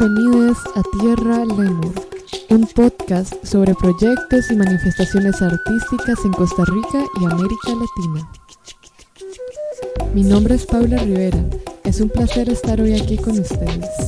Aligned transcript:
Bienvenidos 0.00 0.58
a 0.76 0.82
Tierra 1.00 1.44
Lemur, 1.44 1.92
un 2.50 2.66
podcast 2.68 3.34
sobre 3.44 3.74
proyectos 3.74 4.48
y 4.50 4.54
manifestaciones 4.54 5.42
artísticas 5.42 6.24
en 6.24 6.32
Costa 6.32 6.62
Rica 6.66 7.04
y 7.20 7.24
América 7.24 7.70
Latina. 7.70 8.30
Mi 10.14 10.22
nombre 10.22 10.54
es 10.54 10.66
Paula 10.66 10.98
Rivera, 10.98 11.44
es 11.82 12.00
un 12.00 12.10
placer 12.10 12.48
estar 12.48 12.80
hoy 12.80 12.94
aquí 12.94 13.16
con 13.16 13.40
ustedes. 13.40 14.07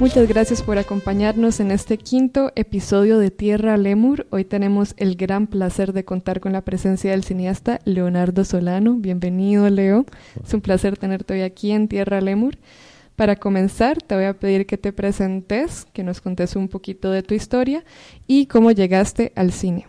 Muchas 0.00 0.28
gracias 0.28 0.62
por 0.62 0.78
acompañarnos 0.78 1.58
en 1.58 1.72
este 1.72 1.98
quinto 1.98 2.52
episodio 2.54 3.18
de 3.18 3.32
Tierra 3.32 3.76
Lemur. 3.76 4.28
Hoy 4.30 4.44
tenemos 4.44 4.94
el 4.96 5.16
gran 5.16 5.48
placer 5.48 5.92
de 5.92 6.04
contar 6.04 6.38
con 6.38 6.52
la 6.52 6.60
presencia 6.60 7.10
del 7.10 7.24
cineasta 7.24 7.80
Leonardo 7.84 8.44
Solano. 8.44 8.94
Bienvenido, 8.94 9.68
Leo. 9.68 10.06
Es 10.40 10.54
un 10.54 10.60
placer 10.60 10.96
tenerte 10.96 11.34
hoy 11.34 11.40
aquí 11.42 11.72
en 11.72 11.88
Tierra 11.88 12.20
Lemur. 12.20 12.58
Para 13.16 13.34
comenzar, 13.34 14.00
te 14.00 14.14
voy 14.14 14.26
a 14.26 14.38
pedir 14.38 14.66
que 14.66 14.78
te 14.78 14.92
presentes, 14.92 15.84
que 15.92 16.04
nos 16.04 16.20
contes 16.20 16.54
un 16.54 16.68
poquito 16.68 17.10
de 17.10 17.24
tu 17.24 17.34
historia 17.34 17.84
y 18.28 18.46
cómo 18.46 18.70
llegaste 18.70 19.32
al 19.34 19.50
cine. 19.50 19.88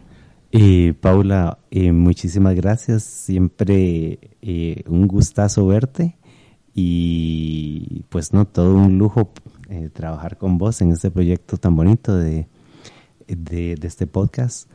Eh, 0.52 0.96
Paula, 1.00 1.60
eh, 1.70 1.92
muchísimas 1.92 2.56
gracias. 2.56 3.04
Siempre 3.04 4.18
eh, 4.42 4.82
un 4.88 5.08
gustazo 5.08 5.68
verte 5.68 6.18
y 6.74 8.04
pues 8.10 8.34
no, 8.34 8.46
todo 8.46 8.76
un 8.76 8.98
lujo 8.98 9.32
eh, 9.70 9.90
trabajar 9.94 10.40
con 10.40 10.58
vos 10.58 10.82
en 10.82 10.92
este 10.92 11.12
proyecto 11.12 11.58
tan 11.58 11.76
bonito 11.76 12.18
de, 12.18 12.48
de, 13.28 13.78
este 13.84 14.08
podcast. 14.08 14.68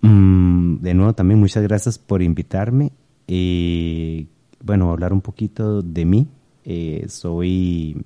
Mm, 0.00 0.78
de 0.80 0.92
nuevo, 0.92 1.12
también 1.14 1.38
muchas 1.38 1.62
gracias 1.62 2.00
por 2.00 2.20
invitarme. 2.20 2.90
Eh, 3.28 4.26
bueno, 4.60 4.90
hablar 4.90 5.12
un 5.12 5.20
poquito 5.20 5.82
de 5.82 6.04
mí. 6.04 6.26
Eh, 6.64 7.06
soy, 7.08 8.04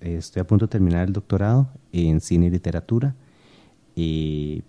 estoy 0.00 0.40
a 0.40 0.46
punto 0.46 0.66
de 0.66 0.70
terminar 0.70 1.04
el 1.04 1.12
doctorado 1.12 1.68
en 1.92 2.20
cine 2.20 2.46
y 2.46 2.50
literatura. 2.50 3.16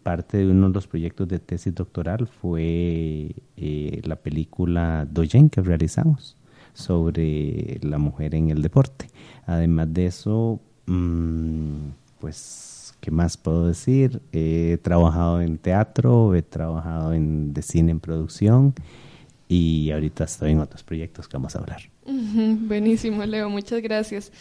parte 0.01 0.37
de 0.37 0.49
uno 0.49 0.69
de 0.69 0.73
los 0.73 0.87
proyectos 0.87 1.27
de 1.27 1.37
tesis 1.37 1.75
doctoral 1.75 2.25
fue 2.25 3.35
la 4.03 4.15
película 4.15 5.05
Doyen 5.05 5.49
que 5.49 5.61
realizamos 5.61 6.37
sobre 6.73 7.79
la 7.83 7.99
mujer 7.99 8.33
en 8.33 8.49
el 8.49 8.63
deporte. 8.63 9.09
Además 9.45 9.93
de 9.93 10.07
eso, 10.07 10.59
Mm, 10.87 11.89
pues, 12.19 12.95
¿qué 12.99 13.11
más 13.11 13.37
puedo 13.37 13.67
decir? 13.67 14.21
He 14.31 14.79
trabajado 14.81 15.41
en 15.41 15.57
teatro, 15.57 16.33
he 16.33 16.41
trabajado 16.41 17.13
en 17.13 17.53
de 17.53 17.61
cine 17.61 17.91
en 17.91 17.99
producción 17.99 18.73
y 19.47 19.91
ahorita 19.91 20.23
estoy 20.23 20.51
en 20.51 20.59
otros 20.59 20.83
proyectos 20.83 21.27
que 21.27 21.37
vamos 21.37 21.55
a 21.55 21.59
hablar. 21.59 21.81
buenísimo, 22.05 23.25
Leo, 23.25 23.49
muchas 23.49 23.81
gracias. 23.81 24.31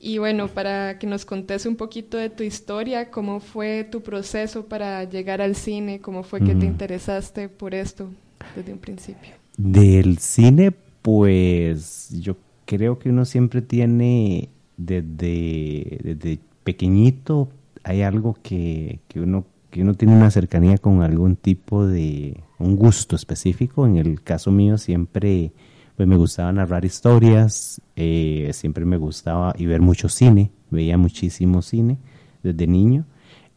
Y 0.00 0.18
bueno, 0.18 0.48
para 0.48 0.98
que 0.98 1.06
nos 1.06 1.24
contes 1.24 1.64
un 1.64 1.76
poquito 1.76 2.18
de 2.18 2.28
tu 2.28 2.42
historia, 2.42 3.10
cómo 3.10 3.40
fue 3.40 3.84
tu 3.84 4.02
proceso 4.02 4.66
para 4.66 5.04
llegar 5.04 5.40
al 5.40 5.54
cine, 5.56 6.00
cómo 6.00 6.24
fue 6.24 6.40
que 6.40 6.54
te 6.54 6.66
interesaste 6.66 7.48
por 7.48 7.74
esto 7.74 8.10
desde 8.54 8.72
un 8.72 8.78
principio. 8.78 9.30
Del 9.56 10.18
cine, 10.18 10.72
pues 11.00 12.10
yo 12.20 12.36
creo 12.66 12.98
que 12.98 13.08
uno 13.08 13.24
siempre 13.24 13.62
tiene 13.62 14.50
desde, 14.76 15.98
desde 16.02 16.38
pequeñito 16.64 17.48
hay 17.82 18.02
algo 18.02 18.36
que, 18.42 19.00
que, 19.08 19.20
uno, 19.20 19.44
que 19.70 19.82
uno 19.82 19.94
tiene 19.94 20.16
una 20.16 20.30
cercanía 20.30 20.78
con 20.78 21.02
algún 21.02 21.36
tipo 21.36 21.86
de 21.86 22.42
un 22.58 22.76
gusto 22.76 23.14
específico. 23.16 23.86
En 23.86 23.96
el 23.96 24.22
caso 24.22 24.50
mío 24.50 24.78
siempre 24.78 25.52
pues 25.96 26.08
me 26.08 26.16
gustaba 26.16 26.52
narrar 26.52 26.84
historias, 26.84 27.80
eh, 27.94 28.50
siempre 28.52 28.84
me 28.84 28.96
gustaba 28.96 29.54
y 29.56 29.66
ver 29.66 29.80
mucho 29.80 30.08
cine, 30.08 30.50
veía 30.70 30.98
muchísimo 30.98 31.62
cine 31.62 31.98
desde 32.42 32.66
niño. 32.66 33.04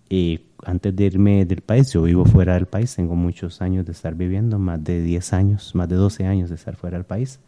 Eh, 0.10 0.44
antes 0.64 0.96
de 0.96 1.06
irme 1.06 1.46
del 1.46 1.62
país, 1.62 1.92
yo 1.92 2.04
vivo 2.04 2.26
fuera 2.26 2.54
del 2.54 2.68
país, 2.68 2.96
tengo 2.96 3.16
muchos 3.16 3.62
años 3.62 3.86
de 3.86 3.92
estar 3.92 4.16
viviendo, 4.16 4.60
más 4.60 4.84
de 4.84 5.02
10 5.02 5.34
años, 5.34 5.76
más 5.76 5.90
de 5.90 5.96
12 5.96 6.26
años 6.26 6.50
de 6.50 6.56
estar 6.56 6.76
fuera 6.76 6.98
del 6.98 7.06
país. 7.06 7.40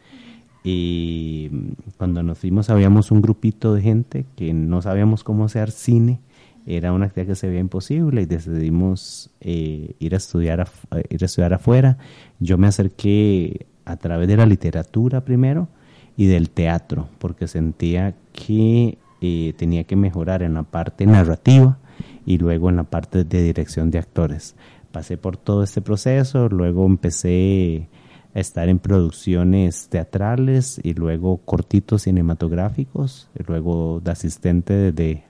Y 0.63 1.49
cuando 1.97 2.21
nos 2.21 2.37
fuimos 2.39 2.69
habíamos 2.69 3.11
un 3.11 3.21
grupito 3.21 3.73
de 3.73 3.81
gente 3.81 4.25
que 4.35 4.53
no 4.53 4.81
sabíamos 4.81 5.23
cómo 5.23 5.45
hacer 5.45 5.71
cine, 5.71 6.19
era 6.65 6.93
una 6.93 7.05
actividad 7.05 7.29
que 7.29 7.35
se 7.35 7.47
veía 7.47 7.61
imposible 7.61 8.21
y 8.21 8.25
decidimos 8.25 9.31
eh, 9.41 9.95
ir, 9.99 10.13
a 10.13 10.17
estudiar 10.17 10.69
ir 11.09 11.23
a 11.23 11.25
estudiar 11.25 11.53
afuera. 11.53 11.97
Yo 12.39 12.57
me 12.57 12.67
acerqué 12.67 13.65
a 13.85 13.97
través 13.97 14.27
de 14.27 14.37
la 14.37 14.45
literatura 14.45 15.21
primero 15.21 15.67
y 16.15 16.27
del 16.27 16.49
teatro, 16.49 17.07
porque 17.17 17.47
sentía 17.47 18.13
que 18.33 18.97
eh, 19.21 19.53
tenía 19.57 19.85
que 19.85 19.95
mejorar 19.95 20.43
en 20.43 20.53
la 20.53 20.63
parte 20.63 21.05
narrativa 21.05 21.79
y 22.25 22.37
luego 22.37 22.69
en 22.69 22.75
la 22.75 22.83
parte 22.83 23.23
de 23.23 23.41
dirección 23.41 23.89
de 23.89 23.99
actores. 23.99 24.55
Pasé 24.91 25.17
por 25.17 25.37
todo 25.37 25.63
este 25.63 25.81
proceso, 25.81 26.49
luego 26.49 26.85
empecé 26.85 27.87
estar 28.33 28.69
en 28.69 28.79
producciones 28.79 29.87
teatrales 29.89 30.79
y 30.83 30.93
luego 30.93 31.37
cortitos 31.37 32.03
cinematográficos, 32.03 33.29
y 33.37 33.43
luego 33.43 34.01
de 34.03 34.11
asistente 34.11 34.91
de 34.91 35.23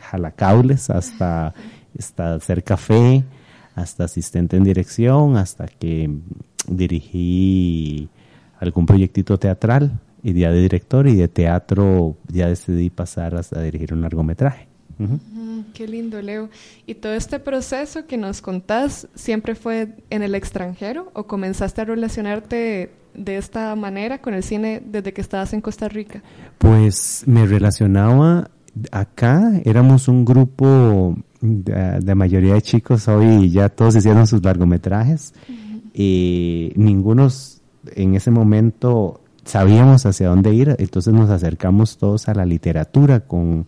jalacaules 0.00 0.90
hasta, 0.90 1.54
hasta 1.98 2.34
hacer 2.34 2.62
café, 2.62 3.24
hasta 3.74 4.04
asistente 4.04 4.56
en 4.56 4.64
dirección, 4.64 5.36
hasta 5.36 5.66
que 5.66 6.10
dirigí 6.68 8.08
algún 8.58 8.86
proyectito 8.86 9.38
teatral 9.38 10.00
y 10.22 10.32
ya 10.32 10.50
de 10.50 10.60
director 10.60 11.06
y 11.06 11.14
de 11.14 11.28
teatro 11.28 12.16
ya 12.28 12.48
decidí 12.48 12.90
pasar 12.90 13.34
hasta 13.36 13.60
dirigir 13.62 13.94
un 13.94 14.02
largometraje. 14.02 14.66
Qué 15.74 15.86
lindo, 15.86 16.20
Leo. 16.22 16.48
¿Y 16.86 16.94
todo 16.94 17.12
este 17.12 17.38
proceso 17.38 18.06
que 18.06 18.16
nos 18.16 18.40
contás 18.40 19.08
siempre 19.14 19.54
fue 19.54 19.96
en 20.10 20.22
el 20.22 20.34
extranjero 20.34 21.10
o 21.14 21.26
comenzaste 21.26 21.82
a 21.82 21.84
relacionarte 21.84 22.92
de 23.14 23.36
esta 23.36 23.74
manera 23.76 24.20
con 24.20 24.34
el 24.34 24.42
cine 24.42 24.82
desde 24.84 25.12
que 25.12 25.20
estabas 25.20 25.52
en 25.52 25.60
Costa 25.60 25.88
Rica? 25.88 26.22
Pues 26.58 27.24
me 27.26 27.46
relacionaba 27.46 28.50
acá, 28.90 29.60
éramos 29.64 30.08
un 30.08 30.24
grupo 30.24 31.16
de, 31.40 32.14
mayoría 32.14 32.54
de 32.54 32.62
chicos. 32.62 33.08
Hoy 33.08 33.50
ya 33.50 33.68
todos 33.68 33.96
hicieron 33.96 34.26
sus 34.26 34.42
largometrajes. 34.42 35.34
Y 35.92 36.72
ninguno 36.76 37.28
en 37.94 38.14
ese 38.14 38.30
momento 38.30 39.20
sabíamos 39.44 40.04
hacia 40.06 40.28
dónde 40.28 40.52
ir, 40.52 40.76
entonces 40.78 41.14
nos 41.14 41.30
acercamos 41.30 41.96
todos 41.98 42.28
a 42.28 42.34
la 42.34 42.44
literatura 42.44 43.20
con 43.20 43.66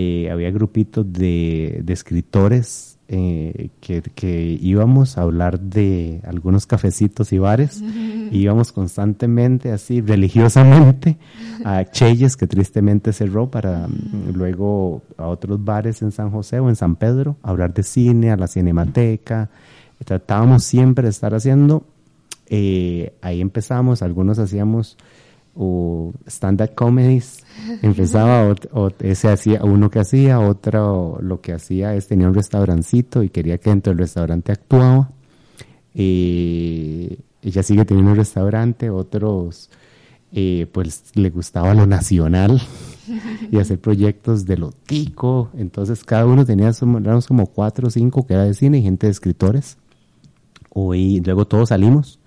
eh, 0.00 0.30
había 0.30 0.52
grupitos 0.52 1.12
de, 1.12 1.82
escritores 1.88 3.00
eh, 3.08 3.70
que, 3.80 4.58
íbamos 4.62 5.18
a 5.18 5.22
hablar 5.22 5.58
de 5.58 6.20
algunos 6.24 6.66
cafecitos 6.66 7.32
y 7.32 7.38
bares. 7.38 7.82
íbamos 8.30 8.70
constantemente, 8.70 9.72
así, 9.72 10.00
religiosamente, 10.00 11.16
a 11.64 11.84
Cheyes, 11.84 12.36
que 12.36 12.46
tristemente 12.46 13.12
cerró, 13.12 13.50
para 13.50 13.88
mm, 13.88 14.34
luego 14.34 15.02
a 15.16 15.26
otros 15.26 15.64
bares 15.64 16.00
en 16.00 16.12
San 16.12 16.30
José 16.30 16.60
o 16.60 16.68
en 16.68 16.76
San 16.76 16.94
Pedro, 16.94 17.34
a 17.42 17.50
hablar 17.50 17.74
de 17.74 17.82
cine, 17.82 18.30
a 18.30 18.36
la 18.36 18.46
cinemateca. 18.46 19.50
Tratábamos 20.04 20.62
siempre 20.62 21.06
de 21.06 21.10
estar 21.10 21.34
haciendo. 21.34 21.82
Eh, 22.46 23.14
ahí 23.20 23.40
empezamos, 23.40 24.02
algunos 24.02 24.38
hacíamos 24.38 24.96
o 25.58 26.12
stand-up 26.26 26.74
comedies. 26.74 27.44
Empezaba, 27.82 28.54
o, 28.72 28.90
ese 29.00 29.28
hacía, 29.28 29.64
uno 29.64 29.90
que 29.90 29.98
hacía, 29.98 30.38
otro 30.38 31.18
lo 31.20 31.40
que 31.40 31.52
hacía 31.52 31.94
es 31.94 32.06
tenía 32.06 32.28
un 32.28 32.34
restaurancito 32.34 33.22
y 33.24 33.28
quería 33.28 33.58
que 33.58 33.70
dentro 33.70 33.90
del 33.90 33.98
restaurante 33.98 34.52
actuaba. 34.52 35.10
ella 35.94 37.62
sigue 37.62 37.84
teniendo 37.84 38.12
un 38.12 38.16
restaurante, 38.16 38.88
otros 38.88 39.68
eh, 40.30 40.66
pues 40.72 41.04
le 41.14 41.30
gustaba 41.30 41.72
lo 41.72 41.86
nacional 41.86 42.60
y 43.50 43.56
hacer 43.58 43.80
proyectos 43.80 44.44
de 44.44 44.58
lo 44.58 44.72
tico. 44.72 45.50
Entonces 45.56 46.04
cada 46.04 46.26
uno 46.26 46.44
tenía, 46.44 46.70
éramos 47.00 47.26
como 47.26 47.46
cuatro 47.46 47.88
o 47.88 47.90
cinco 47.90 48.26
que 48.26 48.34
era 48.34 48.44
de 48.44 48.54
cine 48.54 48.78
y 48.78 48.82
gente 48.82 49.06
de 49.06 49.12
escritores. 49.12 49.78
y 50.94 51.20
luego 51.20 51.46
todos 51.46 51.70
salimos, 51.70 52.20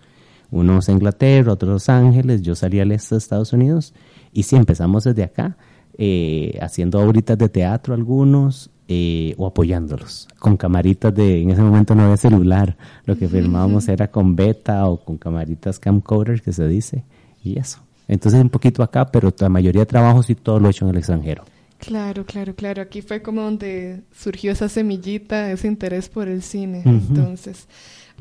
unos 0.52 0.90
a 0.90 0.92
Inglaterra, 0.92 1.54
otros 1.54 1.70
a 1.70 1.74
Los 1.74 1.90
Ángeles, 1.90 2.42
yo 2.42 2.56
salí 2.56 2.80
al 2.80 2.92
este 2.92 3.16
de 3.16 3.20
Estados 3.20 3.54
Unidos 3.54 3.94
y 4.32 4.44
sí 4.44 4.56
empezamos 4.56 5.06
desde 5.06 5.24
acá, 5.24 5.58
eh, 5.98 6.58
haciendo 6.62 7.00
ahorita 7.00 7.36
de 7.36 7.50
teatro 7.50 7.94
algunos, 7.94 8.70
eh, 8.94 9.36
o 9.38 9.48
apoyándolos 9.48 10.28
con 10.38 10.58
camaritas 10.58 11.16
de, 11.16 11.42
en 11.42 11.52
ese 11.52 11.62
momento 11.62 11.96
no 11.96 12.04
había 12.04 12.18
celular, 12.18 12.76
lo 13.06 13.18
que 13.18 13.30
filmábamos 13.30 13.88
era 13.88 14.12
con 14.12 14.36
beta 14.36 14.86
o 14.88 14.98
con 14.98 15.18
camaritas 15.18 15.80
camcorder 15.80 16.42
que 16.42 16.52
se 16.52 16.68
dice, 16.68 17.06
y 17.42 17.58
eso. 17.58 17.80
Entonces 18.10 18.42
un 18.42 18.50
poquito 18.50 18.84
acá, 18.84 19.10
pero 19.10 19.34
la 19.40 19.48
mayoría 19.48 19.84
de 19.84 19.86
trabajos 19.86 20.30
y 20.30 20.36
todo 20.36 20.60
lo 20.60 20.68
he 20.68 20.72
hecho 20.72 20.84
en 20.84 20.92
el 20.92 20.98
extranjero. 20.98 21.46
Claro, 21.82 22.26
claro, 22.26 22.54
claro. 22.54 22.82
Aquí 22.82 23.02
fue 23.02 23.22
como 23.22 23.42
donde 23.42 24.02
surgió 24.14 24.52
esa 24.52 24.68
semillita, 24.68 25.50
ese 25.52 25.68
interés 25.68 26.10
por 26.10 26.28
el 26.28 26.42
cine. 26.42 26.84
Entonces, 26.86 27.68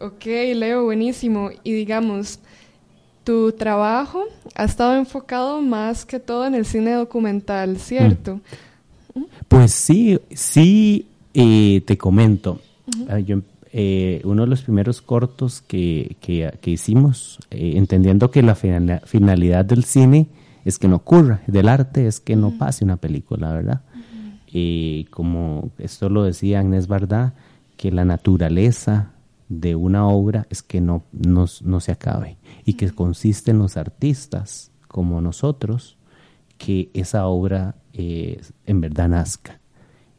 ok, 0.01 0.25
Leo, 0.55 0.85
buenísimo. 0.85 1.51
Y 1.63 1.73
digamos, 1.73 2.41
tu 3.25 3.53
trabajo 3.53 4.25
ha 4.55 4.65
estado 4.65 4.97
enfocado 4.97 5.61
más 5.61 6.05
que 6.05 6.19
todo 6.19 6.47
en 6.47 6.55
el 6.55 6.65
cine 6.65 6.93
documental, 6.93 7.79
¿cierto? 7.79 8.41
Pues 9.49 9.73
sí, 9.73 10.19
sí, 10.31 11.07
eh, 11.35 11.83
te 11.87 11.99
comento. 11.99 12.61
Ah, 13.09 13.19
yo, 13.19 13.41
eh, 13.73 14.21
uno 14.25 14.43
de 14.43 14.49
los 14.49 14.63
primeros 14.63 15.01
cortos 15.03 15.61
que, 15.61 16.17
que, 16.21 16.71
hicimos, 16.71 17.39
eh, 17.51 17.75
entendiendo 17.77 18.31
que 18.31 18.43
la 18.43 18.55
finalidad 18.55 19.65
del 19.65 19.85
cine 19.85 20.29
es 20.65 20.79
que 20.79 20.89
no 20.89 20.97
ocurra, 20.97 21.43
del 21.47 21.69
arte 21.69 22.07
es 22.07 22.21
que 22.21 22.37
no 22.37 22.59
pase 22.59 22.85
una 22.85 22.97
película, 22.97 23.53
¿verdad? 23.53 23.83
como 25.11 25.71
esto 25.79 26.09
lo 26.09 26.25
decía 26.25 26.59
Agnes 26.59 26.89
Bardá, 26.89 27.35
que 27.77 27.93
la 27.93 28.05
naturaleza 28.05 29.13
de 29.51 29.75
una 29.75 30.07
obra 30.07 30.47
es 30.49 30.63
que 30.63 30.81
no, 30.81 31.03
no, 31.13 31.45
no 31.65 31.81
se 31.81 31.93
acabe 31.93 32.39
y 32.65 32.75
que 32.75 32.91
consiste 32.93 33.51
en 33.51 33.59
los 33.59 33.77
artistas 33.77 34.71
como 34.87 35.21
nosotros 35.21 35.99
que 36.57 36.89
esa 36.95 37.27
obra 37.27 37.75
eh, 37.93 38.41
en 38.65 38.81
verdad 38.81 39.09
nazca. 39.09 39.61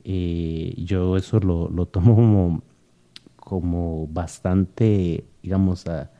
Eh, 0.04 0.74
yo 0.78 1.16
eso 1.16 1.40
lo, 1.40 1.70
lo 1.70 1.86
tomo 1.86 2.16
como, 2.16 2.62
como, 3.38 4.08
bastante, 4.08 5.26
digamos, 5.42 5.88
a, 5.88 6.12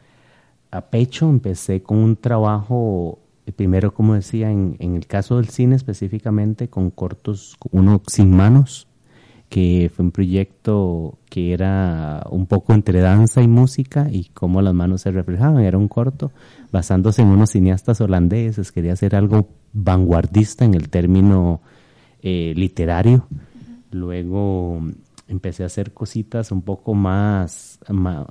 a, 0.70 0.82
pecho. 0.90 1.30
Empecé 1.30 1.82
con 1.82 1.98
un 1.98 2.16
trabajo, 2.16 3.20
eh, 3.46 3.52
primero, 3.52 3.94
como 3.94 4.14
decía, 4.14 4.52
en, 4.52 4.78
en, 4.80 4.96
el 4.96 5.08
caso 5.08 5.38
del 5.38 5.50
cine 5.50 5.76
específicamente, 5.76 6.70
con 6.70 6.92
cortos, 6.92 7.58
uno 7.72 8.02
sin 8.08 8.32
manos, 8.32 8.88
que 9.52 9.92
fue 9.94 10.06
un 10.06 10.12
proyecto 10.12 11.18
que 11.30 11.52
era 11.52 12.26
un 12.32 12.46
poco 12.46 12.72
entre 12.72 13.02
danza 13.02 13.42
y 13.42 13.50
música 13.50 14.08
y 14.10 14.30
cómo 14.34 14.62
las 14.62 14.74
manos 14.74 15.02
se 15.02 15.12
reflejaban. 15.12 15.62
Era 15.62 15.78
un 15.78 15.90
corto 15.90 16.32
basándose 16.72 17.22
en 17.22 17.28
unos 17.28 17.52
cineastas 17.52 18.00
holandeses, 18.00 18.72
quería 18.72 18.94
hacer 18.94 19.14
algo 19.14 19.50
vanguardista 19.74 20.64
en 20.64 20.74
el 20.74 20.88
término 20.88 21.60
eh, 22.22 22.54
literario. 22.56 23.28
Luego 23.92 24.80
empecé 25.28 25.64
a 25.64 25.66
hacer 25.66 25.92
cositas 25.92 26.54
un 26.54 26.62
poco 26.62 26.94
más, 26.94 27.78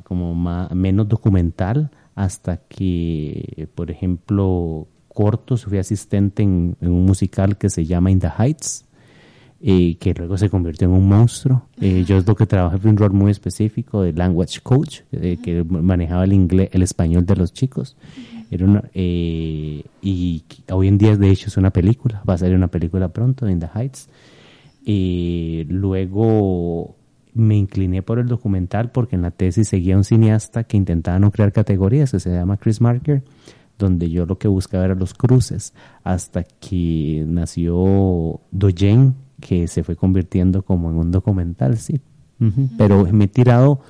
como 0.05 0.34
más, 0.34 0.73
menos 0.73 1.06
documental, 1.06 1.90
hasta 2.14 2.62
que, 2.66 3.69
por 3.75 3.90
ejemplo, 3.90 4.88
cortos, 5.08 5.66
fui 5.66 5.76
asistente 5.76 6.43
en 6.43 6.76
un 6.81 7.05
musical 7.05 7.58
que 7.58 7.69
se 7.69 7.84
llama 7.84 8.11
In 8.11 8.20
the 8.20 8.31
Heights, 8.38 8.87
que 9.60 10.14
luego 10.16 10.38
se 10.38 10.48
convirtió 10.48 10.88
en 10.88 10.94
un 10.94 11.06
monstruo. 11.06 11.66
Eh, 11.80 12.04
yo 12.06 12.16
es 12.16 12.26
lo 12.26 12.34
que 12.34 12.46
trabajé 12.46 12.78
fue 12.78 12.90
un 12.90 12.96
rol 12.96 13.12
muy 13.12 13.30
específico 13.30 14.02
de 14.02 14.12
language 14.14 14.60
coach, 14.62 15.00
eh, 15.12 15.36
que 15.42 15.62
manejaba 15.64 16.24
el 16.24 16.32
inglés, 16.32 16.70
el 16.72 16.82
español 16.82 17.26
de 17.26 17.36
los 17.36 17.52
chicos. 17.52 17.96
Era 18.50 18.64
una, 18.64 18.84
eh, 18.94 19.84
y 20.02 20.42
hoy 20.70 20.88
en 20.88 20.98
día, 20.98 21.16
de 21.16 21.30
hecho, 21.30 21.48
es 21.48 21.56
una 21.56 21.70
película, 21.70 22.22
va 22.28 22.34
a 22.34 22.38
salir 22.38 22.56
una 22.56 22.68
película 22.68 23.08
pronto, 23.08 23.48
In 23.48 23.60
the 23.60 23.68
Heights. 23.74 24.08
Luego 25.68 26.96
me 27.34 27.56
incliné 27.56 28.02
por 28.02 28.18
el 28.18 28.26
documental 28.26 28.90
porque 28.90 29.14
en 29.14 29.22
la 29.22 29.30
tesis 29.30 29.68
seguía 29.68 29.96
un 29.96 30.04
cineasta 30.04 30.64
que 30.64 30.76
intentaba 30.76 31.18
no 31.18 31.30
crear 31.30 31.52
categorías, 31.52 32.10
que 32.10 32.18
se 32.18 32.30
llama 32.30 32.56
Chris 32.56 32.80
Marker, 32.80 33.22
donde 33.78 34.10
yo 34.10 34.26
lo 34.26 34.38
que 34.38 34.48
buscaba 34.48 34.84
era 34.84 34.94
los 34.94 35.14
cruces, 35.14 35.74
hasta 36.02 36.42
que 36.42 37.24
nació 37.26 38.40
Dojen, 38.50 39.14
que 39.40 39.66
se 39.69 39.82
fue 39.82 39.96
convirtiendo 39.96 40.62
como 40.62 40.90
en 40.90 40.96
un 40.96 41.10
documental, 41.10 41.78
sí. 41.78 42.00
Pero 42.78 43.06
me 43.12 43.25
he 43.25 43.28
tirado, 43.28 43.81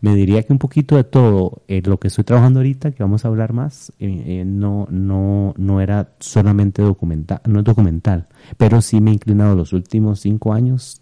me 0.00 0.14
diría 0.14 0.42
que 0.42 0.52
un 0.52 0.58
poquito 0.58 0.96
de 0.96 1.04
todo. 1.04 1.62
Eh, 1.68 1.82
lo 1.84 1.98
que 1.98 2.08
estoy 2.08 2.24
trabajando 2.24 2.60
ahorita, 2.60 2.92
que 2.92 3.02
vamos 3.02 3.24
a 3.24 3.28
hablar 3.28 3.52
más, 3.52 3.92
eh, 3.98 4.22
eh, 4.26 4.44
no, 4.46 4.88
no, 4.90 5.52
no 5.58 5.80
era 5.80 6.12
solamente 6.18 6.80
documental, 6.80 7.40
no 7.46 7.58
es 7.58 7.64
documental, 7.64 8.28
pero 8.56 8.80
sí 8.80 9.00
me 9.00 9.10
he 9.10 9.14
inclinado 9.14 9.54
los 9.54 9.74
últimos 9.74 10.20
cinco 10.20 10.54
años 10.54 11.00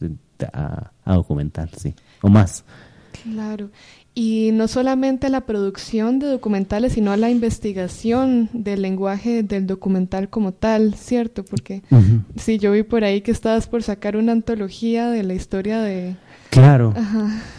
a, 0.53 0.91
a 1.05 1.14
documental, 1.14 1.70
sí, 1.76 1.94
o 2.23 2.29
más. 2.29 2.64
Claro. 3.23 3.71
Y 4.19 4.51
no 4.55 4.67
solamente 4.67 5.29
la 5.29 5.43
producción 5.43 6.19
de 6.19 6.27
documentales, 6.27 6.95
sino 6.95 7.15
la 7.17 7.29
investigación 7.29 8.49
del 8.55 8.81
lenguaje 8.81 9.43
del 9.43 9.67
documental 9.67 10.31
como 10.31 10.53
tal, 10.53 10.95
¿cierto? 10.95 11.45
Porque 11.45 11.83
sí, 12.37 12.59
yo 12.59 12.73
vi 12.73 12.83
por 12.83 13.05
ahí 13.05 13.21
que 13.21 13.31
estabas 13.31 13.67
por 13.67 13.83
sacar 13.83 14.17
una 14.17 14.33
antología 14.33 15.11
de 15.11 15.23
la 15.23 15.35
historia 15.35 15.83
de... 15.83 16.17
Claro, 16.49 16.95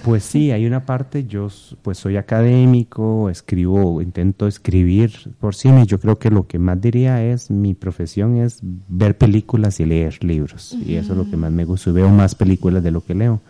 pues 0.04 0.24
sí, 0.24 0.50
hay 0.50 0.66
una 0.66 0.84
parte, 0.84 1.26
yo 1.28 1.50
pues 1.84 2.00
soy 2.00 2.18
académico, 2.18 3.30
escribo, 3.30 4.02
intento 4.02 4.48
escribir 4.48 5.12
por 5.40 5.54
cine, 5.54 5.86
yo 5.86 6.00
creo 6.00 6.18
que 6.18 6.32
lo 6.32 6.48
que 6.48 6.58
más 6.58 6.82
diría 6.82 7.24
es, 7.24 7.52
mi 7.52 7.76
profesión 7.76 8.38
es 8.38 8.62
ver 8.64 9.16
películas 9.16 9.80
y 9.80 9.86
leer 9.86 10.24
libros, 10.24 10.76
y 10.84 10.96
eso 10.96 11.12
es 11.12 11.18
lo 11.20 11.30
que 11.30 11.38
más 11.38 11.52
me 11.52 11.66
gusta, 11.66 11.92
veo 11.92 12.10
más 12.10 12.34
películas 12.34 12.82
de 12.82 12.90
lo 12.90 13.04
que 13.04 13.14
leo. 13.14 13.42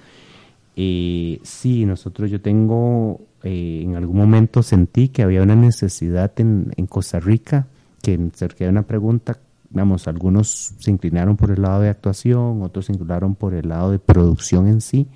Eh, 0.79 1.39
sí, 1.41 1.88
nosotros 1.88 2.29
yo 2.29 2.39
tengo, 2.39 3.19
eh, 3.41 3.81
en 3.83 3.95
algún 3.95 4.15
momento 4.15 4.62
sentí 4.62 5.09
que 5.09 5.24
había 5.24 5.41
una 5.41 5.56
necesidad 5.56 6.31
en, 6.39 6.71
en 6.77 6.85
Costa 6.85 7.19
Rica, 7.19 7.65
que 8.03 8.29
cerca 8.35 8.63
de 8.63 8.69
una 8.69 8.83
pregunta, 8.83 9.39
vamos, 9.71 10.07
algunos 10.07 10.75
se 10.77 10.91
inclinaron 10.91 11.35
por 11.35 11.50
el 11.50 11.63
lado 11.63 11.81
de 11.81 11.89
actuación, 11.89 12.62
otros 12.62 12.85
se 12.85 12.94
inclinaron 12.94 13.33
por 13.33 13.56
el 13.56 13.69
lado 13.69 13.89
de 13.89 13.97
producción 13.97 14.68
en 14.68 14.81
sí. 14.81 15.07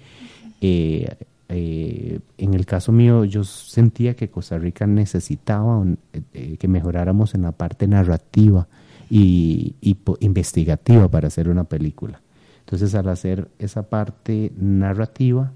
Eh, 0.61 1.07
eh, 1.47 2.19
en 2.39 2.53
el 2.55 2.65
caso 2.65 2.91
mío, 2.91 3.23
yo 3.25 3.43
sentía 3.43 4.15
que 4.15 4.31
Costa 4.31 4.57
Rica 4.57 4.87
necesitaba 4.87 5.85
que 6.57 6.67
mejoráramos 6.67 7.35
en 7.35 7.43
la 7.43 7.51
parte 7.51 7.87
narrativa 7.87 8.67
y, 9.11 9.75
y 9.79 9.95
investigativa 10.21 11.07
para 11.07 11.27
hacer 11.27 11.49
una 11.49 11.65
película. 11.65 12.19
Entonces, 12.61 12.95
al 12.95 13.09
hacer 13.09 13.49
esa 13.59 13.89
parte 13.89 14.53
narrativa, 14.57 15.51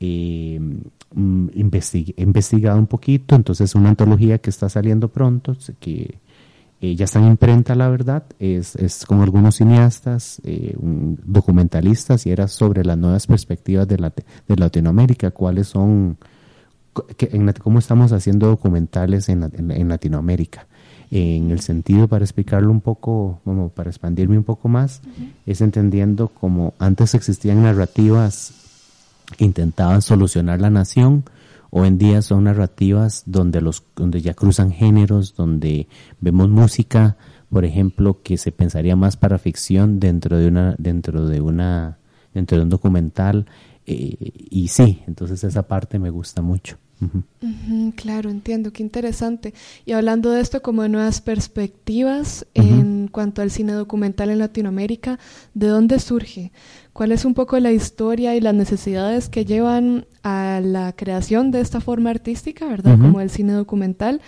eh, 0.00 0.58
mm, 1.14 1.48
he 1.54 2.22
investigado 2.22 2.78
un 2.78 2.86
poquito, 2.86 3.34
entonces 3.34 3.74
una 3.74 3.90
antología 3.90 4.38
que 4.38 4.50
está 4.50 4.68
saliendo 4.68 5.08
pronto, 5.08 5.56
que 5.80 6.18
eh, 6.80 6.94
ya 6.94 7.06
está 7.06 7.18
en 7.18 7.26
imprenta, 7.26 7.74
la 7.74 7.88
verdad, 7.88 8.24
es, 8.38 8.76
es 8.76 9.04
con 9.04 9.20
algunos 9.20 9.56
cineastas, 9.56 10.40
eh, 10.44 10.76
documentalistas, 10.78 12.26
y 12.26 12.30
era 12.30 12.46
sobre 12.46 12.84
las 12.84 12.96
nuevas 12.96 13.26
perspectivas 13.26 13.88
de, 13.88 13.98
la, 13.98 14.12
de 14.46 14.56
Latinoamérica, 14.56 15.32
cuáles 15.32 15.68
son, 15.68 16.18
cómo 17.62 17.80
estamos 17.80 18.12
haciendo 18.12 18.46
documentales 18.46 19.28
en, 19.28 19.50
en 19.56 19.88
Latinoamérica. 19.88 20.68
En 21.10 21.50
el 21.50 21.60
sentido 21.60 22.06
para 22.06 22.24
explicarlo 22.24 22.70
un 22.70 22.82
poco, 22.82 23.40
como 23.42 23.70
para 23.70 23.88
expandirme 23.88 24.36
un 24.36 24.44
poco 24.44 24.68
más, 24.68 25.00
es 25.46 25.62
entendiendo 25.62 26.28
como 26.28 26.74
antes 26.78 27.14
existían 27.14 27.62
narrativas 27.62 28.57
que 29.36 29.44
intentaban 29.44 30.02
solucionar 30.02 30.60
la 30.60 30.70
nación, 30.70 31.24
hoy 31.70 31.88
en 31.88 31.98
día 31.98 32.22
son 32.22 32.44
narrativas 32.44 33.22
donde 33.26 33.60
los 33.60 33.82
donde 33.94 34.20
ya 34.20 34.34
cruzan 34.34 34.72
géneros, 34.72 35.34
donde 35.34 35.88
vemos 36.20 36.48
música, 36.48 37.16
por 37.50 37.64
ejemplo, 37.64 38.22
que 38.22 38.36
se 38.36 38.52
pensaría 38.52 38.96
más 38.96 39.16
para 39.16 39.38
ficción 39.38 40.00
dentro 40.00 40.38
de 40.38 40.48
una 40.48 40.74
dentro 40.78 41.26
de 41.26 41.40
una 41.40 41.98
dentro 42.32 42.58
de 42.58 42.64
un 42.64 42.70
documental 42.70 43.46
eh, 43.90 44.16
y 44.50 44.68
sí, 44.68 45.02
entonces 45.06 45.42
esa 45.44 45.62
parte 45.62 45.98
me 45.98 46.10
gusta 46.10 46.42
mucho. 46.42 46.76
Claro, 47.96 48.28
entiendo, 48.28 48.72
qué 48.72 48.82
interesante. 48.82 49.54
Y 49.86 49.92
hablando 49.92 50.30
de 50.30 50.40
esto 50.40 50.60
como 50.60 50.82
de 50.82 50.88
nuevas 50.88 51.20
perspectivas 51.20 52.46
en 52.54 52.97
cuanto 53.10 53.42
al 53.42 53.50
cine 53.50 53.72
documental 53.72 54.30
en 54.30 54.38
Latinoamérica, 54.38 55.18
¿de 55.54 55.68
dónde 55.68 55.98
surge? 55.98 56.52
¿Cuál 56.92 57.12
es 57.12 57.24
un 57.24 57.34
poco 57.34 57.58
la 57.60 57.72
historia 57.72 58.34
y 58.34 58.40
las 58.40 58.54
necesidades 58.54 59.28
que 59.28 59.44
llevan 59.44 60.06
a 60.22 60.60
la 60.62 60.92
creación 60.94 61.50
de 61.50 61.60
esta 61.60 61.80
forma 61.80 62.10
artística, 62.10 62.66
verdad? 62.66 62.98
Como 62.98 63.20
el 63.20 63.30
cine 63.30 63.52
documental. 63.52 64.20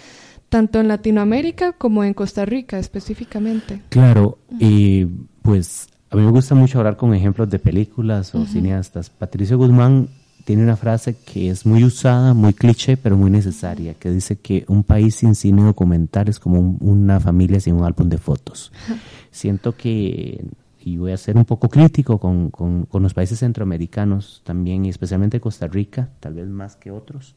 tanto 0.51 0.81
en 0.81 0.89
Latinoamérica 0.89 1.73
como 1.73 2.05
en 2.05 2.13
Costa 2.13 2.45
Rica 2.45 2.79
específicamente. 2.79 3.83
Claro, 3.89 4.39
y 4.59 5.07
pues 5.43 5.89
a 6.11 6.17
mí 6.17 6.23
me 6.23 6.31
gusta 6.31 6.55
mucho 6.55 6.79
hablar 6.79 6.97
con 6.97 7.15
ejemplos 7.15 7.49
de 7.49 7.59
películas 7.59 8.35
o 8.35 8.45
cineastas. 8.45 9.09
Patricio 9.09 9.57
Guzmán 9.57 10.09
tiene 10.51 10.65
una 10.65 10.77
frase 10.77 11.15
que 11.15 11.49
es 11.49 11.65
muy 11.65 11.85
usada, 11.85 12.35
muy 12.35 12.55
cliché, 12.55 12.97
pero 12.97 13.17
muy 13.17 13.31
necesaria, 13.31 13.95
que 13.95 14.11
dice 14.11 14.41
que 14.41 14.65
un 14.67 14.83
país 14.83 15.15
sin 15.15 15.37
cine 15.37 15.63
documental 15.63 16.27
es 16.29 16.41
como 16.41 16.59
una 16.81 17.21
familia 17.21 17.61
sin 17.61 17.77
un 17.77 17.85
álbum 17.85 18.09
de 18.09 18.19
fotos. 18.19 18.73
Siento 19.31 19.77
que, 19.77 20.45
y 20.81 20.97
voy 20.97 21.13
a 21.13 21.17
ser 21.19 21.37
un 21.37 21.45
poco 21.45 21.69
crítico 21.69 22.19
con, 22.19 22.51
con, 22.51 22.89
los 23.01 23.15
países 23.15 23.39
centroamericanos 23.39 24.43
también, 24.45 24.85
y 24.85 24.89
especialmente 24.89 25.41
Costa 25.41 25.69
Rica, 25.69 26.09
tal 26.19 26.35
vez 26.35 26.49
más 26.49 26.75
que 26.75 26.91
otros, 26.91 27.37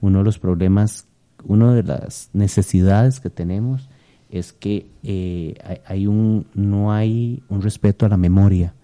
uno 0.00 0.18
de 0.18 0.24
los 0.24 0.40
problemas, 0.40 1.06
una 1.44 1.72
de 1.72 1.84
las 1.84 2.28
necesidades 2.32 3.20
que 3.20 3.30
tenemos 3.30 3.88
es 4.30 4.52
que 4.52 4.90
eh, 5.04 5.54
hay, 5.86 6.08
un, 6.08 6.44
no 6.54 6.92
hay 6.92 7.40
un 7.50 7.62
respeto 7.62 8.04
a 8.04 8.08
la 8.08 8.16
memoria, 8.16 8.74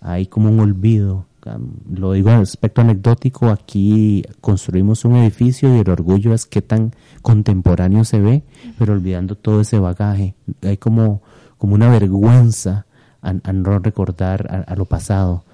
hay 0.00 0.26
como 0.26 0.48
un 0.48 0.58
olvido. 0.58 1.26
Lo 1.90 2.12
digo 2.12 2.30
en 2.30 2.36
aspecto 2.36 2.82
anecdótico, 2.82 3.48
aquí 3.48 4.22
construimos 4.40 5.04
un 5.04 5.16
edificio 5.16 5.74
y 5.74 5.80
el 5.80 5.90
orgullo 5.90 6.34
es 6.34 6.46
que 6.46 6.62
tan 6.62 6.92
contemporáneo 7.20 8.04
se 8.04 8.20
ve, 8.20 8.44
pero 8.78 8.92
olvidando 8.92 9.34
todo 9.34 9.60
ese 9.60 9.78
bagaje. 9.78 10.34
Hay 10.62 10.76
como, 10.76 11.22
como 11.58 11.74
una 11.74 11.90
vergüenza 11.90 12.86
a, 13.22 13.32
no 13.52 13.78
recordar 13.78 14.64
a, 14.66 14.74
lo 14.76 14.84
pasado. 14.84 15.44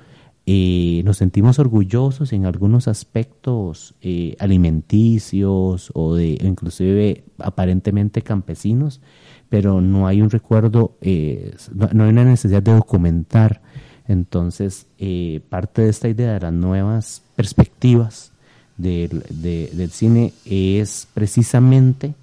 Eh, 0.47 1.03
nos 1.05 1.19
sentimos 1.19 1.59
orgullosos 1.59 2.33
en 2.33 2.47
algunos 2.47 2.89
aspectos 2.89 3.95
eh, 4.01 4.35
alimenticios 4.39 5.91
o 5.95 6.15
de 6.15 6.39
inclusive 6.43 7.25
aparentemente 7.39 8.23
campesinos, 8.23 9.03
pero 9.51 9.83
no 9.83 10.07
hay 10.07 10.23
un 10.23 10.31
recuerdo, 10.31 10.97
eh, 11.03 11.55
no, 11.75 12.05
hay 12.05 12.11
una 12.11 12.25
necesidad 12.25 12.63
de 12.63 12.75
documentar. 12.75 13.61
Entonces, 14.09 14.87
eh, 14.99 15.41
parte 15.51 15.83
de 15.83 15.91
esta 15.91 16.09
idea 16.09 16.33
de 16.33 16.41
las 16.41 16.53
nuevas 16.53 17.23
perspectivas 17.37 18.33
del, 18.79 19.91
cine 19.91 20.33
es 20.45 21.07
precisamente 21.13 22.15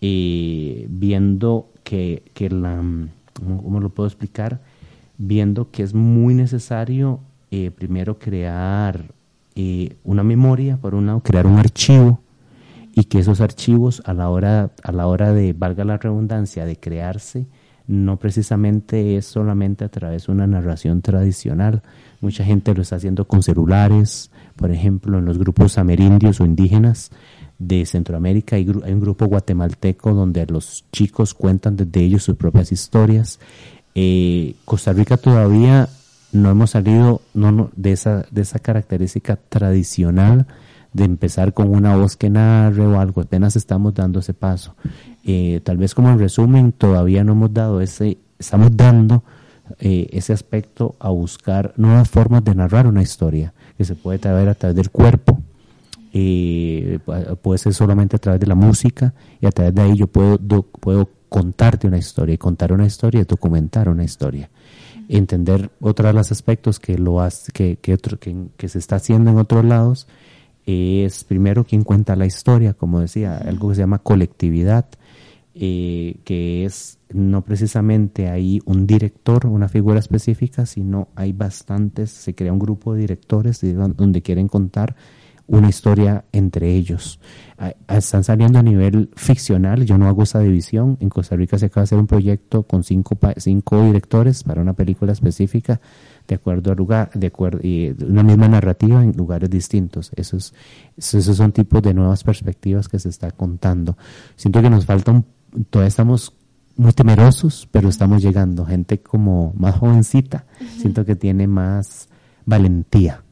eh, 0.00 0.86
viendo 0.88 1.68
que, 1.82 2.22
la, 2.50 2.82
¿cómo, 3.32 3.80
lo 3.80 3.88
puedo 3.88 4.06
explicar? 4.06 4.60
Viendo 5.16 5.70
que 5.70 5.82
es 5.82 5.94
muy 5.94 6.34
necesario 6.34 7.20
primero 7.76 8.18
crear 8.18 9.04
una 10.02 10.24
memoria, 10.24 10.76
por 10.76 10.96
un 10.96 11.06
lado, 11.06 11.20
crear 11.20 11.46
un 11.46 11.56
archivo 11.58 12.20
y 12.94 13.04
que 13.04 13.18
esos 13.18 13.40
archivos 13.40 14.02
a 14.04 14.14
la 14.14 14.28
hora, 14.28 14.70
a 14.82 14.92
la 14.92 15.06
hora 15.06 15.32
de, 15.32 15.52
valga 15.52 15.84
la 15.84 15.98
redundancia, 15.98 16.64
de 16.64 16.76
crearse, 16.76 17.46
no 17.86 18.18
precisamente 18.18 19.16
es 19.16 19.26
solamente 19.26 19.84
a 19.84 19.88
través 19.88 20.26
de 20.26 20.32
una 20.32 20.46
narración 20.46 21.02
tradicional. 21.02 21.82
Mucha 22.20 22.44
gente 22.44 22.74
lo 22.74 22.82
está 22.82 22.96
haciendo 22.96 23.26
con 23.26 23.42
celulares, 23.42 24.30
por 24.56 24.70
ejemplo, 24.70 25.18
en 25.18 25.24
los 25.24 25.38
grupos 25.38 25.78
amerindios 25.78 26.40
o 26.40 26.44
indígenas 26.44 27.10
de 27.58 27.86
Centroamérica 27.86 28.56
hay, 28.56 28.68
un 28.68 29.00
grupo 29.00 29.26
guatemalteco 29.26 30.12
donde 30.12 30.46
los 30.46 30.84
chicos 30.92 31.34
cuentan 31.34 31.76
desde 31.76 32.00
ellos 32.00 32.24
sus 32.24 32.36
propias 32.36 32.72
historias. 32.72 33.38
Eh, 33.94 34.54
Costa 34.64 34.92
Rica 34.92 35.16
todavía 35.16 35.88
no 36.32 36.50
hemos 36.50 36.70
salido 36.70 37.22
de, 37.76 37.92
esa, 37.92 38.26
de 38.30 38.42
esa 38.42 38.58
característica 38.58 39.36
tradicional 39.36 40.46
de 40.94 41.04
empezar 41.04 41.52
con 41.52 41.74
una 41.74 41.96
voz 41.96 42.16
que 42.16 42.30
narre 42.30 42.86
o 42.86 42.98
algo, 42.98 43.20
apenas 43.20 43.56
estamos 43.56 43.92
dando 43.92 44.20
ese 44.20 44.32
paso. 44.32 44.74
Eh, 45.24 45.60
tal 45.64 45.76
vez 45.76 45.94
como 45.94 46.08
en 46.08 46.18
resumen, 46.18 46.72
todavía 46.72 47.24
no 47.24 47.32
hemos 47.32 47.52
dado 47.52 47.80
ese, 47.80 48.16
estamos 48.38 48.74
dando 48.76 49.24
eh, 49.80 50.08
ese 50.12 50.32
aspecto 50.32 50.94
a 51.00 51.10
buscar 51.10 51.74
nuevas 51.76 52.08
formas 52.08 52.44
de 52.44 52.54
narrar 52.54 52.86
una 52.86 53.02
historia, 53.02 53.52
que 53.76 53.84
se 53.84 53.96
puede 53.96 54.18
traer 54.18 54.48
a 54.48 54.54
través 54.54 54.76
del 54.76 54.90
cuerpo, 54.90 55.40
eh, 56.12 57.00
puede 57.42 57.58
ser 57.58 57.74
solamente 57.74 58.14
a 58.14 58.20
través 58.20 58.40
de 58.40 58.46
la 58.46 58.54
música, 58.54 59.14
y 59.40 59.46
a 59.46 59.50
través 59.50 59.74
de 59.74 59.82
ahí 59.82 59.96
yo 59.96 60.06
puedo, 60.06 60.38
puedo 60.62 61.10
contarte 61.28 61.88
una 61.88 61.98
historia, 61.98 62.36
y 62.36 62.38
contar 62.38 62.72
una 62.72 62.86
historia 62.86 63.24
documentar 63.24 63.88
una 63.88 64.04
historia. 64.04 64.48
Entender 65.08 65.70
otros 65.80 66.30
aspectos 66.30 66.78
que 66.78 66.96
lo 66.96 67.20
hace, 67.20 67.50
que, 67.50 67.76
que, 67.76 68.68
se 68.68 68.78
está 68.78 68.96
haciendo 68.96 69.32
en 69.32 69.38
otros 69.38 69.64
lados 69.64 70.06
es 70.66 71.24
primero 71.24 71.64
quien 71.64 71.84
cuenta 71.84 72.16
la 72.16 72.26
historia, 72.26 72.74
como 72.74 73.00
decía, 73.00 73.36
algo 73.36 73.68
que 73.68 73.74
se 73.74 73.82
llama 73.82 73.98
colectividad, 73.98 74.86
eh, 75.54 76.16
que 76.24 76.64
es 76.64 76.98
no 77.10 77.44
precisamente 77.44 78.28
hay 78.28 78.60
un 78.64 78.86
director, 78.86 79.46
una 79.46 79.68
figura 79.68 80.00
específica, 80.00 80.66
sino 80.66 81.08
hay 81.14 81.32
bastantes, 81.32 82.10
se 82.10 82.34
crea 82.34 82.52
un 82.52 82.58
grupo 82.58 82.94
de 82.94 83.02
directores 83.02 83.60
donde 83.96 84.22
quieren 84.22 84.48
contar 84.48 84.96
una 85.46 85.68
historia 85.68 86.24
entre 86.32 86.74
ellos. 86.74 87.20
Ah, 87.58 87.74
están 87.88 88.24
saliendo 88.24 88.58
a 88.58 88.62
nivel 88.62 89.10
ficcional, 89.14 89.84
yo 89.84 89.98
no 89.98 90.08
hago 90.08 90.22
esa 90.22 90.40
división, 90.40 90.96
en 91.00 91.08
Costa 91.08 91.36
Rica 91.36 91.58
se 91.58 91.66
acaba 91.66 91.82
de 91.82 91.84
hacer 91.84 91.98
un 91.98 92.06
proyecto 92.06 92.64
con 92.64 92.82
cinco, 92.82 93.16
cinco 93.36 93.84
directores 93.84 94.42
para 94.42 94.62
una 94.62 94.72
película 94.72 95.12
específica, 95.12 95.80
de 96.26 96.34
acuerdo 96.36 96.70
al 96.70 96.76
lugar, 96.76 97.10
de 97.14 97.26
acuerdo, 97.26 97.60
y 97.62 97.94
una 98.02 98.22
misma 98.22 98.48
narrativa 98.48 99.02
en 99.02 99.12
lugares 99.12 99.50
distintos. 99.50 100.10
Esos, 100.16 100.54
esos 100.96 101.36
son 101.36 101.52
tipos 101.52 101.82
de 101.82 101.94
nuevas 101.94 102.24
perspectivas 102.24 102.88
que 102.88 102.98
se 102.98 103.08
está 103.08 103.30
contando. 103.30 103.96
Siento 104.36 104.62
que 104.62 104.70
nos 104.70 104.86
falta 104.86 105.12
un, 105.12 105.24
todavía 105.70 105.88
estamos 105.88 106.32
muy 106.76 106.92
temerosos, 106.92 107.68
pero 107.70 107.88
estamos 107.88 108.22
llegando. 108.22 108.64
Gente 108.64 109.00
como 109.00 109.52
más 109.56 109.76
jovencita, 109.76 110.46
siento 110.78 111.04
que 111.04 111.16
tiene 111.16 111.46
más 111.46 112.08
valentía 112.46 113.23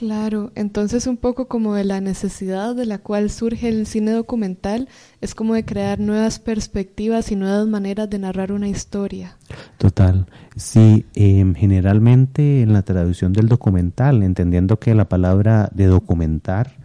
Claro, 0.00 0.50
entonces 0.54 1.06
un 1.06 1.18
poco 1.18 1.46
como 1.46 1.74
de 1.74 1.84
la 1.84 2.00
necesidad 2.00 2.74
de 2.74 2.86
la 2.86 2.96
cual 3.00 3.28
surge 3.28 3.68
el 3.68 3.86
cine 3.86 4.12
documental, 4.12 4.88
es 5.20 5.34
como 5.34 5.52
de 5.52 5.66
crear 5.66 6.00
nuevas 6.00 6.38
perspectivas 6.38 7.30
y 7.30 7.36
nuevas 7.36 7.66
maneras 7.66 8.08
de 8.08 8.18
narrar 8.18 8.50
una 8.50 8.66
historia. 8.66 9.36
Total, 9.76 10.24
sí, 10.56 11.04
em, 11.12 11.54
generalmente 11.54 12.62
en 12.62 12.72
la 12.72 12.80
traducción 12.80 13.34
del 13.34 13.48
documental, 13.48 14.22
entendiendo 14.22 14.78
que 14.78 14.94
la 14.94 15.06
palabra 15.06 15.68
de 15.74 15.84
documentar 15.84 16.78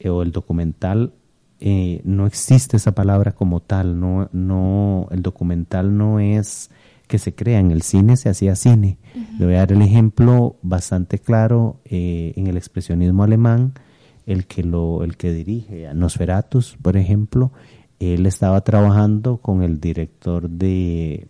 eh, 0.00 0.08
o 0.08 0.22
el 0.22 0.32
documental 0.32 1.12
eh, 1.60 2.00
no 2.02 2.26
existe 2.26 2.78
esa 2.78 2.96
palabra 2.96 3.30
como 3.30 3.60
tal, 3.60 4.00
no, 4.00 4.28
no, 4.32 5.06
el 5.12 5.22
documental 5.22 5.96
no 5.96 6.18
es 6.18 6.70
que 7.06 7.18
se 7.18 7.32
crea. 7.32 7.60
En 7.60 7.70
el 7.70 7.82
cine 7.82 8.16
se 8.16 8.28
hacía 8.28 8.56
cine. 8.56 8.98
Le 9.38 9.46
voy 9.46 9.54
a 9.54 9.58
dar 9.58 9.72
el 9.72 9.82
ejemplo 9.82 10.56
bastante 10.62 11.18
claro 11.18 11.80
eh, 11.84 12.34
en 12.36 12.48
el 12.48 12.56
expresionismo 12.56 13.24
alemán, 13.24 13.72
el 14.26 14.46
que, 14.46 14.62
lo, 14.62 15.04
el 15.04 15.16
que 15.16 15.32
dirige 15.32 15.88
Nosferatus, 15.94 16.76
por 16.82 16.96
ejemplo, 16.96 17.50
él 17.98 18.26
estaba 18.26 18.60
trabajando 18.62 19.38
con 19.38 19.62
el 19.62 19.80
director 19.80 20.50
de, 20.50 21.28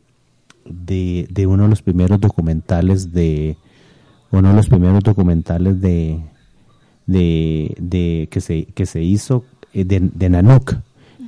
de, 0.65 1.47
uno 1.47 1.65
de 1.65 1.69
los 1.69 1.83
primeros 1.83 2.21
documentales 2.21 3.13
de 3.13 3.57
uno 4.33 4.49
de 4.49 4.55
los 4.57 4.69
primeros 4.69 5.05
documentales 5.05 5.81
de, 5.81 6.21
de, 7.07 8.29
que 8.31 8.41
se 8.41 8.65
que 8.67 8.87
se 8.87 9.03
hizo 9.03 9.45
eh, 9.73 9.85
de, 9.85 10.01
de 10.01 10.71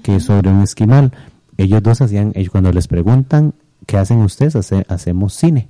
que 0.03 0.17
es 0.17 0.25
sobre 0.25 0.51
un 0.51 0.63
esquimal. 0.63 1.13
Ellos 1.57 1.83
dos 1.83 2.01
hacían, 2.01 2.33
ellos 2.35 2.51
cuando 2.51 2.73
les 2.73 2.89
preguntan, 2.89 3.55
¿qué 3.87 3.97
hacen 3.97 4.19
ustedes? 4.19 4.57
hacemos 4.89 5.35
cine. 5.35 5.69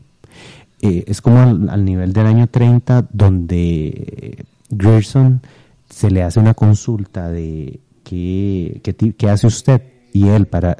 Eh, 0.80 1.04
es 1.06 1.20
como 1.20 1.40
al, 1.40 1.84
nivel 1.84 2.12
del 2.12 2.26
año 2.26 2.46
30 2.46 3.08
donde 3.12 4.46
Gerson 4.76 5.40
se 5.88 6.10
le 6.10 6.22
hace 6.22 6.38
una 6.38 6.54
consulta 6.54 7.28
de 7.30 7.80
qué, 8.04 8.80
qué, 9.16 9.30
hace 9.30 9.48
usted 9.48 9.82
y 10.12 10.28
él 10.28 10.46
para 10.46 10.76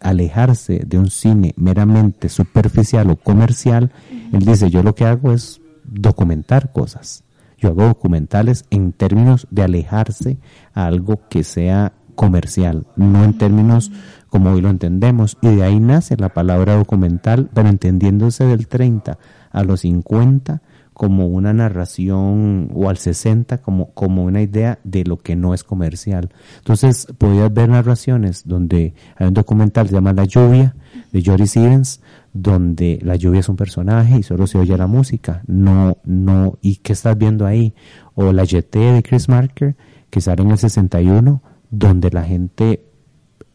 alejarse 0.00 0.82
de 0.86 0.98
un 0.98 1.10
cine 1.10 1.52
meramente 1.56 2.28
superficial 2.28 3.10
o 3.10 3.16
comercial, 3.16 3.92
él 4.32 4.40
dice, 4.40 4.70
yo 4.70 4.82
lo 4.82 4.94
que 4.94 5.04
hago 5.04 5.32
es 5.32 5.60
documentar 5.84 6.72
cosas. 6.72 7.24
Yo 7.58 7.70
hago 7.70 7.84
documentales 7.84 8.64
en 8.70 8.92
términos 8.92 9.46
de 9.50 9.62
alejarse 9.62 10.38
a 10.74 10.86
algo 10.86 11.28
que 11.28 11.44
sea 11.44 11.92
comercial, 12.14 12.86
no 12.96 13.24
en 13.24 13.36
términos 13.36 13.90
como 14.28 14.50
hoy 14.50 14.60
lo 14.60 14.70
entendemos. 14.70 15.36
Y 15.42 15.48
de 15.48 15.62
ahí 15.64 15.78
nace 15.78 16.16
la 16.16 16.30
palabra 16.30 16.76
documental, 16.76 17.50
pero 17.52 17.68
entendiéndose 17.68 18.44
del 18.44 18.66
30 18.66 19.18
a 19.50 19.64
los 19.64 19.80
50 19.80 20.62
como 21.00 21.28
una 21.28 21.54
narración 21.54 22.70
o 22.74 22.90
al 22.90 22.98
60 22.98 23.62
como, 23.62 23.90
como 23.94 24.24
una 24.24 24.42
idea 24.42 24.78
de 24.84 25.04
lo 25.04 25.16
que 25.16 25.34
no 25.34 25.54
es 25.54 25.64
comercial. 25.64 26.28
Entonces 26.58 27.06
podías 27.16 27.52
ver 27.54 27.70
narraciones 27.70 28.46
donde 28.46 28.92
hay 29.16 29.28
un 29.28 29.32
documental 29.32 29.84
que 29.84 29.88
se 29.90 29.94
llama 29.94 30.12
La 30.12 30.24
lluvia 30.26 30.76
de 31.10 31.22
Joris 31.24 31.52
Stevens 31.52 32.00
donde 32.34 32.98
la 33.02 33.16
lluvia 33.16 33.40
es 33.40 33.48
un 33.48 33.56
personaje 33.56 34.18
y 34.18 34.22
solo 34.22 34.46
se 34.46 34.58
oye 34.58 34.76
la 34.76 34.86
música. 34.86 35.42
No, 35.46 35.96
no, 36.04 36.58
¿y 36.60 36.76
qué 36.76 36.92
estás 36.92 37.16
viendo 37.16 37.46
ahí? 37.46 37.74
O 38.14 38.32
La 38.32 38.44
YT 38.44 38.70
de 38.70 39.02
Chris 39.02 39.28
Marker 39.28 39.76
que 40.10 40.20
sale 40.20 40.42
en 40.42 40.50
el 40.50 40.58
61 40.58 41.42
donde 41.70 42.10
la 42.10 42.24
gente 42.24 42.84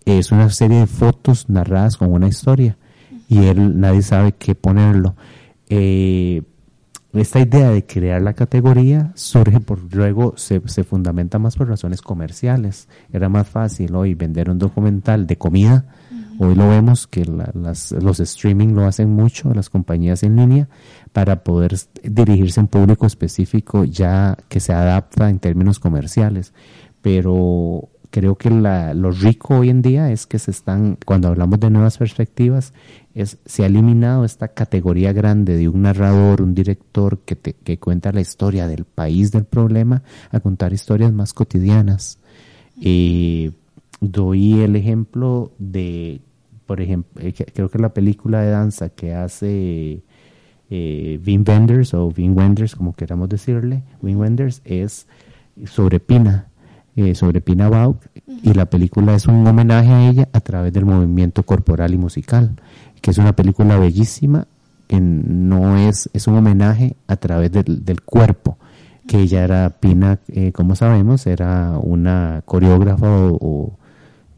es 0.06 0.32
una 0.32 0.50
serie 0.50 0.80
de 0.80 0.88
fotos 0.88 1.48
narradas 1.50 1.98
con 1.98 2.12
una 2.12 2.28
historia 2.28 2.78
y 3.28 3.46
él 3.46 3.80
nadie 3.80 4.02
sabe 4.02 4.32
qué 4.34 4.56
ponerlo. 4.56 5.16
Eh, 5.70 6.44
esta 7.14 7.40
idea 7.40 7.70
de 7.70 7.86
crear 7.86 8.22
la 8.22 8.34
categoría 8.34 9.12
surge 9.16 9.62
por 9.62 9.94
luego 9.94 10.34
se, 10.36 10.62
se, 10.66 10.84
fundamenta 10.84 11.40
más 11.40 11.56
por 11.56 11.70
razones 11.70 12.02
comerciales. 12.02 12.90
Era 13.12 13.30
más 13.30 13.48
fácil 13.48 13.96
hoy 13.96 14.16
vender 14.16 14.50
un 14.50 14.60
documental 14.60 15.26
de 15.26 15.38
comida. 15.38 15.86
Hoy 16.38 16.56
lo 16.56 16.68
vemos 16.68 17.08
que 17.08 17.24
las, 17.24 17.94
los 17.94 18.20
streaming 18.20 18.74
lo 18.74 18.86
hacen 18.86 19.10
mucho, 19.10 19.54
las 19.54 19.70
compañías 19.70 20.24
en 20.24 20.36
línea, 20.36 20.68
para 21.14 21.46
poder 21.46 21.78
dirigirse 22.04 22.60
a 22.60 22.64
un 22.64 22.68
público 22.68 23.06
específico 23.06 23.86
ya 23.86 24.38
que 24.50 24.60
se 24.60 24.74
adapta 24.74 25.30
en 25.30 25.40
términos 25.40 25.80
comerciales. 25.80 26.54
Pero 27.02 27.88
creo 28.10 28.36
que 28.36 28.50
la, 28.50 28.94
lo 28.94 29.12
rico 29.12 29.60
hoy 29.60 29.70
en 29.70 29.82
día 29.82 30.12
es 30.12 30.28
que 30.28 30.40
se 30.40 30.52
están, 30.52 30.98
cuando 31.06 31.30
hablamos 31.30 31.60
de 31.62 31.70
nuevas 31.70 31.98
perspectivas, 31.98 32.74
es, 33.16 33.38
se 33.46 33.64
ha 33.64 33.68
eliminado 33.68 34.26
esta 34.26 34.50
categoría 34.50 35.14
grande 35.14 35.56
de 35.56 35.70
un 35.70 35.84
narrador, 35.84 36.42
un 36.42 36.54
director 36.54 37.20
que, 37.20 37.36
te, 37.36 37.54
que 37.54 37.80
cuenta 37.80 38.12
la 38.12 38.22
historia 38.22 38.68
del 38.68 38.84
país 38.84 39.32
del 39.32 39.46
problema 39.46 40.04
a 40.32 40.42
contar 40.42 40.74
historias 40.74 41.14
más 41.14 41.34
cotidianas. 41.34 42.20
Eh, 42.82 43.52
doy 44.02 44.60
el 44.60 44.76
ejemplo 44.76 45.54
de, 45.58 46.20
por 46.66 46.82
ejemplo, 46.82 47.24
eh, 47.24 47.34
creo 47.34 47.70
que 47.70 47.80
la 47.80 47.94
película 47.94 48.42
de 48.42 48.50
danza 48.52 48.90
que 48.90 49.14
hace 49.14 50.04
eh, 50.70 51.20
Wim 51.26 51.46
Wenders 51.48 51.94
o 51.94 52.08
Wim 52.08 52.36
Wenders, 52.36 52.76
como 52.76 52.94
queramos 52.94 53.30
decirle, 53.30 53.84
Wim 54.02 54.20
Wenders 54.20 54.62
es 54.66 55.08
sobre 55.66 56.02
Pina, 56.02 56.48
eh, 56.98 57.16
sobre 57.16 57.40
Pina 57.40 57.70
Bausch, 57.70 58.08
y 58.44 58.54
la 58.54 58.66
película 58.66 59.16
es 59.16 59.26
un 59.26 59.48
homenaje 59.48 59.90
a 59.90 60.10
ella 60.10 60.30
a 60.34 60.42
través 60.42 60.74
del 60.74 60.84
movimiento 60.86 61.44
corporal 61.44 61.94
y 61.94 61.98
musical 61.98 62.56
que 63.06 63.12
es 63.12 63.20
una 63.20 63.36
película 63.36 63.78
bellísima, 63.78 64.48
que 64.88 65.00
no 65.00 65.78
es, 65.78 66.10
es 66.14 66.26
un 66.26 66.38
homenaje 66.38 66.96
a 67.06 67.18
través 67.18 67.52
del, 67.52 67.86
del 67.86 68.02
cuerpo, 68.02 68.58
que 69.06 69.20
ella 69.20 69.44
era 69.44 69.70
Pina, 69.70 70.18
eh, 70.28 70.52
como 70.52 70.76
sabemos, 70.76 71.28
era 71.28 71.78
una 71.78 72.42
coreógrafa 72.46 73.06
o, 73.08 73.78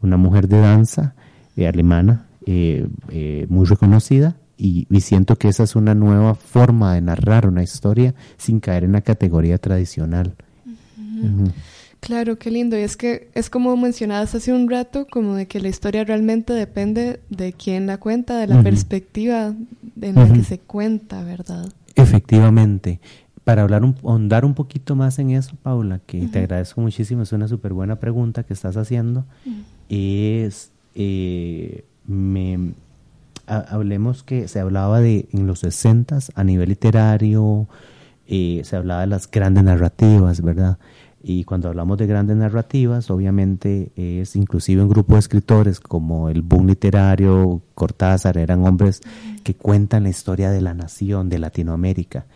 una 0.02 0.18
mujer 0.18 0.48
de 0.48 0.60
danza 0.60 1.14
eh, 1.56 1.66
alemana 1.66 2.26
eh, 2.44 2.86
eh, 3.08 3.46
muy 3.48 3.64
reconocida 3.64 4.36
y, 4.58 4.86
y, 4.90 5.00
siento 5.00 5.36
que 5.36 5.48
esa 5.48 5.62
es 5.62 5.74
una 5.74 5.94
nueva 5.94 6.34
forma 6.34 6.92
de 6.92 7.00
narrar 7.00 7.48
una 7.48 7.62
historia 7.62 8.14
sin 8.36 8.60
caer 8.60 8.84
en 8.84 8.92
la 8.92 9.00
categoría 9.00 9.56
tradicional. 9.56 10.34
Uh 10.66 10.70
-huh. 10.70 11.22
Uh 11.22 11.44
-huh. 11.44 11.52
Claro, 12.00 12.38
qué 12.38 12.50
lindo. 12.50 12.78
Y 12.78 12.82
es 12.82 12.96
que 12.96 13.28
es 13.34 13.50
como 13.50 13.76
mencionabas 13.76 14.34
hace 14.34 14.52
un 14.52 14.70
rato, 14.70 15.06
como 15.10 15.34
de 15.34 15.46
que 15.46 15.60
la 15.60 15.68
historia 15.68 16.04
realmente 16.04 16.52
depende 16.52 17.20
de 17.28 17.52
quién 17.52 17.86
la 17.86 17.98
cuenta, 17.98 18.38
de 18.38 18.46
la 18.46 18.56
uh 18.56 18.58
-huh. 18.60 18.62
perspectiva 18.62 19.54
en 20.00 20.14
la 20.14 20.24
uh 20.24 20.28
-huh. 20.28 20.32
que 20.34 20.44
se 20.44 20.58
cuenta, 20.58 21.22
¿verdad? 21.24 21.68
Efectivamente. 21.94 23.00
Para 23.44 23.62
hablar 23.62 23.82
un, 23.82 23.96
ahondar 24.04 24.44
un 24.44 24.54
poquito 24.54 24.94
más 24.94 25.18
en 25.18 25.30
eso, 25.30 25.56
Paula, 25.62 26.00
que 26.06 26.20
uh 26.20 26.24
-huh. 26.24 26.30
te 26.30 26.38
agradezco 26.40 26.80
muchísimo, 26.80 27.22
es 27.22 27.32
una 27.32 27.48
súper 27.48 27.72
buena 27.72 27.96
pregunta 27.96 28.42
que 28.42 28.52
estás 28.52 28.76
haciendo, 28.76 29.24
es, 29.88 30.70
eh, 30.94 31.84
me, 32.06 32.74
ha, 33.46 33.56
hablemos 33.56 34.22
que 34.22 34.48
se 34.48 34.60
hablaba 34.60 35.00
de 35.00 35.28
en 35.32 35.46
los 35.46 35.60
60 35.60 36.18
a 36.34 36.44
nivel 36.44 36.68
literario, 36.68 37.66
eh, 38.26 38.60
se 38.64 38.76
hablaba 38.76 39.00
de 39.00 39.06
las 39.06 39.30
grandes 39.30 39.64
narrativas, 39.64 40.42
¿verdad? 40.42 40.76
Y 41.22 41.44
cuando 41.44 41.68
hablamos 41.68 41.98
de 41.98 42.06
grandes 42.06 42.36
narrativas, 42.36 43.10
obviamente 43.10 43.90
es 43.96 44.36
inclusive 44.36 44.82
un 44.82 44.88
grupo 44.88 45.14
de 45.14 45.20
escritores 45.20 45.80
como 45.80 46.28
el 46.28 46.42
boom 46.42 46.68
literario, 46.68 47.60
Cortázar, 47.74 48.38
eran 48.38 48.64
hombres 48.64 49.00
que 49.42 49.54
cuentan 49.54 50.04
la 50.04 50.10
historia 50.10 50.50
de 50.50 50.60
la 50.60 50.74
nación, 50.74 51.28
de 51.28 51.38
Latinoamérica. 51.38 52.26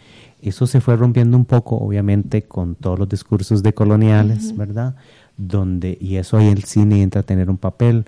Eso 0.41 0.67
se 0.67 0.81
fue 0.81 0.97
rompiendo 0.97 1.37
un 1.37 1.45
poco, 1.45 1.77
obviamente, 1.77 2.43
con 2.43 2.75
todos 2.75 2.99
los 2.99 3.09
discursos 3.09 3.63
decoloniales, 3.63 4.47
uh 4.47 4.53
-huh. 4.53 4.57
¿verdad? 4.57 4.97
Donde, 5.37 5.97
y 6.01 6.17
eso 6.17 6.37
ahí 6.37 6.49
el 6.49 6.65
cine 6.65 7.03
entra 7.03 7.21
a 7.21 7.25
tener 7.25 7.49
un 7.49 7.59
papel. 7.59 8.05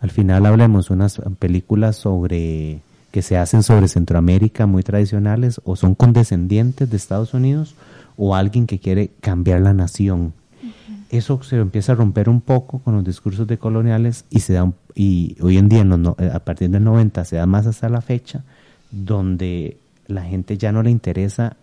Al 0.00 0.10
final 0.10 0.44
hablemos 0.44 0.90
unas 0.90 1.20
películas 1.38 1.96
sobre 1.96 2.80
que 3.10 3.22
se 3.22 3.38
hacen 3.38 3.62
sobre 3.62 3.88
Centroamérica 3.88 4.66
muy 4.66 4.82
tradicionales 4.82 5.62
o 5.64 5.76
son 5.76 5.94
condescendientes 5.94 6.90
de 6.90 6.96
Estados 6.96 7.32
Unidos 7.32 7.74
o 8.18 8.34
alguien 8.34 8.66
que 8.66 8.78
quiere 8.78 9.12
cambiar 9.20 9.62
la 9.62 9.72
nación. 9.72 10.34
Uh 10.62 10.66
-huh. 10.66 11.04
Eso 11.10 11.42
se 11.42 11.56
empieza 11.56 11.92
a 11.92 11.94
romper 11.94 12.28
un 12.28 12.42
poco 12.42 12.80
con 12.80 12.94
los 12.94 13.04
discursos 13.04 13.46
decoloniales 13.46 14.26
y 14.28 14.40
se 14.40 14.52
da 14.52 14.64
un, 14.64 14.74
y 14.94 15.36
hoy 15.40 15.56
en 15.56 15.68
día 15.68 15.84
no, 15.84 16.16
a 16.34 16.40
partir 16.40 16.68
del 16.68 16.82
90 16.82 17.24
se 17.24 17.36
da 17.36 17.46
más 17.46 17.66
hasta 17.66 17.88
la 17.88 18.00
fecha 18.00 18.42
donde 18.90 19.78
la 20.08 20.22
gente 20.22 20.58
ya 20.58 20.72
no 20.72 20.82
le 20.82 20.90
interesa 20.90 21.56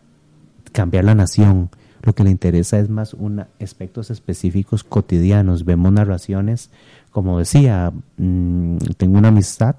cambiar 0.71 1.03
la 1.03 1.15
nación, 1.15 1.69
lo 2.01 2.13
que 2.13 2.23
le 2.23 2.29
interesa 2.29 2.79
es 2.79 2.89
más 2.89 3.13
una, 3.13 3.47
aspectos 3.61 4.09
específicos 4.09 4.83
cotidianos. 4.85 5.65
Vemos 5.65 5.91
narraciones, 5.91 6.69
como 7.11 7.39
decía, 7.39 7.91
mmm, 8.17 8.77
tengo 8.97 9.17
una 9.17 9.29
amistad 9.29 9.75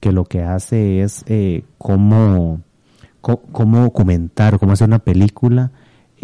que 0.00 0.12
lo 0.12 0.24
que 0.24 0.42
hace 0.42 1.02
es 1.02 1.24
eh, 1.28 1.64
cómo, 1.78 2.60
cómo 3.20 3.92
comentar, 3.92 4.58
cómo 4.58 4.72
hacer 4.72 4.88
una 4.88 4.98
película 4.98 5.70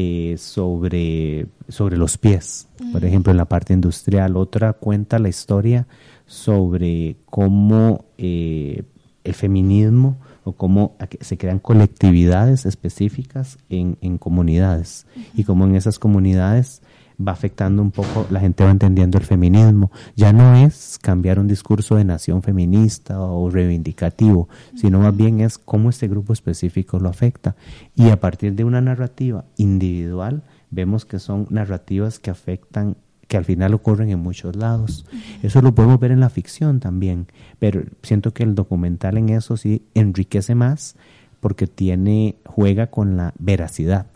eh, 0.00 0.36
sobre, 0.38 1.48
sobre 1.68 1.96
los 1.96 2.18
pies, 2.18 2.68
por 2.92 3.04
ejemplo, 3.04 3.32
en 3.32 3.36
la 3.36 3.46
parte 3.46 3.72
industrial. 3.72 4.36
Otra 4.36 4.72
cuenta 4.72 5.18
la 5.18 5.28
historia 5.28 5.88
sobre 6.24 7.16
cómo 7.26 8.04
eh, 8.16 8.84
el 9.24 9.34
feminismo 9.34 10.16
o 10.44 10.52
cómo 10.52 10.96
se 11.20 11.36
crean 11.36 11.58
colectividades 11.58 12.64
específicas 12.64 13.58
en, 13.70 13.98
en 14.00 14.18
comunidades 14.18 15.04
uh 15.16 15.18
-huh. 15.18 15.24
y 15.34 15.42
cómo 15.42 15.64
en 15.64 15.74
esas 15.74 15.98
comunidades 15.98 16.80
va 17.20 17.32
afectando 17.32 17.82
un 17.82 17.90
poco, 17.90 18.26
la 18.30 18.40
gente 18.40 18.64
va 18.64 18.70
entendiendo 18.70 19.18
el 19.18 19.24
feminismo. 19.24 19.90
Ya 20.16 20.32
no 20.32 20.54
es 20.54 20.98
cambiar 21.00 21.38
un 21.38 21.48
discurso 21.48 21.96
de 21.96 22.04
nación 22.04 22.42
feminista 22.42 23.20
o 23.20 23.50
reivindicativo, 23.50 24.48
sino 24.76 25.00
más 25.00 25.16
bien 25.16 25.40
es 25.40 25.58
cómo 25.58 25.90
este 25.90 26.08
grupo 26.08 26.32
específico 26.32 26.98
lo 26.98 27.08
afecta. 27.08 27.56
Y 27.94 28.10
a 28.10 28.20
partir 28.20 28.54
de 28.54 28.64
una 28.64 28.80
narrativa 28.80 29.44
individual, 29.56 30.42
vemos 30.70 31.04
que 31.04 31.18
son 31.18 31.46
narrativas 31.50 32.18
que 32.18 32.30
afectan 32.30 32.96
que 33.26 33.36
al 33.36 33.44
final 33.44 33.74
ocurren 33.74 34.08
en 34.08 34.20
muchos 34.20 34.56
lados. 34.56 35.04
Eso 35.42 35.60
lo 35.60 35.74
podemos 35.74 36.00
ver 36.00 36.12
en 36.12 36.20
la 36.20 36.30
ficción 36.30 36.80
también, 36.80 37.26
pero 37.58 37.82
siento 38.02 38.32
que 38.32 38.42
el 38.42 38.54
documental 38.54 39.18
en 39.18 39.28
eso 39.28 39.56
sí 39.56 39.82
enriquece 39.94 40.54
más 40.54 40.96
porque 41.40 41.66
tiene 41.66 42.36
juega 42.46 42.88
con 42.88 43.16
la 43.16 43.34
veracidad. 43.38 44.06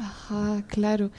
Ajá, 0.00 0.64
claro. 0.66 1.10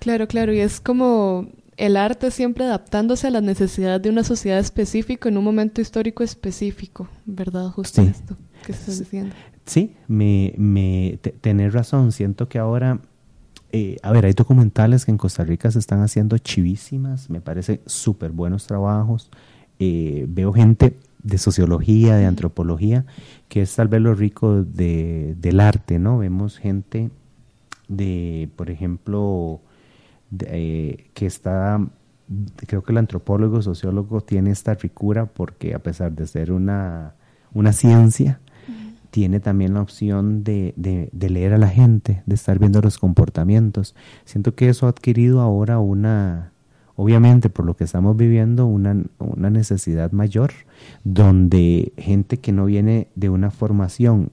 Claro, 0.00 0.26
claro, 0.26 0.52
y 0.52 0.60
es 0.60 0.80
como 0.80 1.48
el 1.76 1.96
arte 1.96 2.30
siempre 2.30 2.64
adaptándose 2.64 3.26
a 3.26 3.30
las 3.30 3.42
necesidades 3.42 4.02
de 4.02 4.10
una 4.10 4.24
sociedad 4.24 4.58
específica 4.58 5.28
en 5.28 5.38
un 5.38 5.44
momento 5.44 5.80
histórico 5.80 6.22
específico, 6.22 7.08
¿verdad? 7.24 7.68
Justo 7.70 8.02
sí. 8.02 8.08
esto 8.08 8.36
que 8.64 8.72
estás 8.72 8.98
diciendo. 8.98 9.34
Sí, 9.64 9.94
me, 10.08 10.54
me 10.56 11.18
tenés 11.40 11.72
razón, 11.72 12.10
siento 12.10 12.48
que 12.48 12.58
ahora 12.58 13.00
eh, 13.74 13.96
a 14.02 14.12
ver, 14.12 14.26
hay 14.26 14.34
documentales 14.34 15.06
que 15.06 15.10
en 15.10 15.16
Costa 15.16 15.44
Rica 15.44 15.70
se 15.70 15.78
están 15.78 16.02
haciendo 16.02 16.36
chivísimas, 16.36 17.30
me 17.30 17.40
parece 17.40 17.80
súper 17.86 18.30
buenos 18.30 18.66
trabajos. 18.66 19.30
Eh, 19.78 20.26
veo 20.28 20.52
gente 20.52 20.98
de 21.22 21.38
sociología, 21.38 22.16
de 22.16 22.26
antropología, 22.26 23.06
que 23.48 23.62
es 23.62 23.74
tal 23.74 23.88
vez 23.88 24.02
lo 24.02 24.14
rico 24.14 24.62
de, 24.62 25.34
del 25.38 25.58
arte, 25.58 25.98
¿no? 25.98 26.18
Vemos 26.18 26.58
gente 26.58 27.10
de, 27.96 28.48
por 28.56 28.70
ejemplo, 28.70 29.60
de, 30.30 30.46
eh, 30.50 31.10
que 31.14 31.26
está, 31.26 31.80
creo 32.66 32.82
que 32.82 32.92
el 32.92 32.98
antropólogo, 32.98 33.62
sociólogo 33.62 34.20
tiene 34.22 34.50
esta 34.50 34.74
ricura 34.74 35.26
porque 35.26 35.74
a 35.74 35.78
pesar 35.78 36.12
de 36.12 36.26
ser 36.26 36.52
una, 36.52 37.14
una 37.52 37.72
ciencia, 37.72 38.40
tiene 39.10 39.40
también 39.40 39.74
la 39.74 39.82
opción 39.82 40.42
de, 40.42 40.72
de, 40.76 41.10
de, 41.12 41.28
leer 41.28 41.52
a 41.52 41.58
la 41.58 41.68
gente, 41.68 42.22
de 42.24 42.34
estar 42.34 42.58
viendo 42.58 42.80
los 42.80 42.98
comportamientos. 42.98 43.94
Siento 44.24 44.54
que 44.54 44.70
eso 44.70 44.86
ha 44.86 44.88
adquirido 44.88 45.42
ahora 45.42 45.78
una, 45.78 46.52
obviamente 46.96 47.50
por 47.50 47.66
lo 47.66 47.76
que 47.76 47.84
estamos 47.84 48.16
viviendo, 48.16 48.64
una, 48.64 48.96
una 49.18 49.50
necesidad 49.50 50.12
mayor, 50.12 50.52
donde 51.04 51.92
gente 51.98 52.38
que 52.38 52.52
no 52.52 52.64
viene 52.64 53.08
de 53.14 53.28
una 53.28 53.50
formación, 53.50 54.30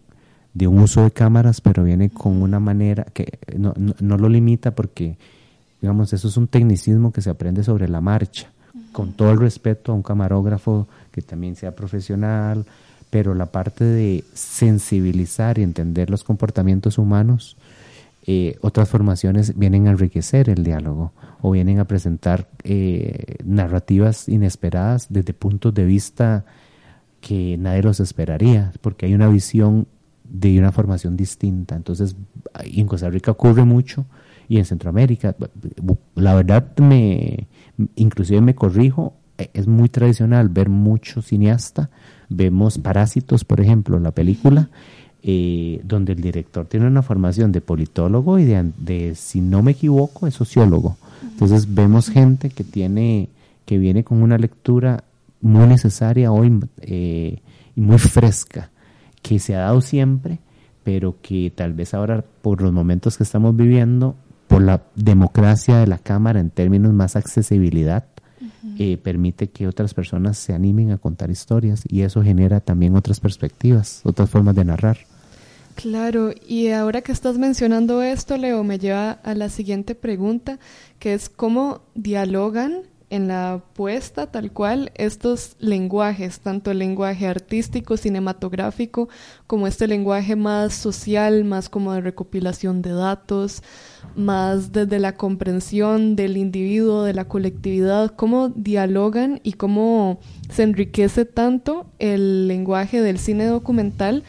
de 0.53 0.67
un 0.67 0.79
uso 0.79 1.03
de 1.03 1.11
cámaras, 1.11 1.61
pero 1.61 1.83
viene 1.83 2.09
con 2.09 2.41
una 2.41 2.59
manera 2.59 3.05
que 3.13 3.39
no, 3.57 3.73
no, 3.77 3.93
no 3.99 4.17
lo 4.17 4.29
limita 4.29 4.71
porque, 4.71 5.17
digamos, 5.81 6.13
eso 6.13 6.27
es 6.27 6.37
un 6.37 6.47
tecnicismo 6.47 7.11
que 7.11 7.21
se 7.21 7.29
aprende 7.29 7.63
sobre 7.63 7.87
la 7.87 8.01
marcha, 8.01 8.49
con 8.91 9.13
todo 9.13 9.31
el 9.31 9.39
respeto 9.39 9.91
a 9.91 9.95
un 9.95 10.03
camarógrafo 10.03 10.87
que 11.11 11.21
también 11.21 11.55
sea 11.55 11.75
profesional, 11.75 12.65
pero 13.09 13.33
la 13.33 13.47
parte 13.47 13.83
de 13.83 14.23
sensibilizar 14.33 15.57
y 15.59 15.63
entender 15.63 16.09
los 16.09 16.23
comportamientos 16.23 16.97
humanos 16.97 17.57
eh, 18.31 18.57
otras 18.61 18.87
formaciones 18.89 19.57
vienen 19.57 19.87
a 19.87 19.89
enriquecer 19.89 20.49
el 20.49 20.63
diálogo 20.63 21.13
o 21.41 21.49
vienen 21.49 21.79
a 21.79 21.85
presentar 21.85 22.47
eh, 22.63 23.37
narrativas 23.43 24.29
inesperadas 24.29 25.07
desde 25.09 25.33
puntos 25.33 25.73
de 25.73 25.85
vista 25.85 26.45
que 27.21 27.57
nadie 27.57 27.81
los 27.81 27.99
esperaría, 27.99 28.71
porque 28.81 29.07
hay 29.07 29.15
una 29.15 29.29
visión 29.29 29.87
de 30.29 30.59
una 30.59 30.71
formación 30.71 31.17
distinta. 31.17 31.75
Entonces, 31.75 32.15
en 32.63 32.87
Costa 32.87 33.09
Rica 33.09 33.31
ocurre 33.31 33.63
mucho 33.63 34.05
y 34.47 34.57
en 34.57 34.65
Centroamérica, 34.65 35.35
la 36.15 36.35
verdad 36.35 36.75
me, 36.77 37.47
inclusive 37.95 38.41
me 38.41 38.55
corrijo, 38.55 39.13
e, 39.37 39.49
es 39.53 39.67
muy 39.67 39.89
tradicional 39.89 40.49
ver 40.49 40.69
mucho 40.69 41.21
cineasta, 41.21 41.89
vemos 42.29 42.77
Parásitos, 42.77 43.45
por 43.45 43.61
ejemplo, 43.61 43.99
la 43.99 44.11
película, 44.11 44.69
eh, 45.21 45.81
donde 45.83 46.13
el 46.13 46.21
director 46.21 46.65
tiene 46.65 46.87
una 46.87 47.01
formación 47.01 47.51
de 47.51 47.61
politólogo 47.61 48.39
y 48.39 48.45
de, 48.45 49.15
si 49.15 49.41
no 49.41 49.61
me 49.61 49.71
equivoco, 49.71 50.27
es 50.27 50.35
sociólogo. 50.35 50.97
Entonces 51.23 51.73
vemos 51.73 52.09
gente 52.09 52.49
que 52.49 52.63
tiene, 52.63 53.29
que 53.65 53.77
viene 53.77 54.03
con 54.03 54.21
una 54.21 54.37
lectura 54.37 55.03
muy 55.41 55.67
necesaria 55.67 56.31
hoy 56.31 56.59
eh, 56.81 57.39
y 57.75 57.81
muy 57.81 57.97
fresca, 57.97 58.71
que 59.21 59.39
se 59.39 59.55
ha 59.55 59.59
dado 59.59 59.81
siempre, 59.81 60.39
pero 60.83 61.17
que 61.21 61.51
tal 61.55 61.73
vez 61.73 61.93
ahora 61.93 62.23
por 62.41 62.61
los 62.61 62.71
momentos 62.71 63.17
que 63.17 63.23
estamos 63.23 63.55
viviendo, 63.55 64.15
por 64.47 64.61
la 64.61 64.83
democracia 64.95 65.77
de 65.77 65.87
la 65.87 65.99
Cámara 65.99 66.39
en 66.39 66.49
términos 66.49 66.93
más 66.93 67.15
accesibilidad, 67.15 68.05
eh, 68.77 68.97
permite 68.97 69.49
que 69.49 69.67
otras 69.67 69.93
personas 69.93 70.37
se 70.37 70.53
animen 70.53 70.91
a 70.91 70.97
contar 70.97 71.29
historias 71.29 71.83
y 71.87 72.01
eso 72.01 72.23
genera 72.23 72.59
también 72.59 72.95
otras 72.95 73.19
perspectivas, 73.19 74.01
otras 74.03 74.29
formas 74.29 74.55
de 74.55 74.65
narrar. 74.65 74.97
Claro, 75.75 76.31
y 76.45 76.69
ahora 76.69 77.01
que 77.01 77.11
estás 77.11 77.37
mencionando 77.37 78.01
esto, 78.01 78.37
Leo, 78.37 78.63
me 78.63 78.79
lleva 78.79 79.11
a 79.11 79.33
la 79.33 79.49
siguiente 79.49 79.95
pregunta, 79.95 80.59
que 80.99 81.13
es 81.13 81.29
cómo 81.29 81.81
dialogan 81.95 82.81
en 83.09 83.27
la 83.27 83.61
puesta 83.73 84.27
tal 84.27 84.51
cual 84.51 84.91
estos 84.95 85.55
lenguajes, 85.59 86.39
tanto 86.39 86.71
el 86.71 86.79
lenguaje 86.79 87.27
artístico, 87.27 87.97
cinematográfico, 87.97 89.09
como 89.47 89.67
este 89.67 89.87
lenguaje 89.87 90.35
más 90.35 90.73
social, 90.73 91.43
más 91.43 91.69
como 91.69 91.93
de 91.93 92.01
recopilación 92.01 92.81
de 92.81 92.91
datos, 92.91 93.63
más 94.15 94.71
desde 94.71 94.99
la 94.99 95.15
comprensión 95.15 96.15
del 96.15 96.37
individuo, 96.37 97.03
de 97.03 97.13
la 97.13 97.25
colectividad, 97.25 98.13
cómo 98.15 98.49
dialogan 98.49 99.39
y 99.43 99.53
cómo 99.53 100.19
se 100.49 100.63
enriquece 100.63 101.25
tanto 101.25 101.87
el 101.99 102.47
lenguaje 102.47 103.01
del 103.01 103.17
cine 103.17 103.45
documental 103.45 104.23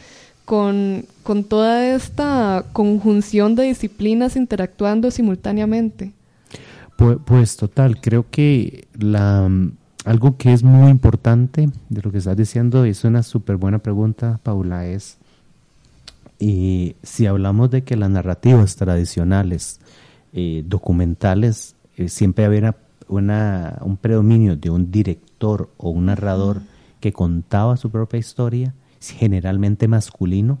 con, 0.45 1.05
con 1.23 1.43
toda 1.43 1.93
esta 1.93 2.65
conjunción 2.73 3.55
de 3.55 3.63
disciplinas 3.63 4.35
interactuando 4.35 5.11
simultáneamente. 5.11 6.13
Pues, 6.95 7.17
pues, 7.25 7.57
total, 7.57 7.99
creo 7.99 8.29
que 8.29 8.87
la, 8.97 9.49
algo 10.05 10.37
que 10.37 10.53
es 10.53 10.63
muy 10.63 10.91
importante 10.91 11.69
de 11.89 12.01
lo 12.01 12.11
que 12.11 12.19
estás 12.19 12.37
diciendo, 12.37 12.85
es 12.85 13.03
una 13.03 13.23
súper 13.23 13.57
buena 13.57 13.79
pregunta, 13.79 14.39
Paula, 14.43 14.85
es 14.85 15.17
y 16.41 16.95
si 17.03 17.27
hablamos 17.27 17.69
de 17.69 17.83
que 17.83 17.95
las 17.95 18.09
narrativas 18.09 18.75
tradicionales, 18.75 19.79
eh, 20.33 20.63
documentales, 20.65 21.75
eh, 21.97 22.09
siempre 22.09 22.45
había 22.45 22.75
una, 23.07 23.77
un 23.81 23.95
predominio 23.95 24.55
de 24.55 24.71
un 24.71 24.91
director 24.91 25.69
o 25.77 25.91
un 25.91 26.07
narrador 26.07 26.61
que 26.99 27.13
contaba 27.13 27.77
su 27.77 27.91
propia 27.91 28.19
historia, 28.19 28.73
generalmente 28.99 29.87
masculino, 29.87 30.57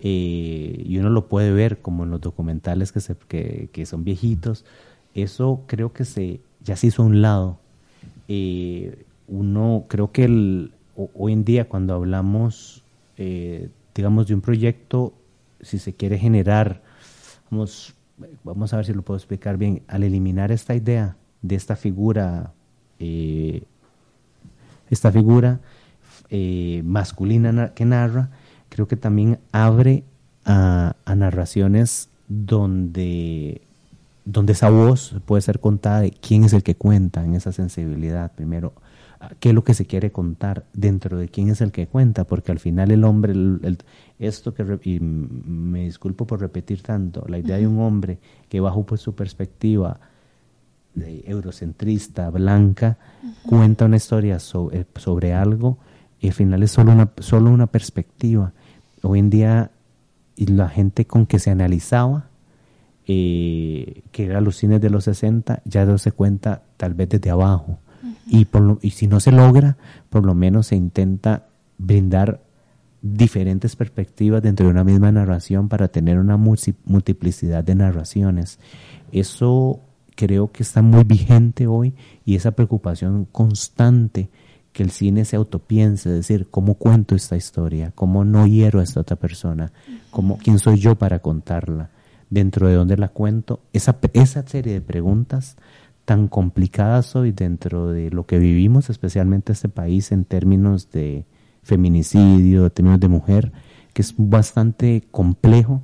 eh, 0.00 0.82
y 0.82 0.96
uno 0.96 1.10
lo 1.10 1.28
puede 1.28 1.52
ver 1.52 1.82
como 1.82 2.04
en 2.04 2.10
los 2.10 2.20
documentales 2.22 2.90
que, 2.90 3.00
se, 3.00 3.14
que, 3.28 3.68
que 3.70 3.84
son 3.84 4.04
viejitos, 4.04 4.64
eso 5.14 5.62
creo 5.66 5.92
que 5.92 6.04
se 6.04 6.40
ya 6.64 6.76
se 6.76 6.88
hizo 6.88 7.02
a 7.02 7.06
un 7.06 7.22
lado. 7.22 7.58
Eh, 8.28 9.04
uno, 9.28 9.84
creo 9.88 10.12
que 10.12 10.24
el, 10.24 10.72
hoy 10.96 11.32
en 11.32 11.44
día 11.44 11.68
cuando 11.68 11.94
hablamos, 11.94 12.84
eh, 13.16 13.68
digamos, 13.94 14.26
de 14.26 14.34
un 14.34 14.40
proyecto, 14.40 15.14
si 15.60 15.78
se 15.78 15.94
quiere 15.94 16.18
generar, 16.18 16.82
vamos, 17.50 17.94
vamos 18.44 18.72
a 18.72 18.76
ver 18.76 18.86
si 18.86 18.92
lo 18.92 19.02
puedo 19.02 19.16
explicar 19.16 19.56
bien, 19.56 19.82
al 19.88 20.02
eliminar 20.02 20.52
esta 20.52 20.74
idea 20.74 21.16
de 21.40 21.56
esta 21.56 21.76
figura, 21.76 22.52
eh, 22.98 23.64
esta 24.90 25.10
figura 25.10 25.60
masculina 26.82 27.74
que 27.74 27.84
narra, 27.84 28.30
creo 28.70 28.88
que 28.88 28.96
también 28.96 29.38
abre 29.52 30.02
a 30.46 30.94
narraciones 31.14 32.08
donde 32.26 33.60
donde 34.24 34.52
esa 34.52 34.70
voz 34.70 35.16
puede 35.26 35.42
ser 35.42 35.60
contada 35.60 36.00
de 36.00 36.10
quién 36.10 36.44
es 36.44 36.52
el 36.52 36.62
que 36.62 36.76
cuenta 36.76 37.24
en 37.24 37.34
esa 37.34 37.52
sensibilidad. 37.52 38.32
Primero, 38.32 38.72
qué 39.40 39.50
es 39.50 39.54
lo 39.54 39.64
que 39.64 39.74
se 39.74 39.86
quiere 39.86 40.12
contar 40.12 40.64
dentro 40.72 41.18
de 41.18 41.28
quién 41.28 41.48
es 41.48 41.60
el 41.60 41.72
que 41.72 41.86
cuenta, 41.86 42.24
porque 42.24 42.52
al 42.52 42.58
final 42.58 42.90
el 42.90 43.04
hombre, 43.04 43.34
esto 44.18 44.54
que, 44.54 44.78
y 44.84 45.00
me 45.00 45.84
disculpo 45.84 46.26
por 46.26 46.40
repetir 46.40 46.82
tanto, 46.82 47.24
la 47.28 47.38
idea 47.38 47.56
de 47.56 47.66
un 47.66 47.80
hombre 47.80 48.18
que 48.48 48.60
bajo 48.60 48.84
pues, 48.84 49.00
su 49.00 49.14
perspectiva 49.14 50.00
de 50.94 51.24
eurocentrista, 51.26 52.28
blanca, 52.30 52.98
cuenta 53.46 53.86
una 53.86 53.96
historia 53.96 54.38
sobre, 54.38 54.86
sobre, 54.96 55.32
algo 55.32 55.78
y 56.20 56.28
al 56.28 56.34
final 56.34 56.62
es 56.62 56.70
solo 56.70 56.92
una, 56.92 57.10
solo 57.18 57.50
una 57.50 57.66
perspectiva. 57.66 58.52
Hoy 59.02 59.18
en 59.18 59.30
día, 59.30 59.70
y 60.36 60.46
la 60.46 60.68
gente 60.68 61.06
con 61.06 61.26
que 61.26 61.38
se 61.38 61.50
analizaba, 61.50 62.26
eh, 63.06 64.02
que 64.12 64.26
era 64.26 64.40
los 64.40 64.56
cines 64.56 64.80
de 64.80 64.90
los 64.90 65.04
60, 65.04 65.62
ya 65.64 65.98
se 65.98 66.12
cuenta 66.12 66.62
tal 66.76 66.94
vez 66.94 67.08
desde 67.08 67.30
abajo. 67.30 67.78
y, 68.26 68.44
por 68.44 68.78
y 68.82 68.90
si 68.90 69.06
no 69.06 69.20
se 69.20 69.32
logra, 69.32 69.76
por 70.08 70.24
lo 70.24 70.34
menos 70.34 70.68
se 70.68 70.76
intenta 70.76 71.46
brindar 71.78 72.40
diferentes 73.00 73.74
perspectivas 73.74 74.42
dentro 74.42 74.66
de 74.66 74.72
una 74.72 74.84
misma 74.84 75.10
narración 75.10 75.68
para 75.68 75.88
tener 75.88 76.18
una 76.18 76.36
multiplicidad 76.36 77.64
de 77.64 77.74
narraciones. 77.74 78.60
Eso 79.10 79.80
creo 80.14 80.52
que 80.52 80.62
está 80.62 80.82
muy 80.82 81.02
vigente 81.02 81.66
hoy 81.66 81.94
y 82.24 82.36
esa 82.36 82.52
preocupación 82.52 83.26
constante 83.32 84.28
que 84.72 84.84
el 84.84 84.90
cine 84.90 85.24
se 85.24 85.36
autopiense, 85.36 86.08
es 86.08 86.14
decir, 86.14 86.46
cómo 86.50 86.74
cuento 86.74 87.14
esta 87.14 87.36
historia, 87.36 87.92
cómo 87.94 88.24
no 88.24 88.46
hiero 88.46 88.80
a 88.80 88.84
esta 88.84 89.00
otra 89.00 89.16
persona, 89.16 89.72
cómo, 90.10 90.38
quién 90.38 90.58
soy 90.58 90.78
yo 90.78 90.94
para 90.94 91.18
contarla 91.18 91.90
dentro 92.32 92.66
de 92.66 92.74
donde 92.74 92.96
la 92.96 93.08
cuento, 93.08 93.60
esa, 93.74 93.98
esa 94.14 94.46
serie 94.46 94.72
de 94.72 94.80
preguntas 94.80 95.56
tan 96.06 96.28
complicadas 96.28 97.14
hoy 97.14 97.30
dentro 97.30 97.88
de 97.88 98.10
lo 98.10 98.24
que 98.24 98.38
vivimos, 98.38 98.88
especialmente 98.88 99.52
este 99.52 99.68
país 99.68 100.12
en 100.12 100.24
términos 100.24 100.90
de 100.90 101.26
feminicidio, 101.62 102.64
en 102.64 102.70
términos 102.70 103.00
de 103.00 103.08
mujer, 103.08 103.52
que 103.92 104.00
es 104.00 104.14
bastante 104.16 105.04
complejo. 105.10 105.82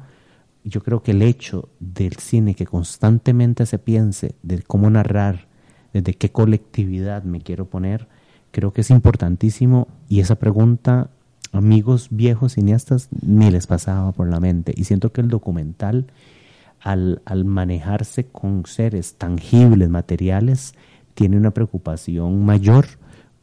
Yo 0.65 0.83
creo 0.83 1.03
que 1.03 1.11
el 1.11 1.21
hecho 1.21 1.69
del 1.81 2.15
cine 2.15 2.55
que 2.55 2.65
constantemente 2.65 3.67
se 3.67 3.79
piense 3.79 4.35
de 4.43 4.63
cómo 4.63 4.89
narrar, 4.89 5.49
desde 5.93 6.15
qué 6.15 6.31
colectividad 6.31 7.25
me 7.25 7.43
quiero 7.43 7.67
poner, 7.67 8.09
creo 8.53 8.73
que 8.73 8.81
es 8.81 8.91
importantísimo 8.91 9.87
y 10.09 10.21
esa 10.21 10.37
pregunta 10.37 11.11
amigos 11.53 12.09
viejos 12.11 12.55
cineastas 12.55 13.09
ni 13.23 13.51
les 13.51 13.67
pasaba 13.67 14.13
por 14.13 14.29
la 14.29 14.41
mente 14.41 14.73
y 14.77 14.85
siento 14.85 15.13
que 15.13 15.21
el 15.21 15.29
documental 15.29 16.07
al, 16.81 17.23
al 17.25 17.45
manejarse 17.45 18.27
con 18.27 18.65
seres 18.67 19.15
tangibles, 19.17 19.89
materiales, 19.89 20.75
tiene 21.15 21.37
una 21.37 21.53
preocupación 21.53 22.45
mayor 22.45 22.87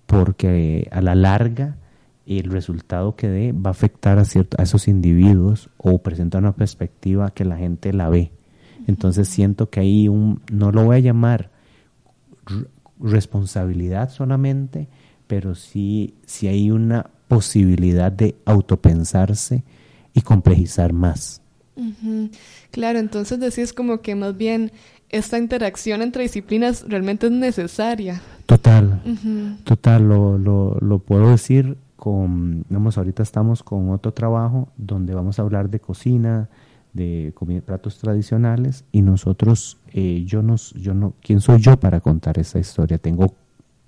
porque 0.06 0.88
a 0.92 1.02
la 1.02 1.16
larga 1.16 1.78
el 2.26 2.50
resultado 2.52 3.16
que 3.16 3.28
dé 3.28 3.52
va 3.52 3.70
a 3.70 3.72
afectar 3.72 4.18
a, 4.18 4.26
cierto, 4.26 4.58
a 4.60 4.64
esos 4.64 4.88
individuos 4.88 5.70
o 5.78 6.00
presenta 6.00 6.38
una 6.40 6.54
perspectiva 6.54 7.32
que 7.32 7.46
la 7.46 7.58
gente 7.58 7.94
la 7.94 8.10
ve. 8.10 8.32
Entonces 8.88 9.28
siento 9.28 9.70
que 9.70 9.80
hay 9.80 10.08
un, 10.08 10.42
no 10.52 10.72
lo 10.72 10.86
voy 10.86 10.98
a 10.98 11.00
llamar 11.00 11.52
responsabilidad 13.00 14.10
solamente, 14.10 14.88
pero 15.28 15.56
sí, 15.56 16.16
sí 16.26 16.48
hay 16.48 16.72
una 16.72 17.10
posibilidad 17.28 18.12
de 18.12 18.36
autopensarse 18.46 19.64
y 20.14 20.22
complejizar 20.22 20.94
más. 20.94 21.42
Claro, 22.72 23.00
entonces 23.00 23.40
decís 23.40 23.74
como 23.74 24.02
que 24.02 24.16
más 24.16 24.38
bien 24.38 24.72
esta 25.10 25.38
interacción 25.38 26.02
entre 26.02 26.24
disciplinas 26.24 26.86
realmente 26.88 27.28
es 27.28 27.32
necesaria. 27.32 28.22
Total, 28.46 29.02
total, 29.64 30.08
lo, 30.08 30.38
lo, 30.38 30.78
lo, 30.80 31.00
puedo 31.00 31.32
decir 31.32 31.78
con, 31.96 32.66
vamos, 32.70 32.98
ahorita 32.98 33.24
estamos 33.24 33.64
con 33.64 33.90
otro 33.90 34.14
trabajo 34.14 34.70
donde 34.78 35.16
vamos 35.16 35.40
a 35.40 35.42
hablar 35.42 35.70
de 35.70 35.80
cocina, 35.80 36.50
de 36.94 37.34
platos 37.66 37.98
tradicionales 37.98 38.86
y 38.92 39.02
nosotros, 39.02 39.78
eh, 39.92 40.24
yo, 40.26 40.42
nos, 40.42 40.74
yo 40.74 40.94
no, 40.94 41.14
¿quién 41.22 41.42
soy 41.42 41.60
yo 41.60 41.78
para 41.78 42.00
contar 42.00 42.40
esa 42.40 42.58
historia? 42.58 42.98
Tengo 42.98 43.34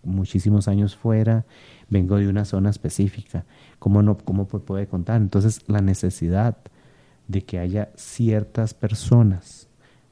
muchísimos 0.03 0.67
años 0.67 0.95
fuera, 0.95 1.45
vengo 1.89 2.17
de 2.17 2.27
una 2.27 2.43
zona 2.43 2.69
específica, 2.69 3.45
¿cómo, 3.79 4.01
no, 4.01 4.17
cómo 4.17 4.45
puede 4.47 4.87
contar? 4.87 5.21
Entonces 5.21 5.61
la 5.67 5.81
necesidad 5.81 6.57
de 7.27 7.43
que 7.43 7.59
haya 7.59 7.89
ciertas 7.95 8.73
personas 8.73 9.67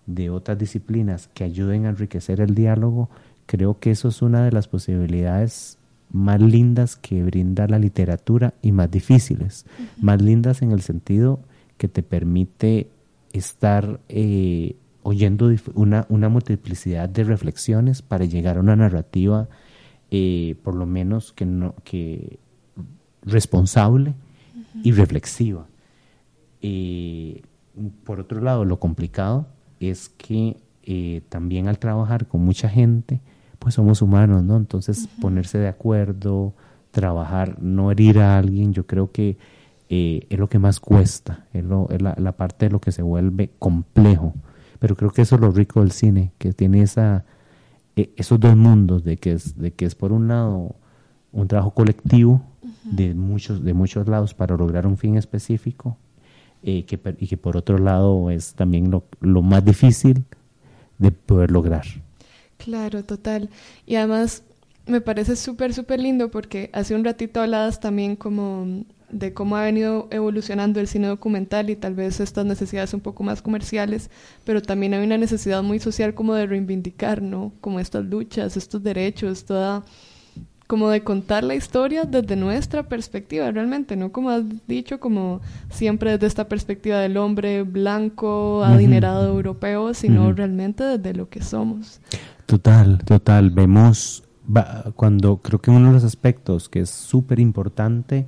de 0.06 0.30
otras 0.30 0.58
disciplinas 0.58 1.30
que 1.34 1.44
ayuden 1.44 1.86
a 1.86 1.90
enriquecer 1.90 2.42
el 2.42 2.54
diálogo, 2.54 3.10
creo 3.46 3.80
que 3.80 3.92
eso 3.92 4.08
es 4.10 4.22
una 4.22 4.44
de 4.44 4.52
las 4.52 4.68
posibilidades 4.68 5.78
más 6.12 6.40
lindas 6.42 6.96
que 6.96 7.24
brinda 7.24 7.68
la 7.68 7.80
literatura 7.80 8.54
y 8.62 8.72
más 8.72 8.90
difíciles. 8.92 9.66
Más 10.00 10.22
lindas 10.22 10.62
en 10.62 10.72
el 10.72 10.82
sentido 10.82 11.40
que 11.78 11.88
te 11.88 12.04
permite 12.04 12.90
estar 13.34 14.00
eh, 14.08 14.76
oyendo 15.04 15.54
una, 15.74 16.06
una, 16.10 16.30
multiplicidad 16.30 17.10
de 17.10 17.24
reflexiones 17.24 18.02
para 18.02 18.26
llegar 18.26 18.58
a 18.58 18.62
una 18.62 18.76
narrativa, 18.76 19.50
eh, 20.10 20.56
por 20.64 20.76
lo 20.76 20.86
menos 20.86 21.34
que, 21.34 21.46
no, 21.46 21.76
que 21.84 22.40
responsable 23.24 24.14
y 24.84 24.92
reflexiva. 24.92 25.68
Eh, 26.62 27.05
por 28.04 28.20
otro 28.20 28.42
lado, 28.42 28.66
lo 28.66 28.80
complicado 28.80 29.48
es 29.80 30.10
que 30.10 30.58
también 31.30 31.68
al 31.68 31.80
trabajar 31.80 32.28
con 32.28 32.42
mucha 32.42 32.70
gente, 32.70 33.20
pues 33.58 33.74
somos 33.74 34.04
humanos, 34.04 34.44
¿no? 34.44 34.58
Entonces 34.58 35.10
ponerse 35.20 35.58
de 35.58 35.68
acuerdo, 35.68 36.54
trabajar, 36.92 37.62
no 37.62 37.92
herir 37.92 38.20
a 38.20 38.38
alguien, 38.38 38.74
yo 38.74 38.86
creo 38.86 39.12
que 39.12 39.38
eh, 39.90 40.26
es 40.30 40.40
lo 40.40 40.50
que 40.50 40.60
más 40.60 40.80
cuesta, 40.80 41.46
es, 41.54 41.64
la, 41.66 42.32
parte 42.32 42.68
de 42.68 42.72
lo 42.72 42.80
que 42.80 42.92
se 42.92 43.02
vuelve 43.02 43.52
complejo. 43.60 44.34
Pero 44.80 44.96
creo 44.96 45.12
que 45.12 45.22
eso 45.22 45.36
es 45.36 45.42
lo 45.42 45.52
rico 45.52 45.82
del 45.82 45.92
cine, 45.92 46.32
que 46.38 46.54
tiene 46.54 46.82
esa, 46.82 47.26
e, 47.96 48.12
esos 48.16 48.40
dos 48.40 48.56
mundos, 48.56 49.04
de 49.04 49.18
que, 49.18 49.34
es, 49.34 49.58
de 49.58 49.74
que 49.74 49.86
es 49.86 49.94
por 49.96 50.12
un 50.12 50.28
lado 50.28 50.76
un 51.32 51.48
trabajo 51.48 51.72
colectivo 51.72 52.42
de, 52.84 53.14
muchos, 53.14 53.64
de 53.64 53.74
muchos 53.74 54.08
lados 54.08 54.34
para 54.34 54.56
lograr 54.56 54.88
un 54.88 54.98
fin 54.98 55.18
específico, 55.18 55.98
eh, 56.68 56.84
que, 56.84 57.00
y 57.20 57.28
que 57.28 57.38
por 57.38 57.58
otro 57.58 57.78
lado 57.78 58.32
es 58.32 58.56
también 58.56 58.90
lo, 58.90 59.42
más 59.44 59.64
difícil 59.64 60.24
de 60.98 61.12
poder 61.12 61.52
lograr. 61.52 61.86
Claro, 62.58 63.04
total. 63.04 63.52
Y 63.86 63.98
además 63.98 64.42
me 64.88 65.00
parece 65.00 65.36
súper, 65.36 65.76
súper 65.76 66.00
lindo 66.00 66.32
porque 66.32 66.72
hace 66.74 66.96
un 66.96 67.06
ratito 67.06 67.40
hablabas 67.40 67.80
también 67.80 68.16
como 68.16 68.84
de 69.12 69.32
cómo 69.32 69.58
ha 69.58 69.64
venido 69.64 70.08
evolucionando 70.10 70.80
el 70.80 70.88
cine 70.88 71.06
documental 71.06 71.70
y 71.70 71.76
tal 71.76 71.94
vez 71.94 72.20
estas 72.20 72.48
necesidades 72.48 72.96
un 72.96 73.02
poco 73.02 73.24
más 73.24 73.44
comerciales, 73.44 74.10
pero 74.44 74.60
también 74.60 74.96
hay 74.96 75.06
una 75.06 75.20
necesidad 75.20 75.62
muy 75.62 75.78
social 75.78 76.16
como 76.16 76.34
de 76.34 76.48
reivindicar, 76.48 77.22
¿no? 77.22 77.54
Como 77.62 77.80
estas 77.80 78.06
luchas, 78.06 78.58
estos 78.58 78.82
derechos, 78.82 79.46
toda 79.46 79.86
como 80.68 80.90
de 80.90 81.04
contar 81.04 81.44
la 81.44 81.56
historia 81.56 82.06
desde 82.06 82.36
nuestra 82.36 82.84
perspectiva 82.84 83.52
realmente, 83.52 83.96
no 83.96 84.12
como 84.12 84.32
has 84.32 84.44
dicho, 84.68 85.00
como 85.00 85.42
siempre 85.70 86.12
desde 86.12 86.28
esta 86.28 86.48
perspectiva 86.48 87.00
del 87.00 87.18
hombre 87.18 87.64
blanco, 87.64 88.64
adinerado 88.64 89.28
europeo, 89.28 89.94
sino 89.94 90.34
realmente 90.34 90.84
desde 90.84 91.14
lo 91.14 91.30
que 91.30 91.42
somos. 91.42 92.02
Total, 92.46 93.00
total. 93.06 93.52
Vemos 93.52 94.24
cuando 94.96 95.38
creo 95.38 95.60
que 95.60 95.72
uno 95.72 95.88
de 95.88 95.94
los 95.94 96.04
aspectos 96.04 96.70
que 96.70 96.82
es 96.82 96.90
súper 96.90 97.40
importante 97.40 98.28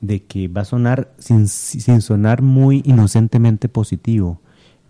de 0.00 0.22
que 0.24 0.48
va 0.48 0.62
a 0.62 0.64
sonar 0.64 1.12
sin, 1.18 1.46
sin 1.48 2.00
sonar 2.00 2.42
muy 2.42 2.82
inocentemente 2.84 3.68
positivo, 3.68 4.40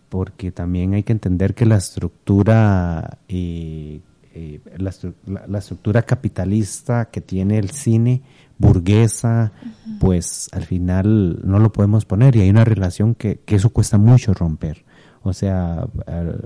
porque 0.08 0.52
también 0.52 0.94
hay 0.94 1.02
que 1.02 1.12
entender 1.12 1.54
que 1.54 1.66
la 1.66 1.76
estructura 1.76 3.18
eh, 3.28 4.00
eh, 4.32 4.60
la, 4.76 5.58
estructura 5.58 6.02
capitalista 6.02 7.06
que 7.06 7.20
tiene 7.20 7.58
el 7.58 7.70
cine 7.70 8.22
burguesa, 8.58 9.52
pues 9.98 10.48
al 10.52 10.64
final 10.64 11.40
no 11.44 11.58
lo 11.58 11.72
podemos 11.72 12.04
poner 12.04 12.36
y 12.36 12.42
hay 12.42 12.50
una 12.50 12.64
relación 12.64 13.14
que, 13.14 13.40
que 13.44 13.56
eso 13.56 13.70
cuesta 13.70 13.98
mucho 13.98 14.34
romper. 14.34 14.84
O 15.22 15.32
sea, 15.32 15.86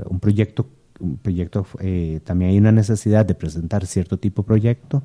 un 0.09 0.21
proyecto, 0.21 0.69
un 1.01 1.19
proyecto 1.19 1.67
eh, 1.81 2.21
también 2.25 2.53
hay 2.53 2.59
una 2.59 2.73
necesidad 2.73 3.27
de 3.27 3.35
presentar 3.35 3.87
cierto 3.87 4.19
tipo 4.19 4.43
de 4.43 4.47
proyecto 4.47 5.05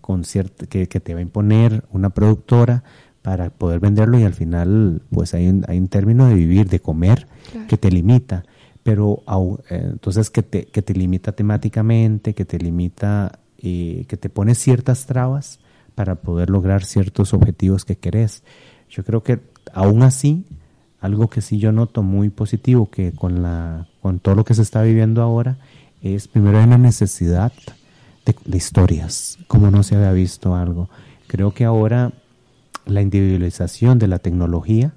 con 0.00 0.24
cierto, 0.24 0.66
que, 0.68 0.88
que 0.88 1.00
te 1.00 1.14
va 1.14 1.20
a 1.20 1.22
imponer 1.22 1.84
una 1.90 2.10
productora 2.10 2.82
para 3.22 3.50
poder 3.50 3.80
venderlo 3.80 4.18
y 4.18 4.24
al 4.24 4.34
final 4.34 5.02
pues 5.10 5.32
hay 5.34 5.48
un, 5.48 5.64
hay 5.68 5.78
un 5.78 5.88
término 5.88 6.26
de 6.26 6.34
vivir, 6.34 6.68
de 6.68 6.80
comer, 6.80 7.28
que 7.68 7.76
te 7.76 7.90
limita 7.90 8.44
pero 8.82 9.22
eh, 9.70 9.80
entonces 9.92 10.30
que 10.30 10.42
te, 10.42 10.66
que 10.66 10.82
te 10.82 10.94
limita 10.94 11.32
temáticamente, 11.32 12.34
que 12.34 12.44
te 12.44 12.58
limita, 12.58 13.38
eh, 13.58 14.04
que 14.08 14.16
te 14.16 14.28
pone 14.28 14.54
ciertas 14.54 15.06
trabas 15.06 15.60
para 15.94 16.16
poder 16.16 16.50
lograr 16.50 16.84
ciertos 16.84 17.34
objetivos 17.34 17.84
que 17.84 17.96
querés. 17.96 18.42
Yo 18.90 19.04
creo 19.04 19.22
que 19.22 19.40
aún 19.72 20.02
así, 20.02 20.44
algo 21.00 21.28
que 21.28 21.40
sí 21.40 21.58
yo 21.58 21.72
noto 21.72 22.02
muy 22.02 22.30
positivo 22.30 22.90
que 22.90 23.12
con, 23.12 23.42
la, 23.42 23.88
con 24.00 24.18
todo 24.18 24.34
lo 24.34 24.44
que 24.44 24.54
se 24.54 24.62
está 24.62 24.82
viviendo 24.82 25.22
ahora, 25.22 25.58
es 26.02 26.26
primero 26.26 26.58
hay 26.58 26.64
una 26.64 26.78
necesidad 26.78 27.52
de, 28.26 28.34
de 28.44 28.56
historias, 28.56 29.38
como 29.46 29.70
no 29.70 29.82
se 29.82 29.94
había 29.94 30.12
visto 30.12 30.56
algo. 30.56 30.88
Creo 31.28 31.54
que 31.54 31.64
ahora 31.64 32.12
la 32.84 33.00
individualización 33.00 33.98
de 33.98 34.08
la 34.08 34.18
tecnología, 34.18 34.92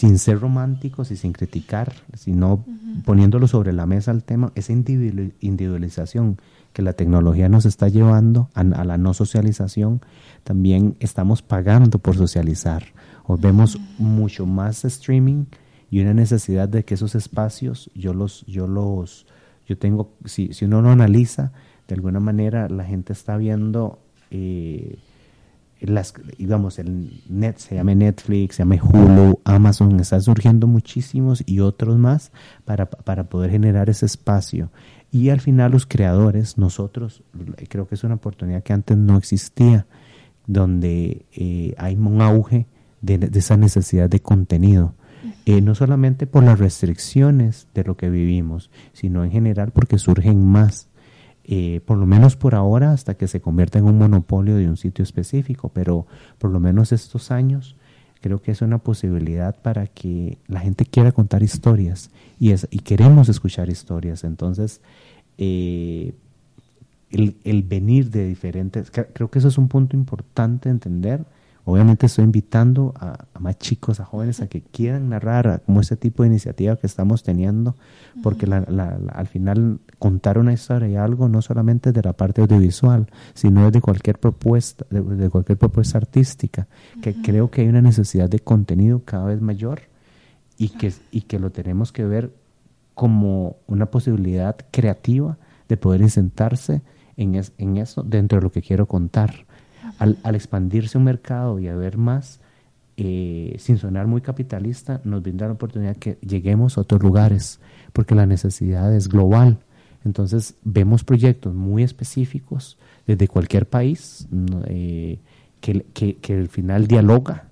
sin 0.00 0.18
ser 0.18 0.40
románticos 0.40 1.10
y 1.10 1.16
sin 1.16 1.32
criticar, 1.32 1.92
sino 2.14 2.64
poniéndolo 3.04 3.46
sobre 3.46 3.74
la 3.74 3.84
mesa 3.84 4.12
el 4.12 4.24
tema, 4.24 4.50
esa 4.54 4.72
individualización 4.72 6.38
que 6.72 6.80
la 6.80 6.94
tecnología 6.94 7.50
nos 7.50 7.66
está 7.66 7.86
llevando 7.88 8.48
a, 8.54 8.64
la 8.64 8.96
no 8.96 9.12
socialización, 9.12 10.00
también 10.42 10.96
estamos 11.00 11.42
pagando 11.42 11.98
por 11.98 12.16
socializar. 12.16 12.82
O 13.26 13.36
vemos 13.36 13.78
mucho 13.98 14.46
más 14.46 14.86
streaming 14.86 15.44
y 15.90 16.00
una 16.00 16.14
necesidad 16.14 16.66
de 16.66 16.82
que 16.82 16.94
esos 16.94 17.14
espacios, 17.14 17.90
yo 17.94 18.14
los, 18.14 18.46
yo 18.46 18.66
los, 18.66 19.26
yo 19.68 19.76
tengo, 19.76 20.14
si, 20.24 20.54
si 20.54 20.64
uno 20.64 20.80
lo 20.80 20.88
analiza, 20.88 21.52
de 21.88 21.94
alguna 21.94 22.20
manera 22.20 22.70
la 22.70 22.84
gente 22.84 23.12
está 23.12 23.36
viendo 23.36 23.98
eh, 24.30 24.96
las, 25.80 26.14
digamos, 26.38 26.78
el 26.78 27.22
net, 27.28 27.56
se 27.58 27.74
llame 27.74 27.94
Netflix, 27.94 28.56
se 28.56 28.62
llame 28.62 28.80
Hulu, 28.82 29.40
Amazon, 29.44 29.98
están 30.00 30.22
surgiendo 30.22 30.66
muchísimos 30.66 31.42
y 31.46 31.60
otros 31.60 31.98
más 31.98 32.32
para, 32.64 32.88
para 32.88 33.24
poder 33.24 33.50
generar 33.50 33.88
ese 33.88 34.06
espacio. 34.06 34.70
Y 35.10 35.30
al 35.30 35.40
final 35.40 35.72
los 35.72 35.86
creadores, 35.86 36.56
nosotros, 36.56 37.22
creo 37.68 37.88
que 37.88 37.96
es 37.96 38.04
una 38.04 38.14
oportunidad 38.14 38.62
que 38.62 38.72
antes 38.72 38.96
no 38.96 39.16
existía, 39.16 39.86
donde 40.46 41.26
eh, 41.32 41.74
hay 41.78 41.96
un 41.96 42.20
auge 42.20 42.66
de, 43.00 43.30
esa 43.34 43.56
necesidad 43.56 44.08
de 44.08 44.20
contenido. 44.20 44.94
Eh, 45.46 45.60
no 45.62 45.74
solamente 45.74 46.26
por 46.26 46.44
las 46.44 46.58
restricciones 46.58 47.66
de 47.74 47.84
lo 47.84 47.96
que 47.96 48.10
vivimos, 48.10 48.70
sino 48.92 49.24
en 49.24 49.30
general 49.30 49.72
porque 49.72 49.98
surgen 49.98 50.46
más 50.46 50.89
eh, 51.44 51.80
por 51.84 51.98
lo 51.98 52.06
menos 52.06 52.36
por 52.36 52.54
ahora, 52.54 52.92
hasta 52.92 53.14
que 53.14 53.26
se 53.26 53.40
convierta 53.40 53.78
en 53.78 53.86
un 53.86 53.98
monopolio 53.98 54.56
de 54.56 54.68
un 54.68 54.76
sitio 54.76 55.02
específico, 55.02 55.70
pero 55.72 56.06
por 56.38 56.50
lo 56.50 56.60
menos 56.60 56.92
estos 56.92 57.30
años 57.30 57.76
creo 58.20 58.42
que 58.42 58.50
es 58.50 58.62
una 58.62 58.78
posibilidad 58.78 59.56
para 59.56 59.86
que 59.86 60.38
la 60.46 60.60
gente 60.60 60.84
quiera 60.84 61.12
contar 61.12 61.42
historias 61.42 62.10
y, 62.38 62.50
es, 62.50 62.68
y 62.70 62.80
queremos 62.80 63.28
escuchar 63.28 63.68
historias. 63.70 64.24
Entonces, 64.24 64.80
eh, 65.38 66.12
el, 67.10 67.36
el, 67.44 67.62
venir 67.62 68.10
de 68.10 68.26
diferentes, 68.26 68.90
creo 68.90 69.30
que 69.30 69.38
eso 69.38 69.48
es 69.48 69.58
un 69.58 69.68
punto 69.68 69.96
importante 69.96 70.68
de 70.68 70.74
entender. 70.74 71.24
Obviamente 71.64 72.06
estoy 72.06 72.24
invitando 72.24 72.94
a, 72.96 73.24
más 73.38 73.58
chicos, 73.58 74.00
a 74.00 74.04
jóvenes, 74.04 74.40
a 74.40 74.48
que 74.48 74.60
quieran 74.60 75.08
narrar 75.08 75.62
como 75.64 75.80
ese 75.80 75.96
tipo 75.96 76.22
de 76.22 76.28
iniciativa 76.28 76.76
que 76.76 76.86
estamos 76.86 77.22
teniendo, 77.22 77.74
porque 78.22 78.46
al 78.46 79.26
final 79.26 79.78
contar 80.00 80.38
una 80.38 80.54
historia 80.54 80.88
y 80.88 80.96
algo 80.96 81.28
no 81.28 81.42
solamente 81.42 81.92
de 81.92 82.02
la 82.02 82.14
parte 82.14 82.40
audiovisual, 82.40 83.06
sino 83.34 83.70
de 83.70 83.80
cualquier 83.82 84.18
propuesta, 84.18 84.86
de, 84.90 85.28
cualquier 85.28 85.58
propuesta 85.58 85.98
artística, 85.98 86.66
que 87.02 87.14
creo 87.14 87.50
que 87.50 87.60
hay 87.60 87.68
una 87.68 87.82
necesidad 87.82 88.28
de 88.28 88.40
contenido 88.40 89.02
cada 89.04 89.26
vez 89.26 89.42
mayor 89.42 89.82
y 90.56 90.70
que, 90.70 90.92
y 91.12 91.20
que 91.20 91.38
lo 91.38 91.50
tenemos 91.50 91.92
que 91.92 92.04
ver 92.06 92.34
como 92.94 93.58
una 93.66 93.86
posibilidad 93.86 94.56
creativa 94.70 95.36
de 95.68 95.76
poder 95.76 96.10
sentarse 96.10 96.80
en, 97.18 97.40
en 97.58 97.76
eso 97.76 98.02
dentro 98.02 98.38
de 98.38 98.42
lo 98.42 98.50
que 98.50 98.62
quiero 98.62 98.86
contar. 98.86 99.46
Al, 99.98 100.34
expandirse 100.34 100.96
un 100.96 101.04
mercado 101.04 101.58
y 101.58 101.68
haber 101.68 101.98
más, 101.98 102.40
eh, 102.96 103.54
sin 103.58 103.76
sonar 103.76 104.06
muy 104.06 104.22
capitalista, 104.22 105.02
nos 105.04 105.22
brinda 105.22 105.46
la 105.46 105.52
oportunidad 105.52 105.96
que 105.98 106.16
lleguemos 106.22 106.78
a 106.78 106.80
otros 106.80 107.02
lugares, 107.02 107.60
porque 107.92 108.14
la 108.14 108.24
necesidad 108.24 108.94
es 108.94 109.08
global. 109.08 109.58
Entonces 110.04 110.54
vemos 110.64 111.04
proyectos 111.04 111.54
muy 111.54 111.82
específicos 111.82 112.78
desde 113.06 113.28
cualquier 113.28 113.68
país 113.68 114.26
eh, 114.66 115.18
que, 115.60 115.84
que, 115.92 116.34
al 116.34 116.48
final 116.48 116.86
dialoga 116.86 117.48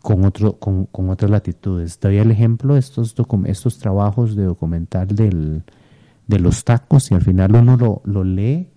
con, 0.00 0.24
otro, 0.24 0.54
con, 0.54 0.86
con, 0.86 1.10
otras 1.10 1.30
latitudes. 1.30 2.00
Doy 2.00 2.18
el 2.18 2.30
ejemplo 2.30 2.74
de 2.74 2.80
estos, 2.80 3.14
estos 3.46 3.78
trabajos 3.78 4.34
de 4.34 4.44
documental 4.44 5.08
del, 5.08 5.62
de 6.26 6.38
los 6.38 6.64
tacos 6.64 7.10
y 7.10 7.14
al 7.14 7.22
final 7.22 7.54
uno 7.54 7.76
lo, 7.76 8.02
lo 8.04 8.24
lee 8.24 8.68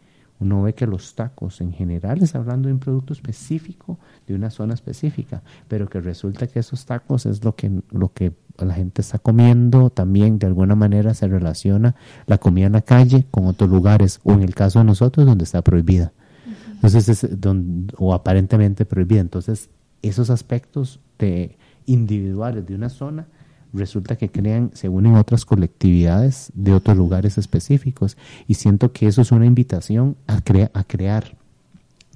uno 0.42 0.64
ve 0.64 0.74
que 0.74 0.88
los 0.88 1.14
tacos 1.14 1.62
en 1.62 1.72
general 1.72 2.24
es 2.24 2.34
hablando 2.34 2.68
de 2.68 2.74
un 2.74 2.80
producto 2.80 3.14
específico, 3.14 4.00
de 4.26 4.34
una 4.34 4.50
zona 4.50 4.74
específica, 4.74 5.44
pero 5.68 5.88
que 5.88 6.02
resulta 6.02 6.48
que 6.48 6.60
esos 6.60 6.84
tacos 6.84 7.28
es 7.28 7.44
lo 7.44 7.56
que, 7.56 7.72
lo 7.92 8.12
que 8.12 8.34
la 8.66 8.74
gente 8.74 9.02
está 9.02 9.20
comiendo, 9.20 9.90
también 9.90 10.40
de 10.40 10.48
alguna 10.48 10.76
manera 10.76 11.14
se 11.14 11.28
relaciona 11.28 11.96
la 12.26 12.38
comida 12.38 12.68
en 12.68 12.74
la 12.74 12.82
calle 12.82 13.26
con 13.32 13.46
otros 13.46 13.70
lugares, 13.70 14.20
o 14.24 14.34
en 14.34 14.42
el 14.42 14.56
caso 14.56 14.80
de 14.80 14.86
nosotros 14.86 15.26
donde 15.26 15.44
está 15.44 15.62
prohibida. 15.62 16.14
Entonces, 16.74 17.10
es 17.10 17.42
donde, 17.42 17.94
o 17.98 18.14
aparentemente 18.14 18.86
prohibida. 18.86 19.22
Entonces, 19.22 19.70
esos 20.02 20.30
aspectos 20.30 21.00
de, 21.20 21.58
individuales 21.86 22.66
de 22.66 22.76
una 22.76 22.90
zona 22.90 23.28
resulta 23.74 24.16
que 24.16 24.30
crean, 24.30 24.72
se 24.74 24.90
unen 24.90 25.16
otras 25.16 25.46
colectividades 25.46 26.52
de 26.56 26.74
otros 26.74 26.98
lugares 26.98 27.38
específicos. 27.38 28.18
Y 28.48 28.56
siento 28.56 28.92
que 28.92 29.08
eso 29.08 29.22
es 29.22 29.32
una 29.32 29.46
invitación 29.46 30.18
a, 30.28 30.42
a 30.74 30.84
crear 30.84 31.41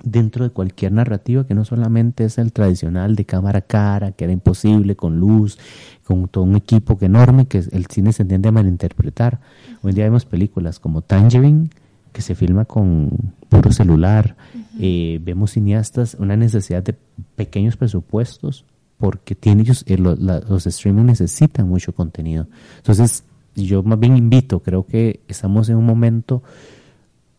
dentro 0.06 0.46
de 0.46 0.52
cualquier 0.52 0.94
narrativa 0.94 1.46
que 1.46 1.54
no 1.54 1.66
solamente 1.66 2.24
es 2.26 2.38
el 2.38 2.54
tradicional 2.54 3.16
de 3.16 3.26
cámara 3.26 3.60
a 3.60 3.62
cara, 3.62 4.12
que 4.14 4.24
era 4.24 4.32
imposible, 4.32 4.96
con 4.96 5.20
luz, 5.20 5.58
con 6.06 6.28
todo 6.28 6.44
un 6.44 6.56
equipo 6.56 6.98
que 6.98 7.08
enorme, 7.08 7.48
que 7.48 7.58
el 7.58 7.88
cine 7.88 8.14
se 8.14 8.22
entiende 8.22 8.50
a 8.50 8.52
malinterpretar. 8.52 9.42
Hoy 9.82 9.90
en 9.90 9.96
día 9.96 10.06
vemos 10.06 10.26
películas 10.26 10.80
como 10.80 11.02
Tangerine, 11.02 11.70
que 12.14 12.22
se 12.22 12.36
filma 12.36 12.66
con 12.66 13.10
puro 13.50 13.72
celular. 13.72 14.38
Eh, 14.80 15.20
vemos 15.22 15.52
cineastas, 15.52 16.16
una 16.20 16.38
necesidad 16.38 16.84
de 16.84 16.96
pequeños 17.36 17.76
presupuestos 17.76 18.64
porque 18.98 19.36
tiene 19.36 19.64
ellos, 19.64 19.84
eh, 19.88 19.98
los 19.98 20.68
streaming 20.68 21.04
necesitan 21.04 21.68
mucho 21.68 21.94
contenido. 21.94 22.48
Entonces, 22.78 23.26
yo 23.56 23.84
más 23.84 24.00
bien 24.00 24.16
invito, 24.16 24.62
creo 24.62 24.86
que 24.86 25.22
estamos 25.28 25.68
en 25.70 25.76
un 25.76 25.86
momento 25.86 26.44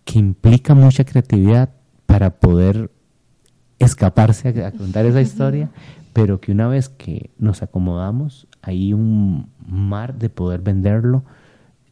que 0.04 0.18
implica 0.18 0.74
mucha 0.74 1.04
creatividad 1.04 1.70
para 2.06 2.38
poder 2.38 2.90
escaparse 3.78 4.64
a, 4.64 4.72
contar 4.72 5.06
esa 5.06 5.20
historia, 5.20 5.70
pero 6.12 6.40
que 6.40 6.52
una 6.52 6.68
vez 6.68 6.88
que 6.88 7.30
nos 7.38 7.62
acomodamos, 7.62 8.46
hay 8.62 8.92
un 8.92 9.50
mar 9.66 10.18
de 10.18 10.30
poder 10.30 10.60
venderlo 10.60 11.24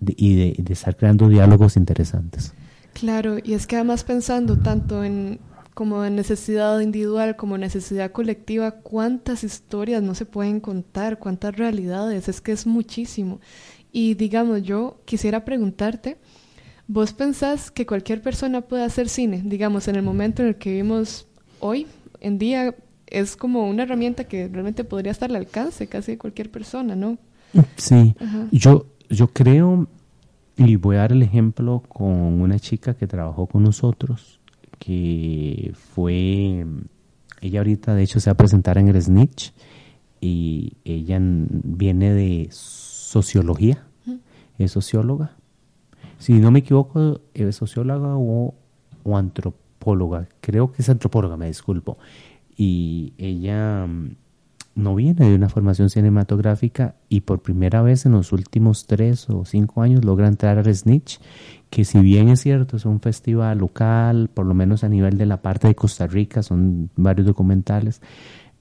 y 0.01 0.35
de, 0.35 0.63
de 0.63 0.73
estar 0.73 0.97
creando 0.97 1.29
diálogos 1.29 1.77
interesantes. 1.77 2.55
Claro, 2.95 3.37
y 3.43 3.55
es 3.55 3.67
que 3.67 3.77
además 3.77 4.05
pensando 4.05 4.59
tanto 4.59 5.05
en 5.05 5.41
como 5.75 6.05
en 6.05 6.15
necesidad 6.15 6.79
individual 6.81 7.37
como 7.37 7.59
necesidad 7.59 8.13
colectiva, 8.13 8.71
cuántas 8.71 9.43
historias 9.43 10.03
no 10.03 10.15
se 10.15 10.25
pueden 10.25 10.61
contar, 10.61 11.19
cuántas 11.19 11.57
realidades, 11.57 12.29
es 12.29 12.41
que 12.41 12.53
es 12.53 12.65
muchísimo. 12.65 13.41
Y 13.91 14.15
digamos, 14.15 14.63
yo 14.63 15.01
quisiera 15.05 15.45
preguntarte, 15.45 16.17
¿vos 16.87 17.13
pensás 17.13 17.71
que 17.71 17.87
cualquier 17.87 18.23
persona 18.23 18.61
puede 18.61 18.85
hacer 18.85 19.09
cine? 19.09 19.43
Digamos, 19.45 19.89
en 19.89 19.97
el 19.97 20.03
momento 20.03 20.43
en 20.43 20.49
el 20.49 20.57
que 20.57 20.71
vivimos 20.71 21.27
hoy, 21.61 21.87
en 22.21 22.39
día, 22.39 22.75
es 23.07 23.37
como 23.37 23.69
una 23.69 23.85
herramienta 23.85 24.25
que 24.25 24.49
realmente 24.49 24.85
podría 24.85 25.13
estar 25.13 25.31
al 25.31 25.37
alcance 25.37 25.87
casi 25.87 26.13
de 26.13 26.19
cualquier 26.19 26.51
persona, 26.51 26.97
¿no? 26.97 27.19
Sí, 27.77 28.15
yo, 28.51 28.87
yo 29.09 29.29
creo, 29.29 29.87
y 30.57 30.77
voy 30.77 30.97
a 30.97 31.01
dar 31.01 31.13
el 31.13 31.23
ejemplo 31.23 31.83
con 31.89 32.11
una 32.11 32.59
chica 32.59 32.95
que 32.95 33.07
trabajó 33.07 33.47
con 33.47 33.63
nosotros, 33.63 34.41
que 34.79 35.73
fue, 35.95 36.67
ella 37.41 37.61
ahorita 37.61 37.95
de 37.95 38.03
hecho 38.03 38.19
se 38.19 38.31
va 38.31 38.33
a 38.33 38.37
presentar 38.37 38.77
en 38.79 38.89
el 38.89 39.01
Snitch 39.01 39.53
y 40.21 40.73
ella 40.85 41.19
viene 41.21 42.13
de 42.13 42.49
sociología, 42.51 43.87
es 44.59 44.73
socióloga. 44.73 45.37
Si 46.19 46.35
no 46.35 46.51
me 46.51 46.61
equivoco, 46.61 47.21
es 47.35 47.57
socióloga 47.57 48.17
o, 48.17 48.55
o 49.03 49.17
antropóloga, 49.17 50.29
creo 50.41 50.73
que 50.73 50.83
es 50.83 50.89
antropóloga, 50.89 51.37
me 51.37 51.47
disculpo. 51.47 51.99
Y 52.57 53.13
ella 53.19 53.87
mm, 53.87 54.17
no 54.77 54.95
viene 54.95 55.29
de 55.29 55.35
una 55.35 55.49
formación 55.49 55.91
cinematográfica 55.91 56.95
y 57.09 57.23
por 57.23 57.41
primera 57.41 57.83
vez 57.83 58.07
en 58.07 58.13
los 58.13 58.33
últimos 58.33 58.87
tres 58.87 59.29
o 59.31 59.45
cinco 59.45 59.83
años 59.83 60.05
logra 60.05 60.29
entrar 60.29 60.59
al 60.59 60.75
Snitch 60.75 61.21
que 61.75 61.85
si 61.85 61.99
bien 61.99 62.29
es 62.29 62.41
cierto, 62.41 62.77
es 62.77 62.85
un 62.85 63.01
festival 63.01 63.59
local, 63.59 64.31
por 64.33 64.47
lo 64.47 64.55
menos 64.55 64.85
a 64.85 64.89
nivel 64.89 65.19
de 65.19 65.27
la 65.27 65.43
parte 65.43 65.67
de 65.67 65.75
Costa 65.75 66.07
Rica, 66.07 66.45
son 66.45 66.89
varios 66.95 67.27
documentales, 67.27 68.01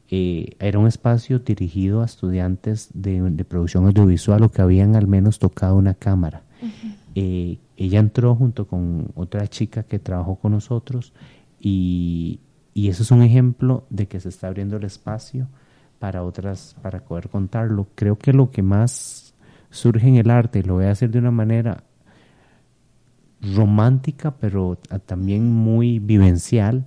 eh, 0.09 0.55
era 0.57 0.79
un 0.79 0.87
espacio 0.87 1.37
dirigido 1.37 2.01
a 2.01 2.05
estudiantes 2.05 2.89
de, 2.95 3.45
producción 3.47 3.85
audiovisual 3.85 4.41
o 4.41 4.49
que 4.49 4.63
habían 4.63 4.95
al 4.95 5.07
menos 5.07 5.37
tocado 5.37 5.75
una 5.75 5.93
cámara. 5.93 6.41
Eh, 7.15 7.59
ella 7.77 7.99
entró 7.99 8.35
junto 8.35 8.67
con 8.67 9.11
otra 9.15 9.47
chica 9.47 9.83
que 9.83 9.99
trabajó 9.99 10.35
con 10.35 10.51
nosotros 10.51 11.13
y, 11.59 12.39
y 12.73 12.89
eso 12.89 13.03
es 13.03 13.11
un 13.11 13.21
ejemplo 13.21 13.85
de 13.89 14.07
que 14.07 14.19
se 14.19 14.29
está 14.29 14.47
abriendo 14.47 14.77
el 14.77 14.83
espacio 14.83 15.47
para 15.99 16.23
otras, 16.23 16.75
para 16.81 17.03
poder 17.03 17.29
contarlo. 17.29 17.87
Creo 17.95 18.17
que 18.17 18.33
lo 18.33 18.51
que 18.51 18.61
más 18.61 19.33
surge 19.69 20.07
en 20.07 20.15
el 20.15 20.29
arte, 20.29 20.63
lo 20.63 20.75
voy 20.75 20.85
a 20.85 20.91
hacer 20.91 21.11
de 21.11 21.19
una 21.19 21.31
manera 21.31 21.83
romántica, 23.41 24.31
pero 24.31 24.77
también 25.05 25.51
muy 25.51 25.99
vivencial. 25.99 26.85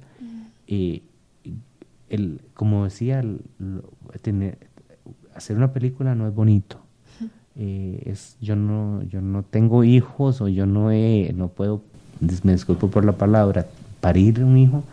Eh, 0.67 1.03
el, 2.09 2.41
como 2.55 2.85
decía, 2.85 3.23
tener, 4.23 4.59
hacer 5.35 5.57
una 5.57 5.73
película 5.73 6.15
no 6.15 6.27
es 6.27 6.35
bonito. 6.35 6.86
Eh, 7.59 8.03
es, 8.07 8.37
yo 8.41 8.55
no, 8.55 9.03
yo 9.05 9.23
no 9.23 9.43
tengo 9.43 9.83
hijos 9.83 10.41
o 10.41 10.49
yo 10.49 10.67
no 10.67 10.91
he, 10.91 11.33
no 11.35 11.49
puedo, 11.49 11.81
me 12.43 12.53
disculpo 12.53 12.89
por 12.89 13.05
la 13.05 13.13
palabra, 13.13 13.67
parir 14.01 14.45
un 14.45 14.59
hijo, 14.59 14.85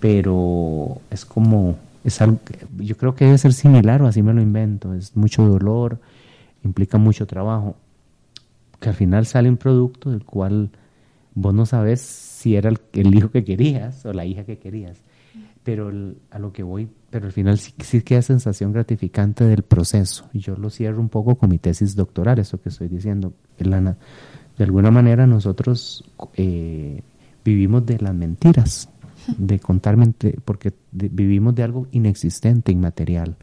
pero 0.00 0.98
es 1.10 1.24
como, 1.24 1.76
es 2.02 2.20
algo, 2.20 2.40
yo 2.78 2.96
creo 2.96 3.14
que 3.14 3.24
debe 3.24 3.38
ser 3.38 3.52
similar 3.52 4.02
o 4.02 4.08
así 4.08 4.22
me 4.22 4.34
lo 4.34 4.42
invento, 4.42 4.94
es 4.94 5.16
mucho 5.16 5.46
dolor, 5.46 5.98
implica 6.64 6.98
mucho 6.98 7.26
trabajo, 7.26 7.76
que 8.80 8.88
al 8.88 8.94
final 8.96 9.26
sale 9.26 9.48
un 9.48 9.56
producto 9.56 10.10
del 10.10 10.24
cual 10.24 10.70
vos 11.34 11.54
no 11.54 11.66
sabes 11.66 12.00
si 12.00 12.56
era 12.56 12.70
el, 12.92 13.14
hijo 13.14 13.30
que 13.30 13.44
querías 13.44 14.04
o 14.06 14.12
la 14.12 14.24
hija 14.24 14.44
que 14.44 14.58
querías. 14.58 14.98
Pero 15.68 15.92
a 16.30 16.38
lo 16.38 16.50
que 16.50 16.62
voy, 16.62 16.88
pero 17.10 17.26
al 17.26 17.32
final 17.32 17.58
sí, 17.58 17.74
sí 17.80 18.00
queda 18.00 18.22
sensación 18.22 18.72
gratificante 18.72 19.44
del 19.44 19.64
proceso. 19.64 20.26
Y 20.32 20.38
yo 20.38 20.56
lo 20.56 20.70
cierro 20.70 20.98
un 20.98 21.10
poco 21.10 21.34
con 21.34 21.50
mi 21.50 21.58
tesis 21.58 21.94
doctoral, 21.94 22.38
eso 22.38 22.58
que 22.58 22.70
estoy 22.70 22.88
diciendo, 22.88 23.34
Elana. 23.58 23.98
De 24.56 24.64
alguna 24.64 24.90
manera 24.90 25.26
nosotros 25.26 26.10
eh, 26.36 27.02
vivimos 27.44 27.84
de 27.84 27.98
las 27.98 28.14
mentiras, 28.14 28.88
de 29.36 29.58
contar 29.58 29.98
mentiras, 29.98 30.40
porque 30.42 30.72
vivimos 30.90 31.54
de 31.54 31.64
algo 31.64 31.86
inexistente, 31.92 32.72
inmaterial. 32.72 33.36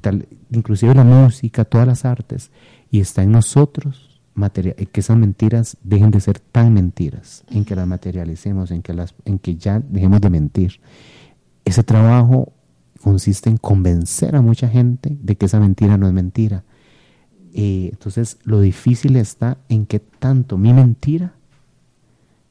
Tal, 0.00 0.26
inclusive 0.50 0.96
la 0.96 1.04
música, 1.04 1.64
todas 1.64 1.86
las 1.86 2.04
artes, 2.04 2.50
y 2.90 2.98
está 2.98 3.22
en 3.22 3.30
nosotros 3.30 4.10
eh, 4.36 4.86
que 4.90 5.00
esas 5.00 5.16
mentiras 5.16 5.76
dejen 5.84 6.10
de 6.10 6.20
ser 6.20 6.40
tan 6.40 6.72
mentiras, 6.72 7.44
en 7.50 7.64
que 7.64 7.76
las 7.76 7.86
materialicemos, 7.86 8.72
en 8.72 8.82
que, 8.82 8.94
las, 8.94 9.14
en 9.24 9.38
que 9.38 9.54
ya 9.54 9.78
dejemos 9.78 10.20
de 10.20 10.30
mentir. 10.30 10.80
Ese 11.70 11.84
trabajo 11.84 12.52
consiste 13.00 13.48
en 13.48 13.56
convencer 13.56 14.34
a 14.34 14.40
mucha 14.40 14.68
gente 14.68 15.16
de 15.22 15.36
que 15.36 15.46
esa 15.46 15.60
mentira 15.60 15.96
no 15.96 16.08
es 16.08 16.12
mentira. 16.12 16.64
Eh, 17.54 17.90
entonces, 17.92 18.38
lo 18.42 18.60
difícil 18.60 19.14
está 19.14 19.56
en 19.68 19.86
que 19.86 20.00
tanto 20.00 20.58
mi 20.58 20.72
mentira 20.72 21.34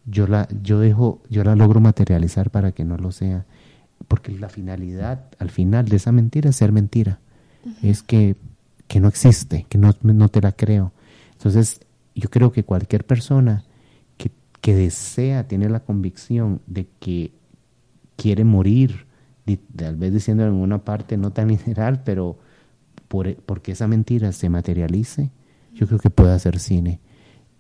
yo 0.06 0.26
la, 0.26 0.48
yo 0.64 0.80
dejo, 0.80 1.22
yo 1.30 1.44
la 1.44 1.58
logro 1.58 1.82
materializar 1.82 2.50
para 2.50 2.72
que 2.72 2.86
no 2.86 2.96
lo 2.96 3.12
sea. 3.12 3.46
Porque 4.08 4.32
la 4.32 4.48
finalidad, 4.48 5.26
al 5.38 5.50
final 5.50 5.90
de 5.90 5.98
esa 5.98 6.14
mentira 6.14 6.52
es 6.52 6.56
ser 6.56 6.72
mentira. 6.72 7.20
Es 7.84 8.04
que, 8.04 8.38
que 8.88 9.02
no 9.02 9.10
existe, 9.10 9.66
que 9.68 9.78
no, 9.78 9.94
no 10.02 10.30
te 10.30 10.40
la 10.40 10.54
creo. 10.54 10.94
Entonces, 11.34 11.82
yo 12.16 12.30
creo 12.30 12.54
que 12.54 12.64
cualquier 12.64 13.06
persona 13.06 13.66
que, 14.16 14.32
que 14.62 14.74
desea, 14.74 15.46
tiene 15.46 15.68
la 15.68 15.82
convicción 15.82 16.62
de 16.68 16.88
que 17.02 17.34
quiere 18.16 18.46
morir, 18.46 19.09
tal 19.58 19.96
vez 19.96 20.14
diciendo 20.14 20.46
en 20.46 20.54
una 20.54 20.84
parte 20.84 21.18
no 21.18 21.32
tan 21.32 21.48
literal, 21.50 22.02
pero 22.04 22.38
por, 23.08 23.36
porque 23.44 23.72
esa 23.72 23.88
mentira 23.88 24.32
se 24.32 24.50
materialice, 24.50 25.32
yo 25.74 25.88
creo 25.88 26.00
que 26.00 26.10
puede 26.10 26.34
hacer 26.34 26.60
cine. 26.60 27.00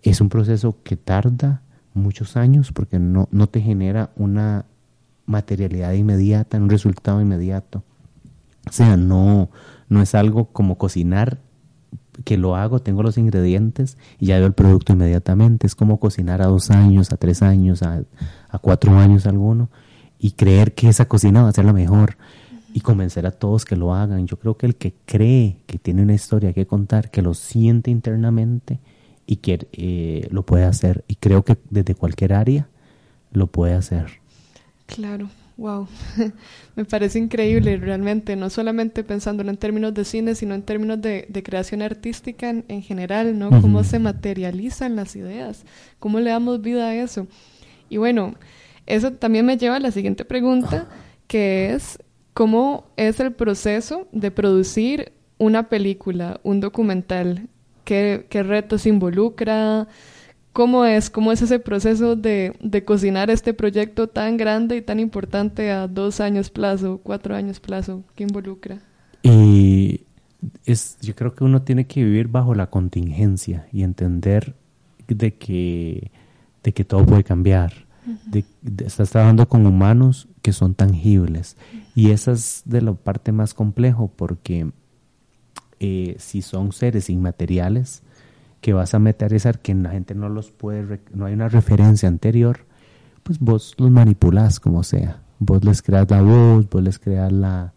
Es 0.02 0.21
un 0.21 0.30
proceso 0.30 0.78
que 0.84 0.95
tarda 0.95 1.62
muchos 1.93 2.38
años 2.38 2.71
porque 2.71 2.99
no, 2.99 3.28
no 3.32 3.47
te 3.47 3.62
genera 3.62 4.12
una 4.15 4.65
materialidad 5.25 5.94
inmediata, 5.94 6.58
un 6.58 6.69
resultado 6.69 7.21
inmediato. 7.21 7.83
O 8.67 8.71
sea, 8.71 8.98
no, 8.98 9.50
no 9.87 10.02
es 10.02 10.15
algo 10.15 10.46
como 10.46 10.77
cocinar 10.77 11.40
que 12.23 12.37
lo 12.37 12.56
hago, 12.56 12.79
tengo 12.79 13.04
los 13.04 13.17
ingredientes 13.17 13.98
y 14.19 14.27
ya 14.27 14.37
veo 14.37 14.48
el 14.48 14.54
producto 14.54 14.94
inmediatamente. 14.94 15.67
Es 15.67 15.75
como 15.75 16.00
cocinar 16.00 16.42
a 16.42 16.48
dos 16.48 16.69
años, 16.71 17.12
a 17.12 17.17
tres 17.17 17.42
años, 17.42 17.81
a, 17.83 18.04
cuatro 18.62 18.98
años 18.98 19.25
alguno 19.25 19.69
y 20.20 20.32
creer 20.32 20.74
que 20.74 20.90
esa 20.90 21.08
cocina 21.08 21.42
va 21.44 21.50
a 21.50 21.54
ser 21.54 21.65
la 21.65 21.74
mejor 21.74 22.17
y 22.74 22.82
convencer 22.82 23.26
a 23.26 23.32
todos 23.32 23.65
que 23.65 23.76
lo 23.76 23.94
hagan. 23.94 24.28
Yo 24.28 24.38
creo 24.38 24.58
que 24.58 24.65
el 24.65 24.76
que 24.76 24.94
cree 25.06 25.58
que 25.65 25.80
tiene 25.80 26.02
una 26.02 26.13
historia 26.13 26.54
que 26.54 26.67
contar, 26.67 27.10
que 27.10 27.22
lo 27.22 27.34
siente 27.34 27.90
internamente 27.90 28.80
y 29.26 29.38
que 29.38 29.67
eh, 29.72 30.28
lo 30.32 30.46
puede 30.46 30.65
hacer. 30.65 31.04
Y 31.08 31.15
creo 31.15 31.44
que 31.44 31.58
desde 31.70 31.96
cualquier 31.96 32.34
área 32.34 32.67
lo 33.32 33.48
puede 33.48 33.74
hacer. 33.74 34.20
Claro, 34.86 35.30
wow. 35.58 35.88
Me 36.76 36.86
parece 36.86 37.20
increíble 37.20 37.78
realmente, 37.78 38.36
no 38.36 38.50
solamente 38.50 39.04
pensando 39.04 39.44
en 39.44 39.58
términos 39.58 39.94
de 39.94 40.04
cine, 40.04 40.36
sino 40.36 40.54
en 40.54 40.63
términos 40.63 41.02
de, 41.02 41.28
creación 41.44 41.82
artística 41.82 42.50
en, 42.50 42.82
general, 42.82 43.38
¿no? 43.38 43.50
Cómo 43.62 43.84
se 43.84 44.00
materializan 44.00 44.96
las 44.96 45.15
ideas, 45.15 45.63
cómo 46.00 46.20
le 46.20 46.32
damos 46.32 46.62
vida 46.62 46.88
a 46.88 46.96
eso. 46.96 47.28
Y 47.90 47.98
bueno, 47.98 48.36
eso 48.90 49.13
también 49.13 49.46
me 49.46 49.58
lleva 49.58 49.77
a 49.77 49.79
la 49.79 49.92
siguiente 49.92 50.25
pregunta, 50.25 50.87
que 51.27 51.73
es, 51.73 52.00
¿cómo 52.33 52.87
es 52.98 53.19
el 53.19 53.31
proceso 53.31 54.08
de 54.12 54.31
producir 54.31 55.13
una 55.37 55.69
película, 55.69 56.40
un 56.44 56.60
documental? 56.60 57.48
¿Qué, 57.85 58.25
qué 58.29 58.44
retos 58.44 58.85
involucra? 58.85 59.87
¿Cómo 60.54 60.85
es? 60.85 61.10
¿Cómo 61.10 61.31
es 61.31 61.42
ese 61.42 61.60
proceso 61.60 62.15
de, 62.15 62.54
de, 62.62 62.83
cocinar 62.83 63.29
este 63.29 63.54
proyecto 63.54 64.08
tan 64.10 64.37
grande 64.37 64.77
y 64.77 64.81
tan 64.81 65.00
importante 65.00 65.71
a 65.71 65.87
dos 65.87 66.19
años 66.19 66.50
plazo, 66.50 67.00
cuatro 67.02 67.35
años 67.35 67.60
plazo? 67.60 68.04
¿Qué 68.15 68.23
involucra? 68.23 68.79
Y 69.21 70.02
es, 70.65 70.98
yo 71.02 71.15
creo 71.15 71.35
que 71.35 71.44
uno 71.44 71.62
tiene 71.62 71.85
que 71.85 72.04
vivir 72.04 72.27
bajo 72.27 72.56
la 72.56 72.69
contingencia 72.69 73.67
y 73.71 73.83
entender 73.83 74.56
de 75.08 75.35
que, 75.35 76.12
de 76.63 76.73
que 76.73 76.83
todo 76.83 77.06
puede 77.06 77.23
cambiar. 77.23 77.88
De, 78.25 78.45
estás 78.85 79.12
trabajando 79.12 79.47
con 79.47 79.65
humanos 79.65 80.27
que 80.41 80.54
son 80.54 80.75
tangibles. 80.75 81.58
Y 81.95 82.12
esa 82.12 82.31
es 82.31 82.63
de 82.65 82.81
la 82.81 82.93
parte 82.93 83.31
más 83.31 83.54
complejo 83.54 84.12
porque 84.15 84.71
eh, 85.79 86.15
si 86.19 86.41
son 86.41 86.71
seres 86.71 87.10
inmateriales, 87.10 88.04
que 88.62 88.73
vas 88.73 88.93
a 88.93 89.00
materializar 89.00 89.60
que 89.60 89.73
la 89.73 89.91
gente 89.91 90.15
no 90.15 90.29
los 90.29 90.52
puede, 90.52 91.02
no 91.13 91.25
hay 91.25 91.33
una 91.33 91.50
referencia 91.50 92.10
anterior, 92.10 92.65
pues 93.23 93.39
vos 93.39 93.75
los 93.77 93.89
manipulás 93.89 94.60
como 94.60 94.83
sea. 94.83 95.21
Vos 95.39 95.63
les 95.63 95.81
creas 95.81 96.10
la 96.10 96.21
voz, 96.21 96.69
vos 96.69 96.83
les 96.83 97.00
creas 97.00 97.31
la, 97.31 97.73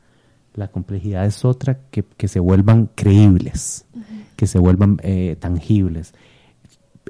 la 0.55 0.69
complejidad 0.69 1.25
es 1.25 1.45
otra, 1.45 1.79
que, 1.91 2.03
que 2.03 2.29
se 2.29 2.41
vuelvan 2.41 2.91
creíbles, 2.95 3.87
que 4.37 4.47
se 4.47 4.59
vuelvan 4.59 4.99
eh, 5.03 5.37
tangibles. 5.39 6.15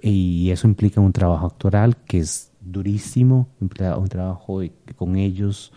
Y 0.02 0.50
eso 0.50 0.66
implica 0.66 1.00
un 1.00 1.12
trabajo 1.12 1.46
actoral 1.46 1.96
que 1.96 2.18
es 2.18 2.51
durísimo, 2.64 3.48
implica 3.60 3.96
un 3.96 4.08
trabajo 4.08 4.60
con 4.96 5.16
ellos, 5.16 5.72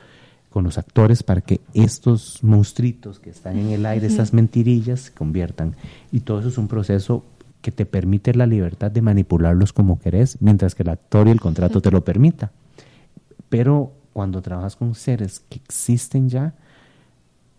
con 0.49 0.63
los 0.63 0.77
actores, 0.77 1.23
para 1.23 1.41
que 1.41 1.61
estos 1.73 2.43
monstruitos 2.43 3.19
que 3.19 3.29
están 3.29 3.57
en 3.57 3.71
el 3.71 3.85
aire, 3.85 4.07
estas 4.07 4.33
mentirillas, 4.33 5.01
se 5.01 5.13
conviertan. 5.13 5.75
Y 6.11 6.21
todo 6.21 6.39
eso 6.39 6.49
es 6.49 6.57
un 6.57 6.67
proceso 6.67 7.25
que 7.61 7.71
te 7.71 7.85
permite 7.85 8.33
la 8.33 8.45
libertad 8.45 8.91
de 8.91 9.01
manipularlos 9.01 9.73
como 9.73 9.99
querés, 9.99 10.37
mientras 10.39 10.75
que 10.75 10.83
el 10.83 10.89
actor 10.89 11.27
y 11.27 11.31
el 11.31 11.41
contrato 11.41 11.81
te 11.81 11.91
lo 11.91 12.05
permita. 12.05 12.51
Pero 13.49 13.91
cuando 14.13 14.41
trabajas 14.41 14.75
con 14.75 14.95
seres 14.95 15.41
que 15.49 15.57
existen 15.57 16.29
ya, 16.29 16.53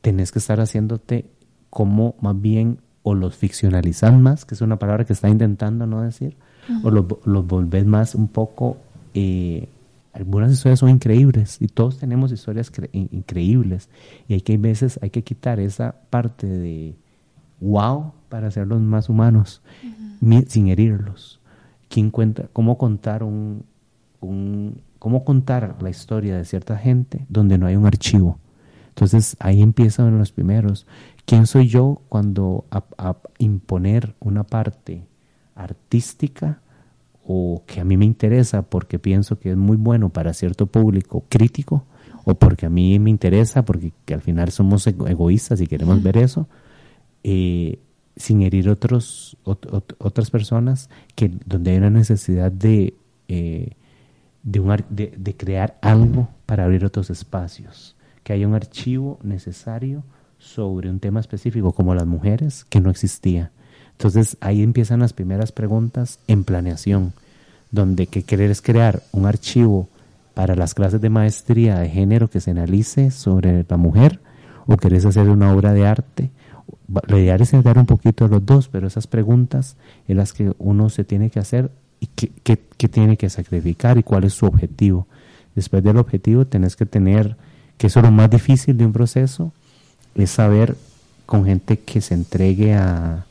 tenés 0.01 0.33
que 0.33 0.39
estar 0.39 0.61
haciéndote 0.61 1.29
como 1.69 2.15
más 2.21 2.41
bien 2.41 2.79
o 3.03 3.15
los 3.15 3.37
ficcionalizas 3.37 4.15
más, 4.15 4.45
que 4.45 4.55
es 4.55 4.61
una 4.61 4.79
palabra 4.79 5.05
que 5.05 5.13
está 5.13 5.29
intentando 5.29 5.87
no 5.87 6.03
decir, 6.03 6.37
o 6.83 6.91
los, 6.91 7.05
los 7.25 7.47
volvés 7.47 7.85
más 7.85 8.15
un 8.15 8.29
poco... 8.29 8.79
Eh, 9.19 9.71
algunas 10.13 10.53
historias 10.53 10.79
son 10.79 10.91
increíbles 10.91 11.57
y 11.59 11.69
todos 11.69 11.97
tenemos 11.97 12.33
historias 12.33 12.71
increíbles 12.93 13.89
y 14.29 14.35
hay 14.35 14.43
que 14.43 14.59
veces 14.59 14.99
hay 15.03 15.09
que 15.09 15.25
quitar 15.25 15.59
esa 15.59 15.95
parte 16.11 16.47
de 16.47 16.95
wow 17.61 18.13
para 18.29 18.49
hacerlos 18.49 18.83
más 18.83 19.09
humanos 19.09 19.63
sin 20.49 20.69
herirlos. 20.69 21.41
¿Quién 21.89 22.11
cuenta, 22.11 22.49
cómo 22.53 22.77
contar 22.77 23.23
un, 23.23 23.65
cómo 24.99 25.25
contar 25.25 25.77
la 25.81 25.89
historia 25.89 26.37
de 26.37 26.45
cierta 26.45 26.77
gente 26.77 27.25
donde 27.31 27.57
no 27.57 27.67
hay 27.67 27.77
un 27.77 27.87
archivo? 27.87 28.39
Entonces 28.89 29.35
ahí 29.41 29.63
empiezan 29.63 30.19
los 30.19 30.31
primeros. 30.31 30.87
¿Quién 31.25 31.47
soy 31.47 31.69
yo 31.69 32.03
cuando 32.11 32.67
a, 32.71 33.17
imponer 33.39 34.15
una 34.21 34.45
parte 34.45 35.07
artística 35.55 36.61
o 37.27 37.65
que 37.67 37.81
a 37.81 37.85
mí 37.85 37.97
me 37.97 38.05
interesa 38.05 38.63
porque 38.63 38.99
pienso 38.99 39.39
que 39.39 39.51
es 39.51 39.57
muy 39.57 39.77
bueno 39.77 40.11
para 40.11 40.33
cierto 40.33 40.67
público 40.67 41.25
crítico 41.29 41.85
o 42.25 42.35
porque 42.35 42.67
a 42.67 42.71
mí 42.71 42.99
me 42.99 43.11
interesa 43.11 43.65
porque 43.65 43.93
al 44.13 44.21
final 44.21 44.51
somos 44.51 44.87
egoístas 44.87 45.61
y 45.61 45.67
queremos 45.67 46.03
ver 46.03 46.19
eso? 46.19 46.49
Eh, 47.25 47.81
sin 48.17 48.43
herir 48.43 48.69
otros, 48.69 49.37
otras 49.45 50.31
personas, 50.31 50.89
que 51.15 51.31
donde 51.45 51.73
hay 51.73 51.77
una 51.79 51.91
necesidad 51.91 52.51
de, 52.51 52.95
eh, 53.29 53.73
de, 54.43 55.13
de, 55.17 55.37
crear 55.37 55.79
algo 55.83 56.29
para 56.47 56.65
abrir 56.65 56.85
otros 56.85 57.11
espacios, 57.11 57.95
que 58.23 58.33
haya 58.33 58.49
un 58.49 58.55
archivo 58.55 59.19
necesario 59.23 60.03
sobre 60.39 60.89
un 60.89 60.99
tema 60.99 61.21
específico 61.21 61.73
como 61.73 61.95
las 61.95 62.07
mujeres 62.07 62.65
que 62.65 62.81
no 62.81 62.91
existía. 62.91 63.53
Entonces 63.99 64.37
ahí 64.41 64.63
empiezan 64.63 65.01
las 65.01 65.13
primeras 65.13 65.53
preguntas 65.53 66.19
en 66.29 66.45
planeación, 66.45 67.13
donde 67.71 68.07
que 68.07 68.23
querer 68.23 68.51
es 68.51 68.63
crear 68.63 69.03
un 69.13 69.27
archivo 69.27 69.89
para 70.35 70.55
las 70.55 70.75
clases 70.75 71.01
de 71.01 71.11
maestría 71.11 71.79
de 71.79 71.89
género 71.89 72.29
que 72.29 72.41
se 72.41 72.51
analice 72.51 73.11
sobre 73.11 73.65
la 73.69 73.77
mujer 73.77 74.21
o 74.67 74.77
querés 74.77 75.07
hacer 75.07 75.31
una 75.31 75.53
obra 75.55 75.73
de 75.73 75.87
arte 75.87 76.31
lo 76.89 77.19
ideal 77.19 77.41
es 77.41 77.51
dar 77.63 77.79
un 77.79 77.87
poquito 77.87 78.29
los 78.29 78.45
dos, 78.45 78.69
pero 78.69 78.87
esas 78.87 79.07
preguntas 79.07 79.77
en 80.09 80.17
las 80.17 80.33
que 80.33 80.53
uno 80.59 80.89
se 80.89 81.05
tiene 81.05 81.31
que 81.31 81.41
hacer 81.41 81.71
y 82.01 82.07
qué, 82.07 82.57
tiene 82.89 83.17
que 83.17 83.31
sacrificar 83.31 83.99
y 83.99 84.03
cuál 84.03 84.25
es 84.25 84.35
su 84.35 84.47
objetivo. 84.47 85.07
Después 85.55 85.83
del 85.83 85.97
objetivo 85.97 86.47
tenés 86.47 86.77
que 86.77 86.87
tener, 86.87 87.37
que 87.79 87.89
eso 87.89 88.01
es 88.01 88.05
lo 88.05 88.13
más 88.13 88.31
difícil 88.31 88.77
de 88.77 88.87
un 88.87 88.93
proceso, 88.93 89.53
es 90.15 90.31
saber 90.31 90.77
con 91.25 91.45
gente 91.45 91.79
que 91.79 92.01
se 92.01 92.15
entregue 92.15 92.75
a, 92.75 93.27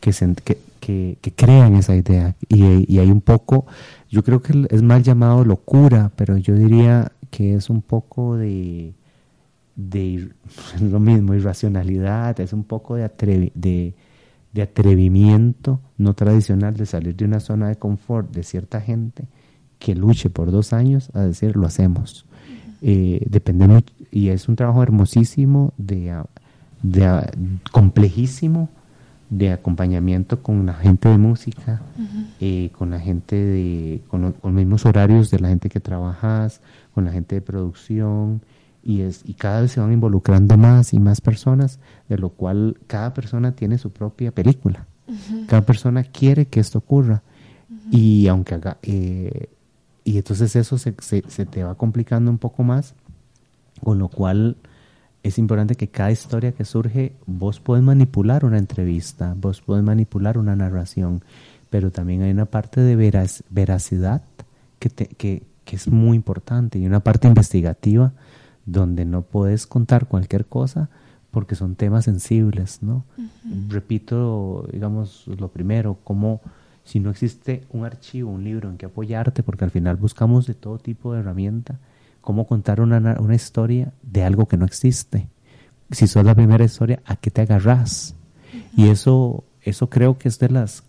que, 0.00 0.12
se, 0.12 0.34
que, 0.44 0.58
que, 0.80 1.18
que 1.20 1.32
crean 1.32 1.74
esa 1.76 1.94
idea. 1.94 2.34
Y, 2.48 2.92
y 2.92 2.98
hay 2.98 3.10
un 3.10 3.20
poco, 3.20 3.66
yo 4.08 4.22
creo 4.22 4.42
que 4.42 4.66
es 4.70 4.82
mal 4.82 5.02
llamado 5.02 5.44
locura, 5.44 6.10
pero 6.16 6.36
yo 6.36 6.54
diría 6.54 7.12
que 7.30 7.54
es 7.54 7.70
un 7.70 7.82
poco 7.82 8.36
de 8.36 8.94
de 9.76 10.30
lo 10.80 10.98
mismo, 10.98 11.34
irracionalidad, 11.34 12.40
es 12.40 12.52
un 12.52 12.64
poco 12.64 12.96
de, 12.96 13.10
de, 13.54 13.94
de, 14.52 14.62
atrevimiento 14.62 15.80
no 15.98 16.14
tradicional 16.14 16.74
de 16.74 16.86
salir 16.86 17.14
de 17.14 17.26
una 17.26 17.40
zona 17.40 17.68
de 17.68 17.76
confort 17.76 18.34
de 18.34 18.42
cierta 18.42 18.80
gente 18.80 19.26
que 19.78 19.94
luche 19.94 20.30
por 20.30 20.50
dos 20.50 20.72
años 20.72 21.10
a 21.12 21.20
decir 21.20 21.54
lo 21.54 21.66
hacemos. 21.66 22.24
Eh, 22.82 23.24
depende 23.28 23.84
y 24.10 24.28
es 24.28 24.48
un 24.48 24.56
trabajo 24.56 24.82
hermosísimo, 24.82 25.74
de, 25.76 26.14
de, 26.82 27.30
complejísimo, 27.70 28.70
de 29.30 29.52
acompañamiento 29.52 30.42
con 30.42 30.66
la 30.66 30.74
gente 30.74 31.08
de 31.08 31.18
música, 31.18 31.82
eh, 32.40 32.70
con 32.76 32.90
la 32.90 33.00
gente 33.00 33.36
de, 33.36 34.02
con, 34.08 34.34
los 34.42 34.52
mismos 34.52 34.86
horarios 34.86 35.30
de 35.30 35.40
la 35.40 35.48
gente 35.48 35.68
que 35.68 35.80
trabajas, 35.80 36.60
con 36.94 37.04
la 37.04 37.12
gente 37.12 37.36
de 37.36 37.40
producción, 37.40 38.42
y, 38.84 39.00
es, 39.00 39.22
y 39.24 39.34
cada 39.34 39.62
vez 39.62 39.72
se 39.72 39.80
van 39.80 39.92
involucrando 39.92 40.56
más 40.56 40.92
y 40.92 41.00
más 41.00 41.20
personas, 41.20 41.80
de 42.08 42.18
lo 42.18 42.28
cual 42.28 42.78
cada 42.86 43.14
persona 43.14 43.52
tiene 43.52 43.78
su 43.78 43.90
propia 43.90 44.30
película. 44.30 44.86
Cada 45.48 45.62
persona 45.62 46.04
quiere 46.04 46.46
que 46.46 46.60
esto 46.60 46.78
ocurra. 46.78 47.22
Y 47.90 48.26
aunque 48.28 48.54
haga, 48.54 48.78
eh, 48.82 49.48
y 50.04 50.18
entonces 50.18 50.54
eso 50.54 50.78
se, 50.78 50.94
se, 51.00 51.46
te 51.46 51.64
va 51.64 51.74
complicando 51.74 52.30
un 52.30 52.38
poco 52.38 52.62
más, 52.62 52.94
con 53.82 53.98
lo 53.98 54.08
cual 54.08 54.56
es 55.26 55.38
importante 55.38 55.74
que 55.74 55.88
cada 55.88 56.10
historia 56.10 56.52
que 56.52 56.64
surge, 56.64 57.12
vos 57.26 57.60
puedes 57.60 57.84
manipular 57.84 58.44
una 58.44 58.58
entrevista, 58.58 59.34
vos 59.36 59.60
puedes 59.60 59.84
manipular 59.84 60.38
una 60.38 60.56
narración, 60.56 61.22
pero 61.70 61.90
también 61.90 62.22
hay 62.22 62.30
una 62.30 62.46
parte 62.46 62.80
de 62.80 62.96
veraz, 62.96 63.42
veracidad 63.50 64.22
que, 64.78 64.90
que, 64.90 65.42
que 65.64 65.76
es 65.76 65.88
muy 65.88 66.16
importante 66.16 66.78
y 66.78 66.86
una 66.86 67.00
parte 67.00 67.28
investigativa 67.28 68.12
donde 68.66 69.04
no 69.04 69.22
puedes 69.22 69.66
contar 69.66 70.06
cualquier 70.06 70.46
cosa 70.46 70.88
porque 71.30 71.54
son 71.54 71.74
temas 71.74 72.06
sensibles, 72.06 72.82
¿no? 72.82 73.04
Repito, 73.68 74.66
digamos, 74.72 75.26
lo 75.26 75.48
primero, 75.48 75.98
como 76.02 76.40
si 76.82 76.98
no 76.98 77.10
existe 77.10 77.64
un 77.72 77.84
archivo, 77.84 78.30
un 78.30 78.42
libro 78.42 78.70
en 78.70 78.78
que 78.78 78.86
apoyarte, 78.86 79.42
porque 79.42 79.64
al 79.64 79.70
final 79.70 79.96
buscamos 79.96 80.46
de 80.46 80.54
todo 80.54 80.78
tipo 80.78 81.12
de 81.12 81.20
herramienta, 81.20 81.78
cómo 82.26 82.44
contar 82.48 82.80
una, 82.80 82.98
una 83.20 83.36
historia 83.36 83.92
de 84.02 84.24
algo 84.24 84.46
que 84.46 84.56
no 84.56 84.64
existe. 84.64 85.28
Si 85.92 86.08
sos 86.08 86.24
la 86.24 86.34
primera 86.34 86.64
historia, 86.64 87.00
¿a 87.06 87.14
qué 87.14 87.30
te 87.30 87.42
agarras? 87.42 88.16
Y 88.76 88.88
eso, 88.88 89.44
eso 89.62 89.88
creo 89.88 90.18
que 90.18 90.26
es 90.26 90.40
de 90.40 90.48
las, 90.48 90.82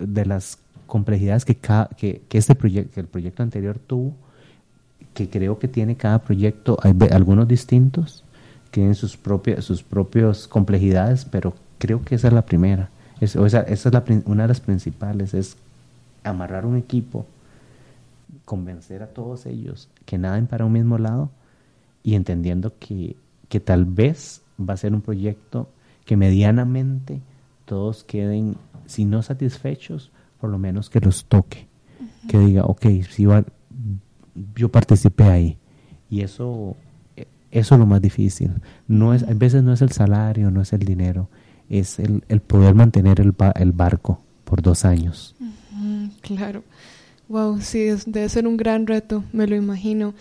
de 0.00 0.26
las 0.26 0.58
complejidades 0.88 1.44
que, 1.44 1.56
que, 1.96 2.22
que 2.28 2.38
este 2.38 2.56
proyecto, 2.56 2.92
que 2.92 3.00
el 3.02 3.06
proyecto 3.06 3.44
anterior 3.44 3.78
tuvo, 3.78 4.16
que 5.14 5.30
creo 5.30 5.60
que 5.60 5.68
tiene 5.68 5.94
cada 5.94 6.18
proyecto, 6.18 6.76
hay 6.82 6.92
algunos 7.12 7.46
distintos, 7.46 8.24
tienen 8.72 8.96
sus 8.96 9.16
propias 9.16 9.64
sus 9.64 9.84
propias 9.84 10.48
complejidades, 10.48 11.24
pero 11.24 11.54
creo 11.78 12.02
que 12.02 12.16
esa 12.16 12.26
es 12.26 12.34
la 12.34 12.44
primera. 12.44 12.90
esa, 13.20 13.60
es 13.60 13.84
la, 13.84 14.02
una 14.24 14.42
de 14.42 14.48
las 14.48 14.60
principales, 14.60 15.34
es 15.34 15.56
amarrar 16.24 16.66
un 16.66 16.76
equipo 16.76 17.26
convencer 18.44 19.02
a 19.02 19.08
todos 19.08 19.46
ellos 19.46 19.88
que 20.04 20.18
naden 20.18 20.46
para 20.46 20.64
un 20.64 20.72
mismo 20.72 20.98
lado 20.98 21.30
y 22.02 22.14
entendiendo 22.14 22.78
que, 22.78 23.16
que 23.48 23.60
tal 23.60 23.84
vez 23.84 24.42
va 24.58 24.74
a 24.74 24.76
ser 24.76 24.94
un 24.94 25.00
proyecto 25.00 25.68
que 26.04 26.16
medianamente 26.16 27.20
todos 27.64 28.04
queden, 28.04 28.56
si 28.86 29.04
no 29.04 29.22
satisfechos, 29.22 30.10
por 30.40 30.50
lo 30.50 30.58
menos 30.58 30.90
que 30.90 31.00
los 31.00 31.26
toque, 31.26 31.68
que 32.28 32.38
diga, 32.38 32.64
ok, 32.64 32.86
si 33.08 33.26
va, 33.26 33.44
yo 34.56 34.68
participé 34.70 35.24
ahí. 35.24 35.58
Y 36.08 36.22
eso, 36.22 36.76
eso 37.50 37.74
es 37.74 37.78
lo 37.78 37.86
más 37.86 38.00
difícil. 38.00 38.50
No 38.88 39.14
es, 39.14 39.22
a 39.22 39.34
veces 39.34 39.62
no 39.62 39.72
es 39.72 39.82
el 39.82 39.92
salario, 39.92 40.50
no 40.50 40.62
es 40.62 40.72
el 40.72 40.80
dinero, 40.80 41.28
es 41.68 41.98
el, 41.98 42.24
el 42.28 42.40
poder 42.40 42.74
mantener 42.74 43.20
el, 43.20 43.34
el 43.54 43.72
barco 43.72 44.20
por 44.44 44.62
dos 44.62 44.84
años. 44.84 45.36
claro. 46.22 46.64
Wow, 47.30 47.60
sí, 47.60 47.86
debe 48.06 48.28
ser 48.28 48.48
un 48.48 48.56
gran 48.56 48.88
reto, 48.88 49.22
me 49.32 49.46
lo 49.46 49.54
imagino. 49.54 50.14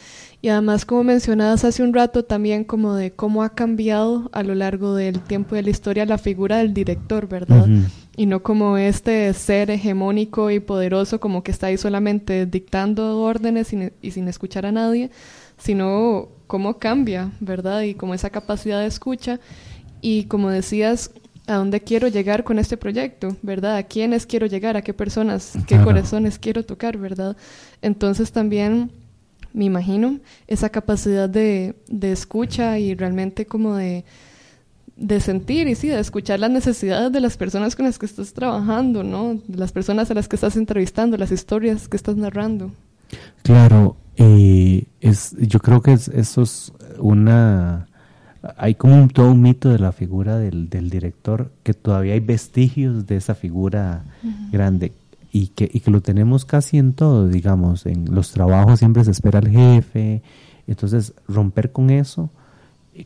Y 0.43 0.49
además, 0.49 0.85
como 0.85 1.03
mencionabas 1.03 1.65
hace 1.65 1.81
un 1.81 1.91
rato, 1.91 2.23
también 2.23 2.63
como 2.63 2.93
de 2.93 3.13
cómo 3.13 3.41
ha 3.41 3.49
cambiado 3.49 4.29
a 4.31 4.43
lo 4.43 4.53
largo 4.53 4.93
del 4.93 5.19
tiempo 5.19 5.55
de 5.55 5.63
la 5.63 5.71
historia 5.71 6.05
la 6.05 6.19
figura 6.19 6.59
del 6.59 6.71
director, 6.71 7.27
¿verdad? 7.27 7.65
Y 8.15 8.27
no 8.27 8.43
como 8.43 8.77
este 8.77 9.33
ser 9.33 9.71
hegemónico 9.71 10.51
y 10.51 10.59
poderoso 10.59 11.19
como 11.19 11.41
que 11.41 11.49
está 11.49 11.65
ahí 11.67 11.77
solamente 11.77 12.45
dictando 12.45 13.19
órdenes 13.19 13.73
y 14.03 14.11
sin 14.11 14.27
escuchar 14.27 14.67
a 14.67 14.71
nadie, 14.71 15.09
sino 15.57 16.27
cómo 16.45 16.77
cambia, 16.77 17.31
¿verdad? 17.39 17.81
Y 17.81 17.95
como 17.95 18.13
esa 18.13 18.29
capacidad 18.29 18.81
de 18.81 18.85
escucha. 18.85 19.39
Y 19.99 20.25
como 20.25 20.51
decías, 20.51 21.09
a 21.49 21.55
dónde 21.55 21.81
quiero 21.81 22.07
llegar 22.07 22.43
con 22.43 22.59
este 22.59 22.77
proyecto, 22.77 23.35
¿verdad? 23.41 23.77
A 23.77 23.83
quiénes 23.83 24.25
quiero 24.25 24.45
llegar, 24.45 24.77
a 24.77 24.83
qué 24.83 24.93
personas, 24.93 25.53
qué 25.67 25.81
corazones 25.81 26.37
quiero 26.37 26.63
tocar, 26.63 26.97
¿verdad? 26.97 27.35
Entonces 27.81 28.31
también 28.31 28.91
me 29.51 29.65
imagino 29.65 30.19
esa 30.47 30.69
capacidad 30.69 31.27
de, 31.27 31.75
de 31.87 32.11
escucha 32.11 32.77
y 32.77 32.93
realmente 32.93 33.47
como 33.47 33.75
de, 33.75 34.05
de 34.95 35.19
sentir 35.19 35.67
y 35.67 35.73
sí, 35.73 35.87
de 35.87 35.99
escuchar 35.99 36.39
las 36.39 36.51
necesidades 36.51 37.11
de 37.11 37.19
las 37.19 37.35
personas 37.35 37.75
con 37.75 37.85
las 37.85 37.97
que 37.97 38.05
estás 38.05 38.31
trabajando, 38.33 39.03
¿no? 39.03 39.41
De 39.47 39.57
las 39.57 39.71
personas 39.71 40.11
a 40.11 40.13
las 40.13 40.27
que 40.27 40.35
estás 40.35 40.55
entrevistando, 40.55 41.17
las 41.17 41.31
historias 41.31 41.87
que 41.87 41.97
estás 41.97 42.15
narrando. 42.15 42.71
Claro, 43.41 43.97
es, 44.17 45.35
yo 45.39 45.59
creo 45.59 45.81
que 45.81 45.93
eso 45.93 46.41
es 46.43 46.71
una 46.99 47.88
hay 48.57 48.75
como 48.75 48.95
un, 48.95 49.09
todo 49.09 49.31
un 49.31 49.41
mito 49.41 49.69
de 49.69 49.79
la 49.79 49.91
figura 49.91 50.37
del, 50.37 50.69
del, 50.69 50.89
director, 50.89 51.51
que 51.63 51.73
todavía 51.73 52.13
hay 52.13 52.19
vestigios 52.19 53.05
de 53.05 53.17
esa 53.17 53.35
figura 53.35 54.03
grande 54.51 54.93
y 55.31 55.47
que, 55.47 55.69
y 55.71 55.81
que 55.81 55.91
lo 55.91 56.01
tenemos 56.01 56.45
casi 56.45 56.77
en 56.77 56.93
todo, 56.93 57.27
digamos, 57.27 57.85
en 57.85 58.13
los 58.13 58.31
trabajos 58.31 58.79
siempre 58.79 59.03
se 59.03 59.11
espera 59.11 59.39
al 59.39 59.49
jefe, 59.49 60.21
entonces 60.67 61.13
romper 61.27 61.71
con 61.71 61.89
eso, 61.89 62.29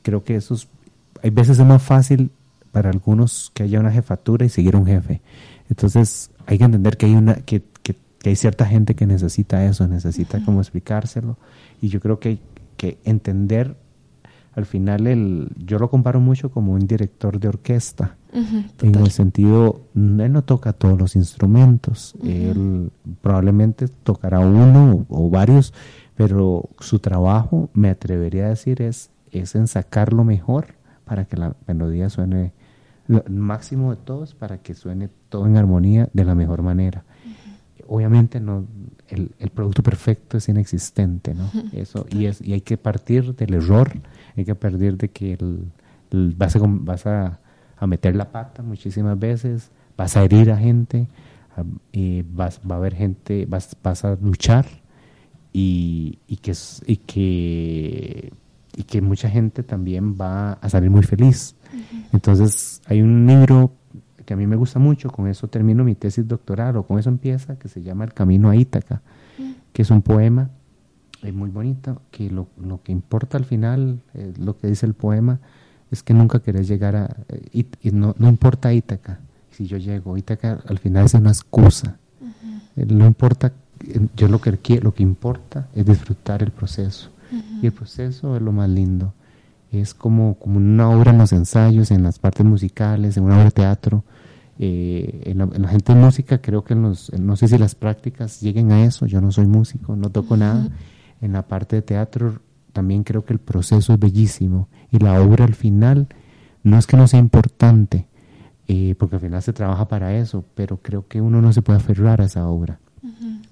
creo 0.04 0.24
que 0.24 0.36
eso 0.36 0.54
es, 0.54 0.68
hay 1.22 1.32
veces 1.32 1.60
es 1.60 1.66
más 1.66 1.82
fácil 1.82 2.32
para 2.72 2.90
algunos 2.90 3.52
que 3.54 3.64
haya 3.64 3.80
una 3.80 3.92
jefatura 3.92 4.46
y 4.46 4.50
seguir 4.50 4.76
un 4.76 4.86
jefe, 4.86 5.22
entonces 5.70 6.30
hay 6.46 6.58
que 6.58 6.66
entender 6.66 6.98
que 6.98 7.08
hay 7.08 7.16
una, 7.16 7.36
que, 7.36 7.64
que, 7.82 7.96
hay 8.26 8.36
cierta 8.36 8.66
gente 8.66 8.96
que 8.96 9.06
necesita 9.06 9.66
eso, 9.66 9.86
necesita 9.86 10.42
como 10.46 10.62
explicárselo. 10.62 11.38
Y 11.82 11.90
yo 11.90 12.00
creo 12.00 12.20
que 12.20 12.40
que 12.84 12.98
entender 13.06 13.78
al 14.56 14.66
final 14.66 15.08
el, 15.08 15.50
yo 15.58 15.80
lo 15.80 15.90
comparo 15.90 16.20
mucho 16.20 16.52
como 16.52 16.74
un 16.74 16.86
director 16.88 17.40
de 17.40 17.48
orquesta, 17.48 18.18
en 18.34 18.96
el 18.96 19.12
sentido, 19.12 19.82
él 19.96 20.32
no 20.32 20.44
toca 20.44 20.74
todos 20.74 20.98
los 20.98 21.16
instrumentos, 21.16 22.16
él 22.24 22.92
probablemente 23.22 23.88
tocará 23.88 24.40
uno 24.40 25.06
o, 25.10 25.30
varios, 25.30 25.74
pero 26.16 26.70
su 26.80 27.00
trabajo, 27.00 27.70
me 27.74 27.90
atrevería 27.90 28.46
a 28.46 28.50
decir, 28.50 28.82
es, 28.82 29.12
es 29.32 29.54
en 29.56 29.68
sacar 29.68 30.14
lo 30.14 30.24
mejor 30.24 30.76
para 31.06 31.26
que 31.26 31.38
la 31.38 31.56
melodía 31.68 32.10
suene, 32.10 32.54
lo 33.08 33.24
máximo 33.30 33.92
de 33.92 33.98
todos, 33.98 34.34
para 34.34 34.58
que 34.58 34.74
suene 34.74 35.10
todo 35.30 35.46
en 35.46 35.58
armonía 35.58 36.10
de 36.14 36.26
la 36.26 36.34
mejor 36.34 36.64
manera. 36.64 37.04
Obviamente 37.88 38.40
no, 38.40 38.66
el, 39.10 39.32
el, 39.38 39.50
producto 39.50 39.84
perfecto 39.84 40.38
es 40.38 40.48
inexistente, 40.50 41.36
¿no? 41.36 41.52
Eso, 41.74 42.08
y, 42.10 42.26
es, 42.26 42.42
y 42.42 42.54
hay 42.54 42.62
que 42.62 42.78
partir 42.78 43.36
del 43.36 43.56
error 43.56 43.92
hay 44.36 44.46
que 44.46 44.56
perder 44.56 44.98
de 44.98 45.10
que 45.10 45.34
el, 45.34 45.72
vas, 46.36 46.56
a, 46.56 46.60
vas 46.64 47.06
a, 47.06 47.40
meter 47.86 48.16
la 48.16 48.32
pata 48.32 48.64
muchísimas 48.64 49.20
veces, 49.20 49.70
vas 49.98 50.16
a 50.16 50.24
herir 50.24 50.52
a 50.52 50.58
gente, 50.58 51.08
y 51.92 52.24
vas, 52.24 52.62
va 52.70 52.76
a 52.76 52.78
haber 52.78 52.96
gente, 52.96 53.46
vas, 53.46 53.76
vas 53.84 54.06
a 54.06 54.16
luchar 54.16 54.66
y, 55.52 56.18
y, 56.28 56.38
que, 56.38 56.54
y, 56.88 56.98
que, 56.98 58.34
y 58.76 58.84
que 58.84 59.02
mucha 59.02 59.30
gente 59.30 59.62
también 59.62 60.16
va 60.20 60.54
a 60.54 60.70
salir 60.70 60.90
muy 60.90 61.04
feliz. 61.04 61.56
Entonces 62.12 62.82
hay 62.86 63.02
un 63.02 63.28
libro 63.28 63.74
que 64.26 64.34
a 64.34 64.38
mí 64.38 64.48
me 64.48 64.56
gusta 64.56 64.80
mucho, 64.80 65.10
con 65.10 65.28
eso 65.28 65.48
termino 65.48 65.84
mi 65.84 65.96
tesis 65.96 66.28
doctoral 66.28 66.78
o 66.78 66.84
con 66.84 66.98
eso 66.98 67.10
empieza, 67.10 67.60
que 67.60 67.68
se 67.68 67.82
llama 67.82 68.06
El 68.06 68.14
Camino 68.14 68.50
a 68.50 68.56
Ítaca, 68.56 69.02
que 69.74 69.82
es 69.82 69.92
un 69.92 70.02
poema 70.02 70.50
es 71.24 71.34
muy 71.34 71.50
bonito, 71.50 72.02
que 72.12 72.30
lo, 72.30 72.48
lo, 72.58 72.82
que 72.82 72.92
importa 72.92 73.38
al 73.38 73.46
final, 73.46 74.02
eh, 74.14 74.34
lo 74.38 74.58
que 74.58 74.68
dice 74.68 74.86
el 74.86 74.94
poema, 74.94 75.40
es 75.92 76.04
que 76.04 76.14
nunca 76.14 76.40
querés 76.40 76.68
llegar 76.68 76.96
a... 76.96 77.16
y, 77.52 77.66
no, 77.92 78.16
no, 78.18 78.30
importa 78.30 78.74
Ítaca, 78.74 79.20
si 79.52 79.66
yo 79.66 79.78
llego, 79.78 80.18
Ítaca 80.18 80.60
al 80.68 80.80
final 80.80 81.06
es 81.06 81.14
una 81.14 81.30
excusa. 81.30 81.98
Eh, 82.76 82.86
no 82.88 83.06
importa, 83.06 83.54
eh, 83.88 84.08
yo 84.16 84.28
lo 84.28 84.42
que, 84.42 84.80
lo 84.82 84.94
que 84.94 85.04
importa 85.04 85.68
es 85.74 85.86
disfrutar 85.86 86.44
el 86.44 86.52
proceso. 86.52 87.10
Y 87.64 87.66
el 87.66 87.72
proceso 87.72 88.36
es 88.36 88.42
lo 88.44 88.52
más 88.52 88.70
lindo. 88.70 89.12
Es 89.72 89.96
como, 89.96 90.36
como 90.36 90.58
una 90.58 90.88
obra 90.90 91.12
en 91.12 91.18
los 91.18 91.34
ensayos, 91.34 91.90
en 91.90 92.04
las 92.04 92.20
partes 92.20 92.46
musicales, 92.46 93.18
en 93.18 93.24
una 93.24 93.36
obra 93.36 93.46
de 93.46 93.52
teatro. 93.52 94.04
en, 94.60 95.38
la, 95.40 95.68
gente 95.68 95.96
de 95.96 96.00
música 96.00 96.38
creo 96.40 96.64
que 96.64 96.74
en 96.74 96.84
los, 96.84 97.12
no 97.14 97.36
sé 97.36 97.48
si 97.48 97.58
las 97.58 97.74
prácticas 97.74 98.40
lleguen 98.42 98.72
a 98.72 98.86
eso, 98.86 99.08
yo 99.08 99.20
no 99.20 99.32
soy 99.32 99.48
músico, 99.48 99.96
no 99.96 100.12
toco 100.12 100.38
nada, 100.38 100.70
en 101.24 101.32
la 101.32 101.48
parte 101.48 101.78
de 101.78 101.82
teatro 101.82 102.42
también 102.74 103.04
creo 103.04 103.24
que 103.24 103.32
el 103.32 103.40
proceso 103.40 103.94
es 103.94 104.00
bellísimo 104.00 104.68
y 104.92 105.00
la 105.00 105.22
obra 105.22 105.46
al 105.46 105.54
final 105.56 106.10
no 106.64 106.78
es 106.78 106.86
que 106.86 106.98
no 106.98 107.08
sea 107.08 107.20
importante, 107.20 108.08
eh, 108.68 108.96
porque 109.00 109.16
al 109.16 109.22
final 109.22 109.42
se 109.42 109.54
trabaja 109.54 109.88
para 109.88 110.16
eso, 110.18 110.44
pero 110.54 110.82
creo 110.82 111.08
que 111.08 111.22
uno 111.22 111.42
no 111.42 111.54
se 111.54 111.62
puede 111.62 111.80
aferrar 111.80 112.20
a 112.20 112.26
esa 112.26 112.48
obra, 112.48 112.80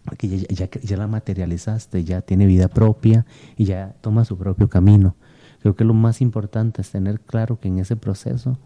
porque 0.03 0.27
ya, 0.27 0.69
ya, 0.69 0.97
la 0.97 1.07
materializaste, 1.07 2.03
ya 2.03 2.21
tiene 2.21 2.45
vida 2.45 2.67
propia 2.67 3.25
y 3.55 3.65
ya 3.65 3.95
toma 4.01 4.25
su 4.25 4.37
propio 4.37 4.67
camino. 4.67 5.15
Creo 5.61 5.75
que 5.75 5.85
lo 5.85 5.93
más 5.93 6.21
importante 6.21 6.81
es 6.81 6.89
tener 6.89 7.21
claro 7.21 7.59
que 7.59 7.67
en 7.67 7.79
ese 7.79 7.95
proceso 7.95 8.57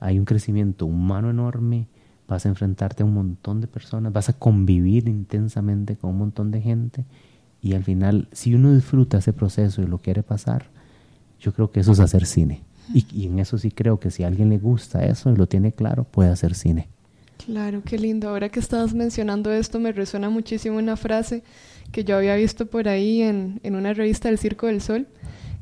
hay 0.00 0.18
un 0.18 0.24
crecimiento 0.24 0.86
humano 0.86 1.30
enorme, 1.30 1.86
vas 2.26 2.46
a 2.46 2.48
enfrentarte 2.48 3.02
a 3.02 3.06
un 3.06 3.14
montón 3.14 3.60
de 3.60 3.66
personas, 3.68 4.12
vas 4.12 4.30
a 4.30 4.32
convivir 4.32 5.08
intensamente 5.08 5.96
con 5.96 6.10
un 6.10 6.18
montón 6.18 6.50
de 6.50 6.60
gente 6.60 7.04
y 7.62 7.74
al 7.74 7.84
final, 7.84 8.28
si 8.32 8.54
uno 8.54 8.74
disfruta 8.74 9.18
ese 9.18 9.32
proceso 9.32 9.82
y 9.82 9.86
lo 9.86 9.98
quiere 9.98 10.22
pasar, 10.22 10.66
yo 11.40 11.52
creo 11.52 11.70
que 11.70 11.80
eso 11.80 11.92
es 11.92 12.00
hacer 12.00 12.26
cine. 12.26 12.62
Y, 12.94 13.26
en 13.26 13.38
eso 13.38 13.58
sí 13.58 13.70
creo 13.70 14.00
que 14.00 14.10
si 14.10 14.22
a 14.22 14.28
alguien 14.28 14.48
le 14.48 14.58
gusta 14.58 15.04
eso 15.04 15.30
y 15.30 15.36
lo 15.36 15.46
tiene 15.46 15.72
claro, 15.72 16.04
puede 16.04 16.30
hacer 16.30 16.54
cine. 16.54 16.88
Claro, 17.44 17.82
qué 17.84 17.98
lindo. 17.98 18.28
Ahora 18.28 18.48
que 18.48 18.60
estabas 18.60 18.94
mencionando 18.94 19.52
esto, 19.52 19.78
me 19.78 19.92
resuena 19.92 20.30
muchísimo 20.30 20.78
una 20.78 20.96
frase 20.96 21.42
que 21.92 22.04
yo 22.04 22.16
había 22.16 22.34
visto 22.36 22.66
por 22.66 22.88
ahí 22.88 23.22
en, 23.22 23.60
en 23.62 23.74
una 23.74 23.92
revista 23.92 24.28
del 24.28 24.38
Circo 24.38 24.66
del 24.66 24.80
Sol, 24.80 25.06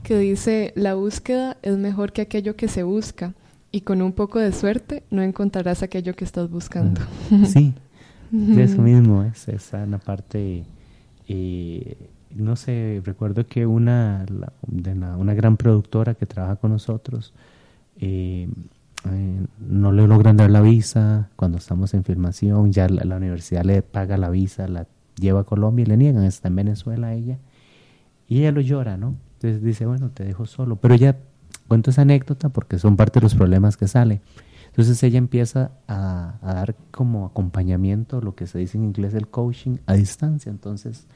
que 0.03 0.17
dice, 0.19 0.73
la 0.77 0.95
búsqueda 0.95 1.57
es 1.63 1.77
mejor 1.77 2.13
que 2.13 2.23
aquello 2.23 2.55
que 2.55 2.69
se 2.69 2.85
busca, 2.85 3.35
y 3.73 3.83
con 3.83 4.03
un 4.03 4.13
poco 4.13 4.39
de 4.39 4.53
suerte 4.53 5.03
no 5.11 5.23
encontrarás 5.23 5.83
aquello 5.83 6.15
que 6.15 6.25
estás 6.25 6.49
buscando. 6.49 7.01
Sí, 7.47 7.75
eso 8.57 8.81
mismo 8.81 9.23
es 9.25 9.49
esa 9.49 9.85
la 9.87 9.99
parte 9.99 10.65
y 11.27 11.97
no 12.35 12.57
sé, 12.57 13.03
recuerdo 13.05 13.47
que 13.47 13.67
una, 13.67 14.27
de 14.67 14.93
una 14.93 15.35
gran 15.35 15.57
productora 15.57 16.15
que 16.15 16.27
trabaja 16.27 16.57
con 16.57 16.73
nosotros 16.73 17.33
eh, 17.99 18.49
eh, 19.11 19.47
no 19.59 19.93
le 19.93 20.07
logran 20.07 20.37
dar 20.37 20.51
la 20.51 20.61
visa 20.61 21.31
cuando 21.37 21.59
estamos 21.59 21.95
en 21.95 22.05
filmación, 22.05 22.73
ya 22.73 22.89
la, 22.89 23.17
universidad 23.17 23.65
le 23.65 23.83
paga 23.83 24.17
la 24.17 24.31
visa, 24.31 24.69
la 24.69 24.87
lleva 25.19 25.41
a 25.41 25.45
Colombia 25.45 25.85
y 25.85 25.87
le 25.87 25.97
niegan, 25.97 26.25
está 26.25 26.49
en 26.49 26.57
Venezuela 26.57 27.15
ella, 27.15 27.39
y 28.29 28.41
ella 28.41 28.53
lo 28.53 28.61
llora, 28.61 28.97
¿no? 28.97 29.15
Entonces 29.35 29.63
dice, 29.63 29.87
bueno, 29.87 30.11
te 30.11 30.25
dejo 30.25 30.47
solo, 30.47 30.77
pero 30.77 30.95
ya 30.95 31.17
cuento 31.69 31.91
esa 31.91 32.03
anécdota 32.03 32.49
porque 32.49 32.79
son 32.79 32.97
parte 32.97 33.21
de 33.21 33.25
los 33.25 33.35
problemas 33.35 33.77
que 33.77 33.89
sale. 33.89 34.21
Entonces 34.69 35.03
ella 35.03 35.19
empieza 35.19 35.71
a, 35.89 36.35
a, 36.43 36.55
dar 36.55 36.75
como 36.91 37.27
acompañamiento, 37.27 38.21
lo 38.21 38.35
que 38.35 38.47
se 38.47 38.59
dice 38.59 38.77
en 38.77 38.85
inglés 38.85 39.15
el 39.15 39.29
coaching 39.29 39.79
a 39.87 39.95
distancia. 39.95 40.51
Entonces 40.51 41.07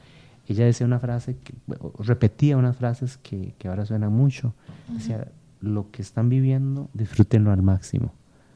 ella 0.51 0.65
decía 0.65 0.85
una 0.85 0.99
frase, 0.99 1.37
que, 1.43 1.53
repetía 1.99 2.57
unas 2.57 2.77
frases 2.77 3.17
que, 3.17 3.53
que 3.57 3.67
ahora 3.67 3.85
suenan 3.85 4.13
mucho. 4.13 4.53
Decía, 4.87 5.27
lo 5.61 5.91
que 5.91 6.01
están 6.01 6.29
viviendo, 6.29 6.89
disfrútenlo 6.93 7.51
al 7.51 7.61
máximo, 7.61 8.13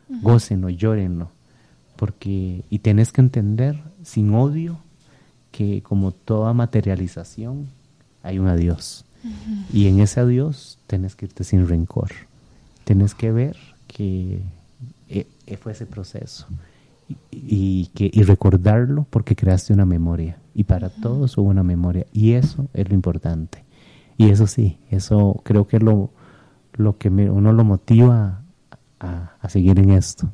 uh 0.10 0.22
gócenlo, 0.22 0.70
llórenlo, 0.70 1.32
porque, 1.96 2.64
y 2.70 2.80
tenés 2.80 3.12
que 3.12 3.22
entender, 3.22 3.82
sin 4.04 4.34
odio, 4.34 4.80
que 5.52 5.82
como 5.82 6.12
toda 6.12 6.54
materialización 6.54 7.68
hay 8.24 8.40
un 8.40 8.48
adiós. 8.48 9.06
Y 9.74 9.88
en 9.88 10.02
ese 10.02 10.20
adiós 10.20 10.78
tienes 10.86 11.16
que 11.16 11.26
irte 11.26 11.44
sin 11.44 11.68
rencor. 11.68 12.12
Tienes 12.84 13.16
que 13.16 13.32
ver 13.32 13.58
que 13.88 14.42
eh, 15.10 15.28
eh, 15.48 15.58
fue 15.58 15.72
ese 15.72 15.88
proceso 15.88 16.46
y, 17.32 17.88
que, 17.96 18.10
y 18.12 18.22
recordarlo 18.24 19.08
porque 19.10 19.36
creaste 19.36 19.74
una 19.74 19.86
memoria. 19.86 20.38
Y 20.56 20.64
para 20.64 20.90
todos 20.90 21.38
hubo 21.38 21.50
una 21.50 21.64
memoria. 21.64 22.08
Y 22.14 22.32
eso 22.32 22.68
es 22.74 22.88
lo 22.90 22.96
importante. 22.96 23.64
Y 24.18 24.30
eso 24.30 24.48
sí, 24.48 24.78
eso 24.90 25.42
creo 25.44 25.68
que 25.68 25.78
es 25.78 25.84
lo, 25.84 26.12
lo 26.74 26.98
que 26.98 27.10
uno 27.10 27.52
lo 27.52 27.64
motiva 27.64 28.42
a, 29.00 29.50
seguir 29.50 29.78
en 29.78 29.92
esto. 29.92 30.30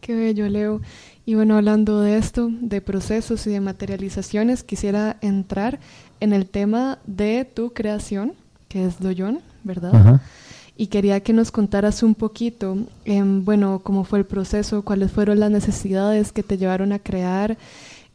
Qué 0.00 0.14
bello, 0.14 0.48
Leo. 0.48 0.80
Y 1.26 1.34
bueno, 1.34 1.56
hablando 1.56 2.00
de 2.00 2.16
esto, 2.16 2.50
de 2.60 2.80
procesos 2.80 3.46
y 3.46 3.50
de 3.50 3.60
materializaciones, 3.60 4.62
quisiera 4.62 5.16
entrar 5.20 5.80
en 6.20 6.32
el 6.32 6.46
tema 6.46 6.98
de 7.06 7.44
tu 7.44 7.72
creación, 7.72 8.34
que 8.68 8.84
es 8.84 9.00
Doyon, 9.00 9.40
¿verdad? 9.64 10.20
Y 10.76 10.86
quería 10.86 11.20
que 11.20 11.32
nos 11.32 11.50
contaras 11.50 12.02
un 12.02 12.14
poquito, 12.14 12.78
em, 13.04 13.44
bueno, 13.44 13.80
cómo 13.82 14.04
fue 14.04 14.20
el 14.20 14.24
proceso, 14.24 14.82
cuáles 14.82 15.12
fueron 15.12 15.40
las 15.40 15.50
necesidades 15.50 16.32
que 16.32 16.42
te 16.42 16.56
llevaron 16.56 16.92
a 16.92 16.98
crear 16.98 17.58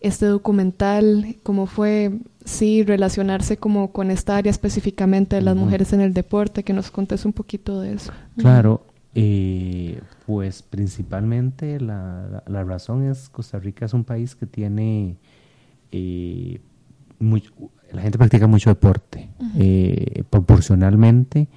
este 0.05 0.27
documental, 0.27 1.37
cómo 1.41 1.65
fue, 1.65 2.19
sí, 2.43 2.83
relacionarse 2.83 3.57
como 3.57 3.91
con 3.91 4.11
esta 4.11 4.37
área 4.37 4.51
específicamente 4.51 5.35
de 5.35 5.41
las 5.41 5.55
mujeres 5.55 5.93
en 5.93 6.01
el 6.01 6.13
deporte, 6.13 6.63
que 6.63 6.73
nos 6.73 6.91
contes 6.91 7.25
un 7.25 7.33
poquito 7.33 7.81
de 7.81 7.93
eso. 7.93 8.11
Claro, 8.37 8.85
eh, 9.15 9.99
pues 10.27 10.61
principalmente 10.61 11.79
la, 11.79 12.43
la, 12.45 12.63
razón 12.63 13.09
es 13.09 13.29
Costa 13.29 13.57
Rica 13.57 13.85
es 13.85 13.93
un 13.93 14.03
país 14.03 14.35
que 14.35 14.45
tiene 14.45 15.17
eh, 15.91 16.59
la 17.91 18.01
gente 18.01 18.17
practica 18.17 18.45
mucho 18.45 18.69
deporte. 18.69 19.29
Eh, 19.57 20.23
proporcionalmente 20.29 21.47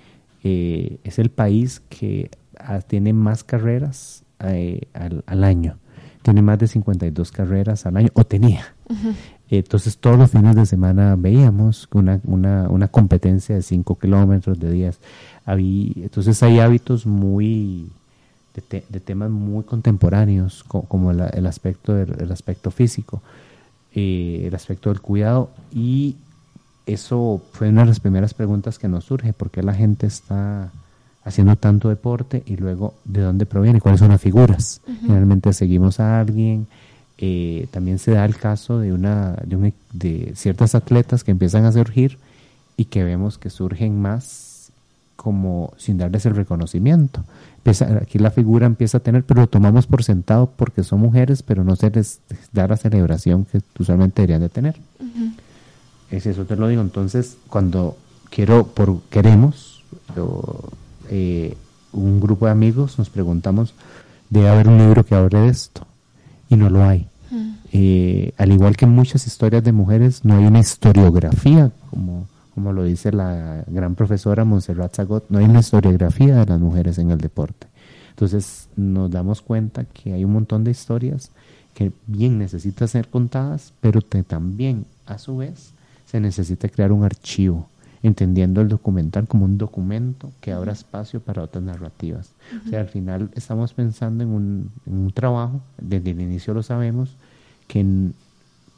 es 0.42 1.18
el 1.18 1.30
país 1.30 1.82
que 1.90 2.30
ah, 2.58 2.80
tiene 2.80 3.12
más 3.12 3.44
carreras 3.44 4.24
al, 4.38 5.24
al, 5.26 5.44
año. 5.44 5.78
Tiene 6.28 6.42
más 6.42 6.58
de 6.58 6.66
52 6.66 7.32
carreras 7.32 7.86
al 7.86 7.96
año, 7.96 8.10
o 8.12 8.22
tenía. 8.22 8.74
Entonces 9.48 9.96
todos 9.96 10.18
los 10.18 10.30
fines 10.30 10.54
de 10.54 10.66
semana 10.66 11.16
veíamos 11.16 11.88
una, 11.90 12.20
una, 12.24 12.88
competencia 12.88 13.54
de 13.54 13.62
5 13.62 13.98
kilómetros, 13.98 14.58
de 14.58 14.70
días 14.70 15.00
entonces 15.46 16.42
hay 16.42 16.58
hábitos 16.58 17.06
muy 17.06 17.88
de, 18.54 19.00
temas 19.00 19.30
muy 19.30 19.64
contemporáneos, 19.64 20.64
como 20.64 21.12
el, 21.12 21.46
aspecto 21.46 21.94
del 21.94 22.30
aspecto 22.30 22.70
físico, 22.70 23.22
eh, 23.94 24.44
el 24.48 24.54
aspecto 24.54 24.90
del 24.90 25.00
cuidado 25.00 25.48
y 25.72 26.16
eso 26.84 27.40
fue 27.52 27.70
una 27.70 27.82
de 27.82 27.86
las 27.86 28.00
primeras 28.00 28.34
preguntas 28.34 28.78
que 28.78 28.88
nos 28.88 29.04
surge, 29.04 29.32
¿por 29.32 29.50
qué 29.50 29.62
la 29.62 29.72
gente 29.72 30.06
está 30.06 30.72
haciendo 31.28 31.56
tanto 31.56 31.88
deporte 31.88 32.42
y 32.46 32.56
luego 32.56 32.94
de 33.04 33.20
dónde 33.22 33.46
proviene, 33.46 33.80
cuáles 33.80 34.00
son 34.00 34.08
las 34.08 34.20
figuras? 34.20 34.80
Generalmente 35.00 35.52
seguimos 35.52 36.00
a 36.00 36.20
alguien, 36.20 36.66
eh, 37.18 37.66
también 37.70 37.98
se 37.98 38.12
da 38.12 38.24
el 38.24 38.36
caso 38.36 38.78
de, 38.78 38.92
una, 38.92 39.36
de, 39.44 39.72
de 39.92 40.32
ciertas 40.34 40.74
atletas 40.74 41.24
que 41.24 41.30
empiezan 41.30 41.64
a 41.64 41.72
surgir 41.72 42.18
y 42.76 42.86
que 42.86 43.04
vemos 43.04 43.38
que 43.38 43.50
surgen 43.50 44.00
más 44.00 44.70
como 45.16 45.72
sin 45.76 45.98
darles 45.98 46.26
el 46.26 46.36
reconocimiento. 46.36 47.24
aquí 48.00 48.20
la 48.20 48.30
figura 48.30 48.66
empieza 48.66 48.98
a 48.98 49.00
tener, 49.00 49.24
pero 49.24 49.40
lo 49.40 49.46
tomamos 49.48 49.88
por 49.88 50.04
sentado 50.04 50.52
porque 50.56 50.84
son 50.84 51.00
mujeres, 51.00 51.42
pero 51.42 51.64
no 51.64 51.74
se 51.74 51.90
les 51.90 52.20
da 52.52 52.68
la 52.68 52.76
celebración 52.76 53.44
que 53.44 53.60
usualmente 53.80 54.22
deberían 54.22 54.42
de 54.42 54.48
tener. 54.48 54.76
Es 56.10 56.24
eso 56.26 56.44
te 56.44 56.54
lo 56.54 56.68
digo. 56.68 56.82
Entonces, 56.82 57.36
cuando 57.48 57.96
quiero, 58.30 58.68
por 58.68 59.00
queremos, 59.10 59.82
eh, 61.08 61.56
un 61.92 62.20
grupo 62.20 62.46
de 62.46 62.52
amigos 62.52 62.98
nos 62.98 63.10
preguntamos, 63.10 63.74
debe 64.30 64.48
haber 64.48 64.68
un 64.68 64.78
libro 64.78 65.04
que 65.04 65.14
hable 65.14 65.38
de 65.38 65.48
esto, 65.48 65.86
y 66.48 66.56
no 66.56 66.70
lo 66.70 66.84
hay. 66.84 67.06
Eh, 67.70 68.32
al 68.38 68.50
igual 68.52 68.76
que 68.76 68.86
en 68.86 68.92
muchas 68.92 69.26
historias 69.26 69.62
de 69.62 69.72
mujeres, 69.72 70.24
no 70.24 70.36
hay 70.36 70.46
una 70.46 70.60
historiografía 70.60 71.70
como 71.90 72.26
como 72.58 72.72
lo 72.72 72.82
dice 72.82 73.12
la 73.12 73.62
gran 73.68 73.94
profesora 73.94 74.44
Montserrat 74.44 74.96
Zagot, 74.96 75.26
no 75.28 75.38
hay 75.38 75.44
una 75.44 75.60
historiografía 75.60 76.38
de 76.38 76.46
las 76.46 76.58
mujeres 76.58 76.98
en 76.98 77.12
el 77.12 77.18
deporte. 77.18 77.68
Entonces 78.10 78.66
nos 78.74 79.12
damos 79.12 79.42
cuenta 79.42 79.84
que 79.84 80.12
hay 80.12 80.24
un 80.24 80.32
montón 80.32 80.64
de 80.64 80.72
historias 80.72 81.30
que 81.72 81.92
bien 82.08 82.36
necesitan 82.36 82.88
ser 82.88 83.06
contadas, 83.06 83.72
pero 83.80 84.00
que 84.00 84.24
también 84.24 84.86
a 85.06 85.18
su 85.18 85.36
vez 85.36 85.70
se 86.06 86.18
necesita 86.18 86.68
crear 86.68 86.90
un 86.90 87.04
archivo, 87.04 87.68
entendiendo 88.02 88.60
el 88.60 88.68
documental 88.68 89.26
como 89.26 89.44
un 89.44 89.58
documento 89.58 90.30
que 90.40 90.52
abra 90.52 90.72
espacio 90.72 91.20
para 91.20 91.42
otras 91.42 91.64
narrativas. 91.64 92.30
O 92.66 92.70
sea, 92.70 92.80
al 92.80 92.88
final 92.88 93.30
estamos 93.34 93.72
pensando 93.72 94.24
en 94.24 94.30
un, 94.30 94.70
en 94.86 94.94
un 94.94 95.12
trabajo, 95.12 95.60
desde 95.80 96.10
el 96.10 96.20
inicio 96.20 96.54
lo 96.54 96.62
sabemos, 96.62 97.16
que 97.66 97.80
en, 97.80 98.14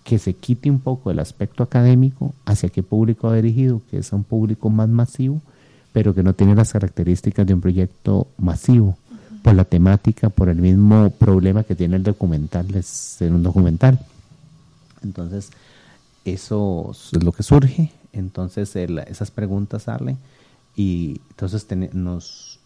que 0.05 0.19
se 0.19 0.35
quite 0.35 0.71
un 0.71 0.81
poco 0.81 1.11
el 1.11 1.19
aspecto 1.19 1.63
académico 1.63 2.35
hacia 2.45 2.69
qué 2.69 2.83
público 2.83 3.29
ha 3.29 3.37
dirigido, 3.37 3.83
que 3.91 3.99
es 3.99 4.13
un 4.13 4.25
público 4.25 4.71
más 4.71 4.89
masivo, 4.89 5.41
pero 5.93 6.15
que 6.15 6.23
no 6.23 6.35
tiene 6.35 6.55
las 6.55 6.73
características 6.73 7.47
de 7.47 7.55
un 7.55 7.61
proyecto 7.61 8.29
masivo, 8.39 8.97
por 9.43 9.55
la 9.55 9.65
temática, 9.65 10.29
por 10.29 10.49
el 10.49 10.57
mismo 10.57 11.11
problema 11.11 11.65
que 11.65 11.75
tiene 11.75 11.97
el 11.97 12.03
documental 12.03 12.69
de 12.69 12.83
ser 12.83 13.33
un 13.33 13.43
documental. 13.43 13.99
Entonces, 15.03 15.51
eso 16.25 16.91
es 16.91 17.23
lo 17.23 17.33
que 17.33 17.43
surge, 17.43 17.93
entonces 18.13 18.75
esas 18.77 19.31
preguntas 19.31 19.85
salen 19.85 20.19
y 20.77 21.21
entonces 21.31 21.67
nos 21.95 22.59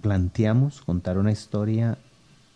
planteamos 0.00 0.80
contar 0.80 1.18
una 1.18 1.32
historia 1.32 1.98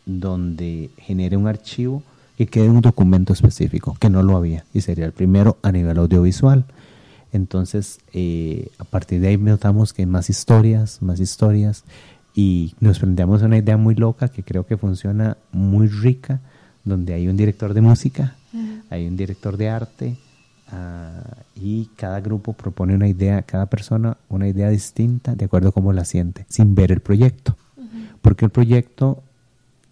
donde 0.07 0.91
genere 0.99 1.37
un 1.37 1.47
archivo 1.47 2.03
que 2.37 2.47
quede 2.47 2.68
un 2.68 2.81
documento 2.81 3.33
específico, 3.33 3.97
que 4.01 4.11
no 4.11 4.22
lo 4.22 4.37
había, 4.37 4.64
y 4.75 4.81
sería 4.81 5.07
el 5.07 5.12
primero 5.12 5.57
a 5.62 5.70
nivel 5.70 5.99
audiovisual. 5.99 6.64
Entonces, 7.33 8.01
eh, 8.12 8.68
a 8.79 8.85
partir 8.85 9.20
de 9.20 9.29
ahí 9.29 9.37
notamos 9.37 9.93
que 9.93 10.03
hay 10.03 10.07
más 10.07 10.31
historias, 10.31 11.01
más 11.01 11.20
historias, 11.20 11.85
y 12.35 12.75
nos 12.81 12.99
planteamos 12.99 13.43
una 13.43 13.59
idea 13.59 13.77
muy 13.77 13.95
loca 13.95 14.29
que 14.29 14.43
creo 14.43 14.66
que 14.66 14.77
funciona 14.77 15.37
muy 15.53 15.87
rica, 15.87 16.41
donde 16.85 17.14
hay 17.14 17.29
un 17.29 17.37
director 17.37 17.72
de 17.72 17.81
música, 17.81 18.35
hay 18.91 19.07
un 19.07 19.16
director 19.16 19.57
de 19.57 19.68
arte, 19.68 20.16
y 21.55 21.87
cada 21.97 22.20
grupo 22.20 22.53
propone 22.53 22.95
una 22.95 23.09
idea, 23.09 23.43
cada 23.43 23.66
persona 23.66 24.16
una 24.29 24.49
idea 24.49 24.68
distinta 24.68 25.35
de 25.35 25.45
acuerdo 25.45 25.68
a 25.68 25.72
cómo 25.72 25.93
la 25.93 26.05
siente, 26.05 26.47
sin 26.49 26.75
ver 26.75 26.93
el 26.93 27.01
proyecto. 27.01 27.57
Porque 28.22 28.47
el 28.47 28.51
proyecto 28.51 29.22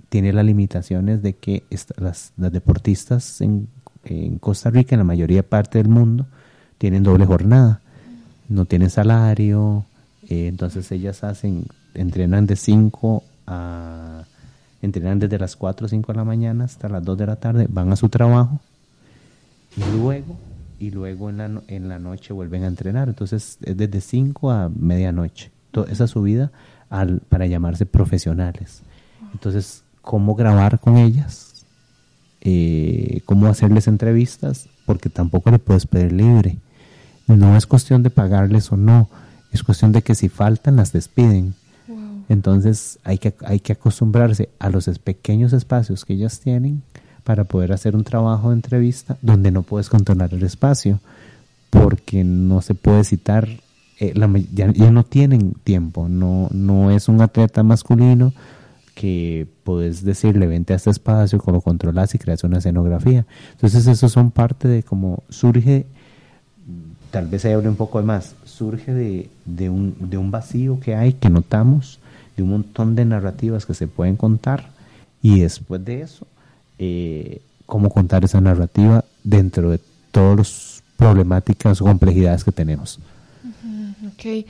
tiene 0.09 0.33
las 0.33 0.45
limitaciones 0.45 1.23
de 1.23 1.35
que 1.35 1.65
las, 1.97 2.33
deportistas 2.37 3.41
en, 3.41 3.69
Costa 4.41 4.71
Rica, 4.71 4.95
en 4.95 4.99
la 4.99 5.05
mayoría 5.05 5.43
parte 5.43 5.79
del 5.79 5.89
mundo, 5.89 6.27
tienen 6.79 7.03
doble 7.03 7.25
jornada, 7.25 7.81
no 8.49 8.65
tienen 8.65 8.91
salario, 8.91 9.85
eh, 10.29 10.49
entonces 10.49 10.91
ellas 10.91 11.23
hacen, 11.23 11.67
entrenan 11.95 12.47
de 12.47 12.57
5 12.57 13.23
a, 13.47 14.25
entrenan 14.83 15.21
desde 15.21 15.39
las 15.39 15.55
4 15.55 15.87
o 15.87 15.89
5 15.89 16.13
de 16.13 16.17
la 16.17 16.25
mañana 16.25 16.65
hasta 16.65 16.89
las 16.89 17.05
2 17.05 17.17
de 17.17 17.27
la 17.27 17.37
tarde, 17.37 17.67
van 17.71 17.93
a 17.93 17.97
su 17.97 18.09
trabajo 18.09 18.61
y 19.77 19.97
luego, 19.97 20.37
y 20.83 20.91
luego 20.91 21.31
en 21.31 21.37
la, 21.37 21.63
en 21.69 21.89
la 21.89 22.01
noche 22.01 22.33
vuelven 22.33 22.65
a 22.65 22.67
entrenar, 22.67 23.09
entonces 23.09 23.57
es 23.63 23.77
desde 23.77 24.01
5 24.01 24.51
a 24.51 24.69
medianoche, 24.69 25.53
toda 25.71 25.89
esa 25.93 26.09
subida 26.09 26.51
al, 26.91 27.21
para 27.21 27.47
llamarse 27.47 27.87
profesionales. 27.87 28.83
Entonces, 29.33 29.85
cómo 30.01 30.35
grabar 30.35 30.81
con 30.81 30.97
ellas, 30.97 31.65
eh, 32.41 33.21
cómo 33.27 33.47
hacerles 33.47 33.87
entrevistas, 33.87 34.69
porque 34.85 35.09
tampoco 35.09 35.53
le 35.53 35.61
puedes 35.61 35.87
pedir 35.87 36.11
libre. 36.11 36.59
No 37.29 37.57
es 37.57 37.65
cuestión 37.65 38.03
de 38.03 38.11
pagarles 38.11 38.73
o 38.73 38.77
no, 38.77 39.09
es 39.53 39.63
cuestión 39.63 39.93
de 39.93 40.03
que 40.03 40.17
si 40.17 40.29
faltan 40.29 40.75
las 40.75 40.93
despiden. 40.93 41.55
Entonces 42.29 42.99
hay 43.05 43.19
que, 43.19 43.33
hay 43.45 43.61
que 43.61 43.75
acostumbrarse 43.75 44.49
a 44.59 44.69
los 44.69 44.89
pequeños 44.99 45.53
espacios 45.53 46.05
que 46.05 46.15
ellas 46.15 46.41
tienen 46.41 46.83
para 47.25 47.45
poder 47.45 47.73
hacer 47.73 47.95
un 47.97 48.05
trabajo 48.05 48.51
de 48.51 48.57
entrevista 48.57 49.17
donde 49.23 49.51
no 49.51 49.63
puedes 49.63 49.89
controlar 49.89 50.33
el 50.35 50.43
espacio, 50.43 51.01
porque 51.71 52.25
no 52.25 52.61
se 52.63 52.75
puede 52.75 53.05
citar, 53.05 53.49
eh, 54.01 54.15
ya, 54.53 54.73
ya, 54.73 54.91
no 54.91 55.05
tienen 55.05 55.55
tiempo, 55.65 56.09
no, 56.09 56.49
no 56.53 56.91
es 56.91 57.09
un 57.09 57.21
atleta 57.21 57.63
masculino, 57.63 58.33
que 58.95 59.47
puedes 59.65 60.05
decirle, 60.05 60.47
vente 60.47 60.75
a 60.75 60.77
este 60.77 60.91
espacio, 60.91 61.43
lo 61.47 61.61
controlas 61.61 62.15
y 62.15 62.19
creas 62.19 62.45
una 62.45 62.59
escenografía. 62.59 63.25
Entonces, 63.53 63.87
eso 63.87 64.09
son 64.09 64.31
parte 64.31 64.69
de 64.69 64.83
cómo 64.83 65.23
surge, 65.31 65.87
tal 67.11 67.27
vez 67.29 67.45
ahí 67.45 67.53
hable 67.53 67.69
un 67.69 67.77
poco 67.77 68.03
más, 68.03 68.35
surge 68.45 68.93
de, 68.93 69.31
de, 69.45 69.71
un, 69.71 69.97
de 69.99 70.19
un 70.19 70.31
vacío 70.31 70.79
que 70.81 70.95
hay, 70.95 71.15
que 71.15 71.31
notamos, 71.31 72.01
de 72.37 72.43
un 72.43 72.51
montón 72.51 72.95
de 72.95 73.05
narrativas 73.05 73.65
que 73.65 73.75
se 73.75 73.87
pueden 73.87 74.17
contar, 74.17 74.71
y 75.23 75.41
después 75.41 75.85
de 75.85 76.03
eso, 76.03 76.27
eh, 76.85 77.41
cómo 77.65 77.91
contar 77.91 78.25
esa 78.25 78.41
narrativa 78.41 79.05
dentro 79.23 79.71
de 79.71 79.79
todas 80.11 80.37
las 80.37 80.83
problemáticas 80.97 81.81
o 81.81 81.85
complejidades 81.85 82.43
que 82.43 82.51
tenemos. 82.51 82.99
Ok. 84.09 84.47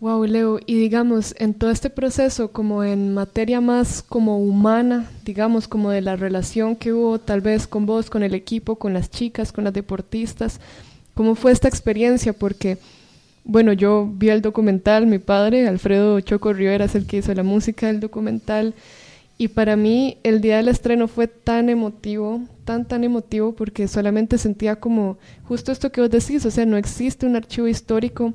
Wow, 0.00 0.24
Leo. 0.24 0.58
Y 0.64 0.76
digamos, 0.78 1.34
en 1.38 1.52
todo 1.52 1.70
este 1.70 1.90
proceso, 1.90 2.52
como 2.52 2.82
en 2.82 3.12
materia 3.12 3.60
más 3.60 4.02
como 4.02 4.38
humana, 4.38 5.10
digamos, 5.26 5.68
como 5.68 5.90
de 5.90 6.00
la 6.00 6.16
relación 6.16 6.76
que 6.76 6.94
hubo 6.94 7.18
tal 7.18 7.42
vez 7.42 7.66
con 7.66 7.84
vos, 7.84 8.08
con 8.08 8.22
el 8.22 8.34
equipo, 8.34 8.76
con 8.76 8.94
las 8.94 9.10
chicas, 9.10 9.52
con 9.52 9.64
las 9.64 9.74
deportistas, 9.74 10.60
¿cómo 11.12 11.34
fue 11.34 11.52
esta 11.52 11.68
experiencia? 11.68 12.32
Porque, 12.32 12.78
bueno, 13.44 13.74
yo 13.74 14.10
vi 14.10 14.30
el 14.30 14.40
documental, 14.40 15.06
mi 15.06 15.18
padre, 15.18 15.68
Alfredo 15.68 16.20
Choco 16.20 16.54
Rivera, 16.54 16.86
es 16.86 16.94
el 16.94 17.06
que 17.06 17.18
hizo 17.18 17.34
la 17.34 17.42
música 17.42 17.86
del 17.86 18.00
documental, 18.00 18.74
y 19.38 19.48
para 19.48 19.76
mí 19.76 20.18
el 20.22 20.40
día 20.40 20.56
del 20.56 20.68
estreno 20.68 21.08
fue 21.08 21.28
tan 21.28 21.68
emotivo, 21.68 22.42
tan, 22.64 22.86
tan 22.86 23.04
emotivo, 23.04 23.54
porque 23.54 23.86
solamente 23.86 24.38
sentía 24.38 24.76
como 24.76 25.18
justo 25.44 25.72
esto 25.72 25.92
que 25.92 26.00
vos 26.00 26.10
decís, 26.10 26.44
o 26.46 26.50
sea, 26.50 26.64
no 26.64 26.76
existe 26.76 27.26
un 27.26 27.36
archivo 27.36 27.68
histórico 27.68 28.32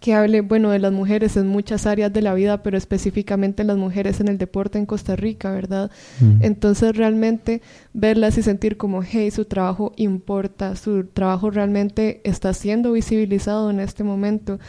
que 0.00 0.14
hable, 0.14 0.42
bueno, 0.42 0.70
de 0.70 0.78
las 0.78 0.92
mujeres 0.92 1.36
en 1.36 1.48
muchas 1.48 1.86
áreas 1.86 2.12
de 2.12 2.20
la 2.22 2.34
vida, 2.34 2.62
pero 2.62 2.76
específicamente 2.76 3.64
las 3.64 3.78
mujeres 3.78 4.20
en 4.20 4.28
el 4.28 4.36
deporte 4.36 4.78
en 4.78 4.86
Costa 4.86 5.16
Rica, 5.16 5.50
¿verdad? 5.50 5.90
Entonces 6.40 6.94
realmente 6.94 7.62
verlas 7.94 8.36
y 8.36 8.42
sentir 8.42 8.76
como, 8.76 9.02
hey, 9.02 9.30
su 9.30 9.46
trabajo 9.46 9.94
importa, 9.96 10.76
su 10.76 11.06
trabajo 11.06 11.50
realmente 11.50 12.20
está 12.24 12.52
siendo 12.52 12.92
visibilizado 12.92 13.70
en 13.70 13.80
este 13.80 14.04
momento. 14.04 14.60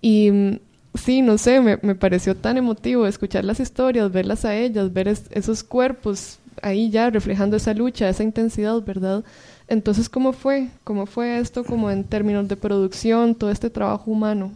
Y 0.00 0.30
mm, 0.30 0.58
sí, 0.94 1.22
no 1.22 1.38
sé, 1.38 1.60
me, 1.60 1.78
me 1.82 1.94
pareció 1.94 2.36
tan 2.36 2.56
emotivo 2.56 3.06
escuchar 3.06 3.44
las 3.44 3.60
historias, 3.60 4.10
verlas 4.12 4.44
a 4.44 4.54
ellas, 4.54 4.92
ver 4.92 5.08
esos 5.08 5.62
cuerpos 5.62 6.38
ahí 6.62 6.90
ya 6.90 7.10
reflejando 7.10 7.56
esa 7.56 7.74
lucha, 7.74 8.08
esa 8.08 8.22
intensidad, 8.22 8.82
¿verdad? 8.82 9.24
Entonces, 9.68 10.08
¿cómo 10.08 10.32
fue? 10.32 10.68
¿Cómo 10.84 11.06
fue 11.06 11.38
esto 11.38 11.64
como 11.64 11.90
en 11.90 12.04
términos 12.04 12.48
de 12.48 12.56
producción, 12.56 13.34
todo 13.34 13.50
este 13.50 13.70
trabajo 13.70 14.10
humano? 14.10 14.52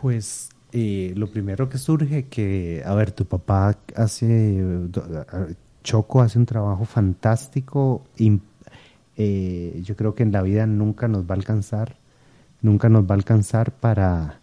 Pues 0.00 0.50
eh, 0.72 1.12
lo 1.16 1.26
primero 1.28 1.68
que 1.68 1.78
surge 1.78 2.26
que, 2.28 2.82
a 2.84 2.94
ver, 2.94 3.10
tu 3.10 3.24
papá 3.24 3.76
hace, 3.96 4.64
Choco 5.82 6.22
hace 6.22 6.38
un 6.38 6.46
trabajo 6.46 6.84
fantástico, 6.84 8.04
y, 8.16 8.40
eh, 9.16 9.80
yo 9.84 9.96
creo 9.96 10.14
que 10.14 10.22
en 10.22 10.32
la 10.32 10.42
vida 10.42 10.66
nunca 10.66 11.08
nos 11.08 11.24
va 11.24 11.34
a 11.34 11.38
alcanzar, 11.38 11.96
nunca 12.60 12.88
nos 12.88 13.04
va 13.04 13.10
a 13.10 13.14
alcanzar 13.14 13.72
para, 13.72 14.40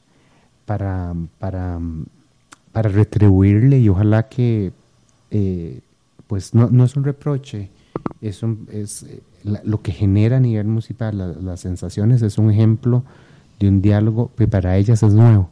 para, 0.70 1.16
para, 1.40 1.80
para 2.72 2.90
retribuirle 2.90 3.80
y 3.80 3.90
ojalá 3.90 4.30
que, 4.30 4.72
eh, 5.32 5.80
pues 6.28 6.54
no, 6.54 6.70
no 6.70 6.84
es 6.84 6.96
un 6.96 7.04
reproche, 7.04 7.72
es, 8.22 8.44
un, 8.44 8.68
es 8.72 9.04
lo 9.64 9.82
que 9.82 9.92
genera 9.92 10.38
a 10.38 10.40
nivel 10.40 10.68
musical, 10.68 11.40
las 11.44 11.62
sensaciones, 11.62 12.22
es 12.22 12.38
un 12.38 12.52
ejemplo 12.52 13.04
de 13.60 13.68
un 13.68 13.82
diálogo 13.82 14.30
que 14.38 14.48
para 14.48 14.78
ellas 14.78 15.02
es 15.02 15.12
nuevo. 15.12 15.50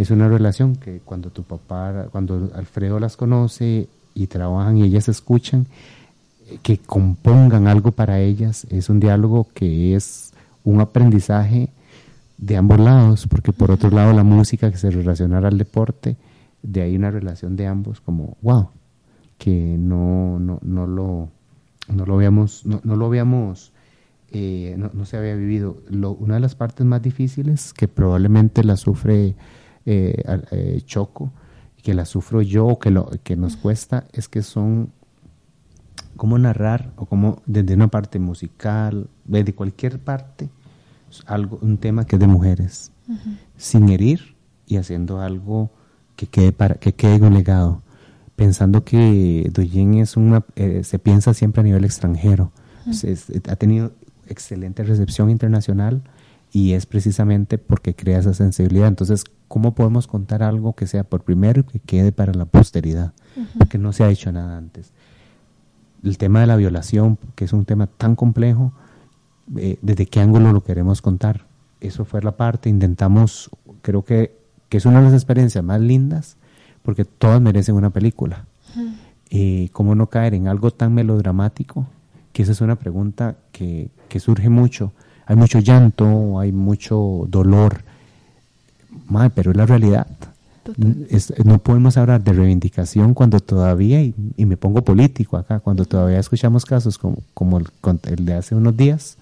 Es 0.00 0.10
una 0.10 0.26
relación 0.26 0.74
que 0.74 0.98
cuando 0.98 1.30
tu 1.30 1.44
papá, 1.44 2.08
cuando 2.10 2.50
Alfredo 2.52 2.98
las 2.98 3.16
conoce 3.16 3.88
y 4.14 4.26
trabajan 4.26 4.78
y 4.78 4.82
ellas 4.82 5.08
escuchan, 5.08 5.66
que 6.64 6.78
compongan 6.78 7.68
algo 7.68 7.92
para 7.92 8.18
ellas, 8.18 8.66
es 8.70 8.90
un 8.90 8.98
diálogo 8.98 9.46
que 9.54 9.94
es 9.94 10.32
un 10.64 10.80
aprendizaje 10.80 11.68
de 12.38 12.56
ambos 12.56 12.80
lados, 12.80 13.26
porque 13.28 13.52
por 13.52 13.70
otro 13.70 13.90
lado 13.90 14.12
la 14.12 14.24
música 14.24 14.70
que 14.70 14.76
se 14.76 14.90
relacionara 14.90 15.48
al 15.48 15.58
deporte, 15.58 16.16
de 16.62 16.82
ahí 16.82 16.96
una 16.96 17.10
relación 17.10 17.56
de 17.56 17.66
ambos 17.66 18.00
como, 18.00 18.36
wow, 18.42 18.70
que 19.38 19.76
no, 19.78 20.38
no, 20.38 20.58
no 20.62 20.86
lo 20.86 21.30
no 21.88 22.04
lo 22.04 22.14
habíamos, 22.14 22.64
no, 22.66 22.80
lo 22.96 23.06
habíamos, 23.06 23.72
eh, 24.30 24.76
no, 24.76 25.04
se 25.04 25.16
había 25.16 25.34
vivido. 25.34 25.82
Lo, 25.88 26.12
una 26.12 26.34
de 26.34 26.40
las 26.40 26.54
partes 26.54 26.84
más 26.84 27.02
difíciles 27.02 27.72
que 27.72 27.88
probablemente 27.88 28.64
la 28.64 28.76
sufre 28.76 29.36
eh, 29.84 30.22
eh, 30.50 30.80
Choco, 30.84 31.32
que 31.82 31.94
la 31.94 32.04
sufro 32.04 32.42
yo, 32.42 32.78
que, 32.78 32.90
lo, 32.90 33.10
que 33.22 33.36
nos 33.36 33.56
cuesta, 33.56 34.06
es 34.12 34.28
que 34.28 34.42
son 34.42 34.90
cómo 36.16 36.38
narrar 36.38 36.92
o 36.96 37.06
cómo 37.06 37.42
desde 37.46 37.74
una 37.74 37.88
parte 37.88 38.18
musical, 38.18 39.08
desde 39.24 39.54
cualquier 39.54 40.00
parte, 40.00 40.48
algo, 41.26 41.58
un 41.62 41.78
tema 41.78 42.04
que 42.04 42.16
es 42.16 42.20
de 42.20 42.26
mujeres, 42.26 42.92
sin 43.56 43.88
herir 43.88 44.36
y 44.66 44.76
haciendo 44.76 45.20
algo 45.20 45.70
que 46.16 46.26
quede 46.26 46.52
para 46.52 46.74
que 46.74 46.94
quede 46.94 47.26
un 47.26 47.34
legado 47.34 47.82
pensando 48.36 48.84
que 48.84 49.50
Doyen 49.52 49.94
es 49.94 50.16
una, 50.16 50.44
eh, 50.54 50.82
se 50.84 50.98
piensa 50.98 51.34
siempre 51.34 51.62
a 51.62 51.64
nivel 51.64 51.84
extranjero. 51.84 52.52
ha 53.48 53.56
tenido 53.56 53.92
excelente 54.28 54.84
recepción 54.84 55.30
internacional 55.30 56.02
y 56.52 56.72
es 56.72 56.86
precisamente 56.86 57.58
porque 57.58 57.94
crea 57.94 58.18
esa 58.18 58.34
sensibilidad. 58.34 58.88
Entonces, 58.88 59.24
¿cómo 59.48 59.74
podemos 59.74 60.06
contar 60.06 60.42
algo 60.42 60.74
que 60.74 60.86
sea 60.86 61.02
por 61.02 61.24
primero 61.24 61.66
que 61.66 61.80
quede 61.80 62.12
para 62.12 62.32
la 62.34 62.44
posteridad? 62.44 63.12
Porque 63.58 63.78
no 63.78 63.92
se 63.92 64.04
ha 64.04 64.10
hecho 64.10 64.30
nada 64.30 64.56
antes. 64.56 64.92
El 66.04 66.18
tema 66.18 66.40
de 66.40 66.46
la 66.46 66.56
violación, 66.56 67.18
que 67.34 67.46
es 67.46 67.52
un 67.52 67.64
tema 67.64 67.86
tan 67.86 68.14
complejo, 68.14 68.72
eh, 69.56 69.78
¿desde 69.82 70.06
qué 70.06 70.20
ángulo 70.20 70.52
lo 70.52 70.62
queremos 70.62 71.02
contar? 71.02 71.46
Eso 71.80 72.04
fue 72.04 72.22
la 72.22 72.32
parte, 72.32 72.68
intentamos, 72.68 73.50
creo 73.82 74.04
que, 74.04 74.36
que 74.68 74.78
es 74.78 74.86
una 74.86 74.98
de 74.98 75.04
las 75.04 75.14
experiencias 75.14 75.62
más 75.62 75.80
lindas 75.80 76.36
porque 76.86 77.04
todas 77.04 77.40
merecen 77.40 77.74
una 77.74 77.90
película. 77.90 78.46
y 79.28 79.68
¿Cómo 79.70 79.96
no 79.96 80.06
caer 80.06 80.34
en 80.34 80.46
algo 80.46 80.70
tan 80.70 80.94
melodramático? 80.94 81.84
Que 82.32 82.44
esa 82.44 82.52
es 82.52 82.60
una 82.60 82.76
pregunta 82.76 83.34
que, 83.50 83.90
surge 84.20 84.48
mucho. 84.48 84.92
Hay 85.26 85.34
mucho 85.34 85.58
llanto, 85.58 86.38
hay 86.38 86.52
mucho 86.52 87.26
dolor, 87.28 87.82
Madre, 89.08 89.30
pero 89.34 89.50
es 89.50 89.56
la 89.56 89.66
realidad. 89.66 90.06
no 91.44 91.58
podemos 91.58 91.96
hablar 91.96 92.22
de 92.22 92.32
reivindicación 92.32 93.14
cuando 93.14 93.40
todavía, 93.40 94.00
y, 94.00 94.14
me 94.46 94.56
pongo 94.56 94.82
político 94.82 95.36
acá, 95.36 95.58
cuando 95.58 95.86
todavía 95.86 96.20
escuchamos 96.20 96.64
casos 96.64 96.98
como, 96.98 97.18
como 97.34 97.58
el, 97.58 97.66
el, 98.04 98.24
de 98.24 98.34
hace 98.34 98.54
unos 98.54 98.76
días, 98.76 99.18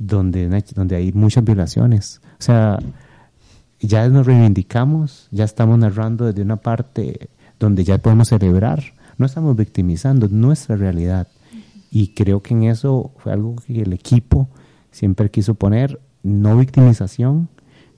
donde, 0.00 0.48
donde 0.74 0.96
hay 0.96 1.12
muchas 1.12 1.44
violaciones. 1.44 2.20
O 2.40 2.42
sea, 2.42 2.78
ya 3.78 4.08
nos 4.08 4.26
reivindicamos, 4.26 5.28
ya 5.30 5.44
estamos 5.44 5.78
narrando 5.78 6.24
desde 6.24 6.42
una 6.42 6.56
parte 6.56 7.28
donde 7.60 7.84
ya 7.84 7.98
podemos 7.98 8.28
celebrar, 8.28 8.82
no 9.18 9.26
estamos 9.26 9.54
victimizando 9.54 10.26
nuestra 10.28 10.74
realidad. 10.74 11.28
Y 11.90 12.08
creo 12.08 12.42
que 12.42 12.54
en 12.54 12.64
eso 12.64 13.12
fue 13.18 13.32
algo 13.32 13.56
que 13.66 13.82
el 13.82 13.92
equipo 13.92 14.48
siempre 14.90 15.30
quiso 15.30 15.54
poner, 15.54 16.00
no 16.22 16.56
victimización, 16.56 17.48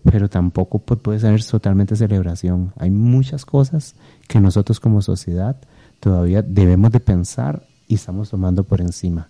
pero 0.05 0.29
tampoco 0.29 0.81
puede 0.81 1.21
ser 1.21 1.45
totalmente 1.45 1.95
celebración. 1.95 2.73
Hay 2.79 2.91
muchas 2.91 3.45
cosas 3.45 3.95
que 4.27 4.41
nosotros 4.41 4.81
como 4.81 5.03
sociedad 5.03 5.57
todavía 6.01 6.43
debemos 6.43 6.91
de 6.91 6.99
pensar 6.99 7.65
y 7.87 7.95
estamos 7.95 8.31
tomando 8.31 8.65
por 8.65 8.81
encima. 8.81 9.29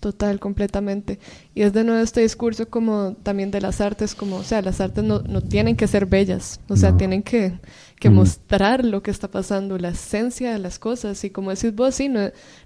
Total, 0.00 0.38
completamente. 0.38 1.18
Y 1.54 1.62
es 1.62 1.72
de 1.72 1.82
nuevo 1.82 2.02
este 2.02 2.20
discurso 2.20 2.68
como 2.68 3.16
también 3.22 3.50
de 3.50 3.60
las 3.60 3.80
artes, 3.80 4.14
como, 4.14 4.36
o 4.36 4.42
sea, 4.42 4.60
las 4.60 4.80
artes 4.80 5.02
no, 5.02 5.20
no 5.20 5.40
tienen 5.40 5.74
que 5.74 5.86
ser 5.88 6.06
bellas, 6.06 6.60
o 6.68 6.76
sea, 6.76 6.96
tienen 6.96 7.22
que, 7.22 7.58
que 7.98 8.10
mm. 8.10 8.14
mostrar 8.14 8.84
lo 8.84 9.02
que 9.02 9.10
está 9.10 9.30
pasando, 9.30 9.78
la 9.78 9.88
esencia 9.88 10.52
de 10.52 10.58
las 10.58 10.78
cosas. 10.78 11.24
Y 11.24 11.30
como 11.30 11.50
decís 11.50 11.74
vos, 11.74 11.94
sí, 11.94 12.08
no, 12.08 12.20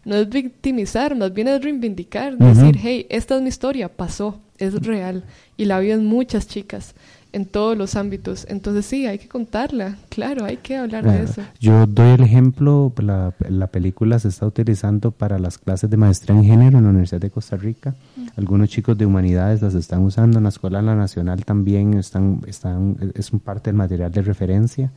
no 0.04 0.16
es 0.16 0.28
victimizar, 0.28 1.14
más 1.16 1.32
bien 1.32 1.48
es 1.48 1.62
reivindicar, 1.62 2.36
decir, 2.36 2.76
hey, 2.80 3.06
esta 3.08 3.36
es 3.36 3.42
mi 3.42 3.48
historia, 3.48 3.88
pasó, 3.88 4.40
es 4.58 4.74
real, 4.84 5.24
y 5.56 5.66
la 5.66 5.78
viven 5.78 6.04
muchas 6.04 6.48
chicas 6.48 6.94
en 7.32 7.46
todos 7.46 7.76
los 7.76 7.94
ámbitos. 7.94 8.46
Entonces 8.48 8.86
sí, 8.86 9.06
hay 9.06 9.18
que 9.18 9.28
contarla, 9.28 9.96
claro, 10.08 10.44
hay 10.44 10.56
que 10.56 10.76
hablar 10.76 11.04
de 11.04 11.22
eso. 11.24 11.42
Yo 11.60 11.86
doy 11.86 12.10
el 12.10 12.22
ejemplo, 12.22 12.92
la, 12.98 13.34
la, 13.48 13.66
película 13.68 14.18
se 14.18 14.28
está 14.28 14.46
utilizando 14.46 15.10
para 15.10 15.38
las 15.38 15.58
clases 15.58 15.88
de 15.90 15.96
maestría 15.96 16.36
en 16.36 16.44
género 16.44 16.78
en 16.78 16.84
la 16.84 16.90
Universidad 16.90 17.20
de 17.20 17.30
Costa 17.30 17.56
Rica. 17.56 17.94
Algunos 18.36 18.68
chicos 18.68 18.96
de 18.98 19.06
humanidades 19.06 19.62
las 19.62 19.74
están 19.74 20.02
usando, 20.02 20.38
en 20.38 20.44
la 20.44 20.50
Escuela 20.50 20.82
Nacional 20.82 21.44
también 21.44 21.94
están, 21.94 22.40
están, 22.46 22.96
es 23.14 23.32
un 23.32 23.40
parte 23.40 23.70
del 23.70 23.76
material 23.76 24.10
de 24.10 24.22
referencia. 24.22 24.90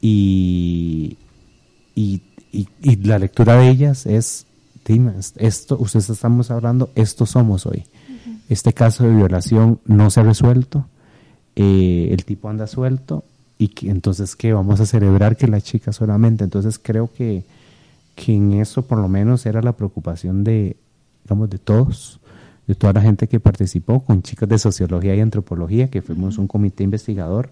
Y, 0.00 1.16
y, 1.94 2.20
y, 2.52 2.96
la 3.04 3.18
lectura 3.18 3.56
de 3.56 3.70
ellas 3.70 4.06
es, 4.06 4.46
esto, 5.36 5.78
ustedes 5.78 6.10
estamos 6.10 6.50
hablando, 6.50 6.90
esto 6.94 7.24
somos 7.24 7.64
hoy. 7.64 7.84
Este 8.50 8.74
caso 8.74 9.04
de 9.04 9.14
violación 9.14 9.80
no 9.86 10.10
se 10.10 10.20
ha 10.20 10.22
resuelto 10.24 10.86
eh, 11.56 12.08
el 12.10 12.24
tipo 12.24 12.48
anda 12.48 12.66
suelto 12.66 13.24
y 13.58 13.68
que, 13.68 13.90
entonces 13.90 14.36
que 14.36 14.52
vamos 14.52 14.80
a 14.80 14.86
celebrar 14.86 15.36
que 15.36 15.48
la 15.48 15.60
chica 15.60 15.92
solamente. 15.92 16.44
Entonces 16.44 16.78
creo 16.78 17.10
que, 17.12 17.44
que 18.14 18.34
en 18.34 18.54
eso 18.54 18.82
por 18.82 18.98
lo 18.98 19.08
menos 19.08 19.46
era 19.46 19.62
la 19.62 19.72
preocupación 19.72 20.44
de, 20.44 20.76
digamos, 21.24 21.50
de 21.50 21.58
todos, 21.58 22.20
de 22.66 22.74
toda 22.74 22.92
la 22.92 23.00
gente 23.00 23.28
que 23.28 23.40
participó, 23.40 24.00
con 24.00 24.22
chicas 24.22 24.48
de 24.48 24.58
sociología 24.58 25.14
y 25.14 25.20
antropología, 25.20 25.90
que 25.90 26.02
fuimos 26.02 26.38
un 26.38 26.46
comité 26.46 26.84
investigador, 26.84 27.50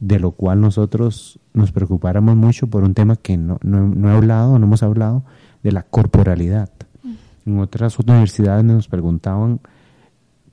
de 0.00 0.18
lo 0.18 0.32
cual 0.32 0.60
nosotros 0.60 1.38
nos 1.52 1.70
preocupáramos 1.72 2.36
mucho 2.36 2.66
por 2.66 2.82
un 2.82 2.94
tema 2.94 3.16
que 3.16 3.36
no, 3.36 3.58
no, 3.62 3.86
no 3.86 4.10
he 4.10 4.16
hablado, 4.16 4.58
no 4.58 4.66
hemos 4.66 4.82
hablado, 4.82 5.24
de 5.62 5.72
la 5.72 5.82
corporalidad. 5.82 6.70
en 7.46 7.58
otras 7.58 7.98
universidades 7.98 8.64
nos 8.64 8.88
preguntaban 8.88 9.60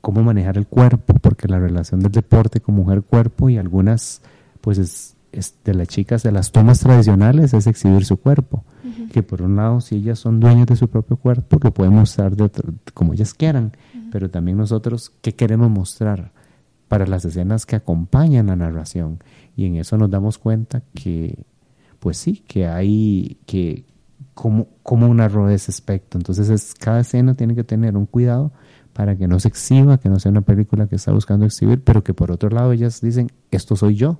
cómo 0.01 0.23
manejar 0.23 0.57
el 0.57 0.67
cuerpo, 0.67 1.13
porque 1.21 1.47
la 1.47 1.59
relación 1.59 1.99
del 1.99 2.11
deporte 2.11 2.61
con 2.61 2.75
mujer-cuerpo 2.75 3.49
y 3.49 3.57
algunas, 3.57 4.21
pues 4.61 4.77
es, 4.77 5.15
de 5.63 5.73
las 5.73 5.87
chicas, 5.87 6.23
de 6.23 6.31
las 6.31 6.51
tomas 6.51 6.79
tradicionales, 6.79 7.53
es 7.53 7.67
exhibir 7.67 8.05
su 8.05 8.17
cuerpo. 8.17 8.63
Que 9.11 9.23
por 9.23 9.41
un 9.41 9.55
lado, 9.55 9.81
si 9.81 9.95
ellas 9.95 10.19
son 10.19 10.39
dueñas 10.39 10.67
de 10.67 10.75
su 10.75 10.87
propio 10.87 11.17
cuerpo, 11.17 11.59
que 11.59 11.71
pueden 11.71 11.93
mostrar 11.93 12.35
de 12.35 12.49
como 12.93 13.13
ellas 13.13 13.33
quieran, 13.33 13.73
pero 14.11 14.29
también 14.29 14.57
nosotros, 14.57 15.11
¿qué 15.21 15.33
queremos 15.35 15.69
mostrar? 15.69 16.31
para 16.89 17.05
las 17.05 17.23
escenas 17.23 17.65
que 17.65 17.77
acompañan 17.77 18.47
la 18.47 18.57
narración. 18.57 19.23
Y 19.55 19.65
en 19.65 19.77
eso 19.77 19.97
nos 19.97 20.09
damos 20.09 20.37
cuenta 20.37 20.81
que, 20.93 21.37
pues 21.99 22.17
sí, 22.17 22.43
que 22.47 22.67
hay, 22.67 23.37
que 23.45 23.85
como, 24.33 24.67
como 24.83 25.13
narró 25.13 25.49
ese 25.49 25.71
aspecto. 25.71 26.17
Entonces 26.17 26.49
es, 26.49 26.73
cada 26.73 27.01
escena 27.01 27.35
tiene 27.35 27.55
que 27.55 27.63
tener 27.63 27.95
un 27.95 28.07
cuidado 28.07 28.51
para 28.99 29.15
que 29.15 29.29
no 29.29 29.39
se 29.39 29.47
exhiba, 29.47 29.97
que 29.97 30.09
no 30.09 30.19
sea 30.19 30.29
una 30.29 30.41
película 30.41 30.85
que 30.87 30.97
está 30.97 31.13
buscando 31.13 31.45
exhibir, 31.45 31.81
pero 31.81 32.03
que 32.03 32.13
por 32.13 32.31
otro 32.31 32.49
lado 32.49 32.73
ellas 32.73 32.99
dicen, 32.99 33.31
esto 33.49 33.77
soy 33.77 33.95
yo, 33.95 34.19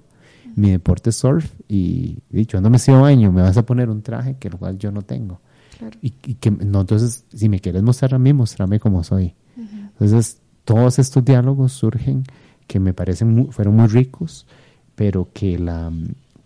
mi 0.56 0.72
deporte 0.72 1.10
es 1.10 1.18
surf 1.18 1.52
y 1.68 2.20
dicho, 2.30 2.58
ando 2.58 2.70
me 2.70 2.80
sido 2.80 3.02
baño, 3.02 3.30
me 3.30 3.42
vas 3.42 3.58
a 3.58 3.66
poner 3.66 3.90
un 3.90 4.02
traje 4.02 4.38
que 4.40 4.48
el 4.48 4.56
cual 4.56 4.78
yo 4.78 4.90
no 4.94 5.02
tengo. 5.02 5.42
Y, 6.02 6.12
que 6.12 6.50
no, 6.50 6.80
entonces, 6.80 7.26
si 7.28 7.50
me 7.50 7.60
quieres 7.60 7.84
mostrar 7.84 8.14
a 8.16 8.20
mí, 8.20 8.32
mostrame 8.32 8.80
como 8.80 9.04
soy. 9.04 9.34
Entonces, 9.58 10.40
todos 10.64 10.98
estos 10.98 11.26
diálogos 11.26 11.74
surgen 11.74 12.24
que 12.66 12.80
me 12.80 12.94
parecen 12.94 13.52
fueron 13.52 13.76
muy 13.76 13.88
ricos, 13.88 14.48
pero 14.96 15.28
que 15.34 15.60
la 15.60 15.92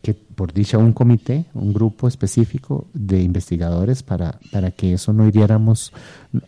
que 0.04 0.14
por 0.14 0.52
dicha 0.52 0.78
un 0.78 0.92
comité, 0.92 1.46
un 1.54 1.72
grupo 1.72 2.10
específico 2.10 2.88
de 2.94 3.22
investigadores 3.22 4.04
para, 4.04 4.38
para 4.52 4.70
que 4.70 4.94
eso 4.94 5.14
no 5.14 5.26
hiriéramos, 5.26 5.94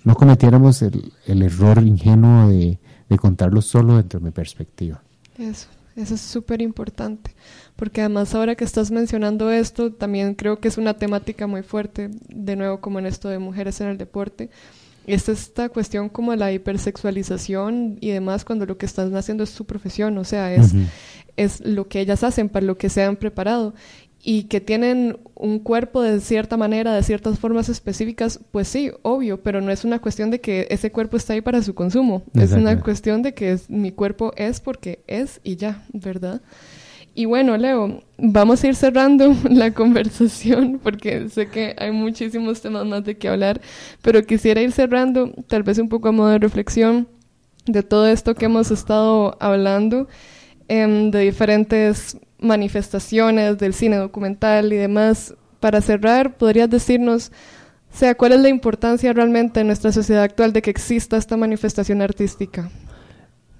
no 0.03 0.13
cometiéramos 0.13 0.81
el, 0.81 1.13
el 1.25 1.41
error 1.41 1.81
ingenuo 1.81 2.49
de, 2.49 2.77
de, 3.07 3.17
contarlo 3.17 3.61
solo 3.61 3.95
dentro 3.95 4.19
de 4.19 4.25
mi 4.25 4.31
perspectiva. 4.31 5.01
Eso, 5.37 5.67
eso 5.95 6.15
es 6.15 6.21
súper 6.21 6.61
importante, 6.61 7.33
porque 7.77 8.01
además 8.01 8.35
ahora 8.35 8.55
que 8.55 8.65
estás 8.65 8.91
mencionando 8.91 9.49
esto, 9.49 9.93
también 9.93 10.35
creo 10.35 10.59
que 10.59 10.67
es 10.67 10.77
una 10.77 10.95
temática 10.95 11.47
muy 11.47 11.63
fuerte, 11.63 12.11
de 12.27 12.57
nuevo 12.57 12.81
como 12.81 12.99
en 12.99 13.05
esto 13.05 13.29
de 13.29 13.39
mujeres 13.39 13.79
en 13.79 13.87
el 13.87 13.97
deporte, 13.97 14.49
es 15.07 15.29
esta 15.29 15.69
cuestión 15.69 16.09
como 16.09 16.35
la 16.35 16.51
hipersexualización 16.51 17.99
y 18.01 18.09
demás 18.09 18.43
cuando 18.43 18.65
lo 18.65 18.77
que 18.77 18.85
están 18.85 19.15
haciendo 19.15 19.45
es 19.45 19.49
su 19.49 19.63
profesión, 19.63 20.17
o 20.17 20.25
sea, 20.25 20.53
es, 20.53 20.73
es 21.37 21.61
lo 21.65 21.87
que 21.87 21.99
ellas 21.99 22.23
hacen 22.23 22.49
para 22.49 22.65
lo 22.65 22.77
que 22.77 22.89
se 22.89 23.03
han 23.03 23.15
preparado. 23.15 23.73
Y 24.27 24.43
que 24.43 24.59
tienen 24.59 25.19
un 25.35 25.59
cuerpo 25.59 26.01
de 26.01 26.19
cierta 26.19 26.57
manera, 26.57 26.95
de 26.95 27.03
ciertas 27.03 27.37
formas 27.37 27.69
específicas, 27.69 28.39
pues 28.51 28.67
sí, 28.67 28.91
obvio, 29.03 29.43
pero 29.43 29.61
no 29.61 29.71
es 29.71 29.85
una 29.85 29.99
cuestión 29.99 30.31
de 30.31 30.41
que 30.41 30.65
ese 30.71 30.91
cuerpo 30.91 31.15
está 31.15 31.33
ahí 31.33 31.41
para 31.41 31.61
su 31.61 31.75
consumo, 31.75 32.23
es 32.33 32.51
una 32.51 32.81
cuestión 32.81 33.21
de 33.21 33.35
que 33.35 33.55
mi 33.67 33.91
cuerpo 33.91 34.33
es 34.35 34.61
porque 34.61 35.03
es 35.05 35.41
y 35.43 35.57
ya, 35.57 35.85
¿verdad? 35.93 36.41
Y 37.17 37.23
bueno, 37.23 37.55
Leo, 37.55 38.01
vamos 38.17 38.61
a 38.61 38.67
ir 38.67 38.75
cerrando 38.75 39.33
la 39.49 39.71
conversación 39.71 40.81
porque 40.83 41.29
sé 41.29 41.47
que 41.47 41.73
hay 41.77 41.91
muchísimos 41.91 42.61
temas 42.61 42.85
más 42.85 43.05
de 43.05 43.17
qué 43.17 43.29
hablar, 43.29 43.61
pero 44.01 44.21
quisiera 44.23 44.61
ir 44.61 44.73
cerrando 44.73 45.31
tal 45.47 45.63
vez 45.63 45.77
un 45.77 45.87
poco 45.87 46.09
a 46.09 46.11
modo 46.11 46.29
de 46.29 46.39
reflexión 46.39 47.07
de 47.65 47.83
todo 47.83 48.05
esto 48.07 48.35
que 48.35 48.45
hemos 48.45 48.69
estado 48.69 49.37
hablando, 49.39 50.09
em, 50.67 51.11
de 51.11 51.19
diferentes 51.19 52.17
manifestaciones 52.39 53.57
del 53.57 53.73
cine 53.73 53.97
documental 53.97 54.71
y 54.73 54.77
demás. 54.77 55.33
Para 55.59 55.81
cerrar, 55.81 56.37
¿podrías 56.37 56.69
decirnos, 56.69 57.31
o 57.93 57.97
sea, 57.97 58.15
cuál 58.15 58.33
es 58.33 58.41
la 58.41 58.49
importancia 58.49 59.13
realmente 59.13 59.61
en 59.61 59.67
nuestra 59.67 59.91
sociedad 59.91 60.23
actual 60.23 60.53
de 60.53 60.61
que 60.61 60.69
exista 60.69 61.17
esta 61.17 61.37
manifestación 61.37 62.01
artística? 62.01 62.69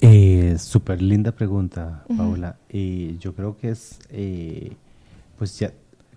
Eh, 0.01 0.55
Súper 0.59 1.01
linda 1.01 1.31
pregunta, 1.31 2.03
Paula. 2.15 2.57
Y 2.69 3.17
yo 3.17 3.33
creo 3.33 3.57
que 3.57 3.69
es, 3.69 3.99
eh, 4.09 4.73
pues 5.37 5.57
ya, 5.57 5.71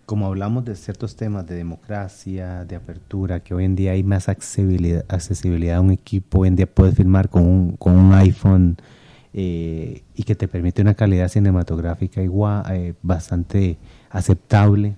como 0.04 0.26
hablamos 0.26 0.64
de 0.64 0.74
ciertos 0.74 1.16
temas 1.16 1.46
de 1.46 1.54
democracia, 1.54 2.64
de 2.64 2.76
apertura, 2.76 3.40
que 3.40 3.54
hoy 3.54 3.64
en 3.64 3.76
día 3.76 3.92
hay 3.92 4.02
más 4.02 4.28
accesibilidad, 4.28 5.04
accesibilidad 5.08 5.76
a 5.76 5.80
un 5.80 5.90
equipo, 5.90 6.40
hoy 6.40 6.48
en 6.48 6.56
día 6.56 6.66
puedes 6.66 6.94
filmar 6.94 7.28
con 7.28 7.44
un, 7.44 7.76
con 7.76 7.96
un 7.96 8.12
iPhone 8.14 8.76
eh, 9.40 10.02
y 10.16 10.24
que 10.24 10.34
te 10.34 10.48
permite 10.48 10.82
una 10.82 10.94
calidad 10.94 11.28
cinematográfica 11.28 12.20
igual, 12.20 12.64
eh, 12.72 12.94
bastante 13.02 13.78
aceptable. 14.10 14.96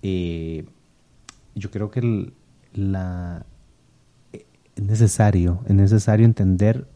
yo 0.00 1.70
creo 1.72 1.90
que 1.90 2.32
la, 2.74 3.44
es 4.32 4.84
necesario, 4.84 5.64
es 5.66 5.74
necesario 5.74 6.24
entender 6.24 6.86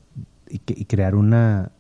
y, 0.49 0.85
crear 0.85 1.17
una, 1.17 1.73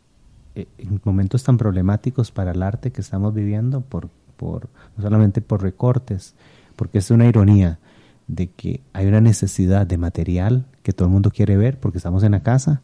eh, 0.57 0.67
en 0.79 1.01
momentos 1.05 1.45
tan 1.45 1.59
problemáticos 1.59 2.33
para 2.33 2.51
el 2.51 2.61
arte 2.61 2.91
que 2.91 3.01
estamos 3.01 3.33
viviendo, 3.33 3.83
por, 3.83 4.11
por, 4.37 4.69
no 4.97 5.05
solamente 5.05 5.41
por 5.41 5.63
recortes, 5.63 6.35
porque 6.75 6.99
es 6.99 7.13
una 7.13 7.27
ironía 7.27 7.79
de 8.27 8.49
que 8.49 8.81
hay 8.93 9.07
una 9.07 9.21
necesidad 9.21 9.87
de 9.87 9.97
material 9.97 10.67
que 10.83 10.93
todo 10.93 11.07
el 11.07 11.13
mundo 11.13 11.31
quiere 11.31 11.57
ver 11.57 11.79
porque 11.79 11.99
estamos 11.99 12.25
en 12.25 12.33
la 12.33 12.43
casa, 12.43 12.83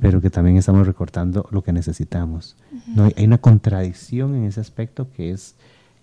pero 0.00 0.20
que 0.20 0.30
también 0.30 0.56
estamos 0.56 0.86
recortando 0.86 1.46
lo 1.50 1.62
que 1.62 1.72
necesitamos. 1.72 2.56
no, 2.94 3.04
hay, 3.04 3.24
una 3.24 3.38
contradicción 3.38 4.34
en 4.34 4.44
ese 4.44 4.60
aspecto 4.60 5.10
que 5.12 5.30
es 5.30 5.54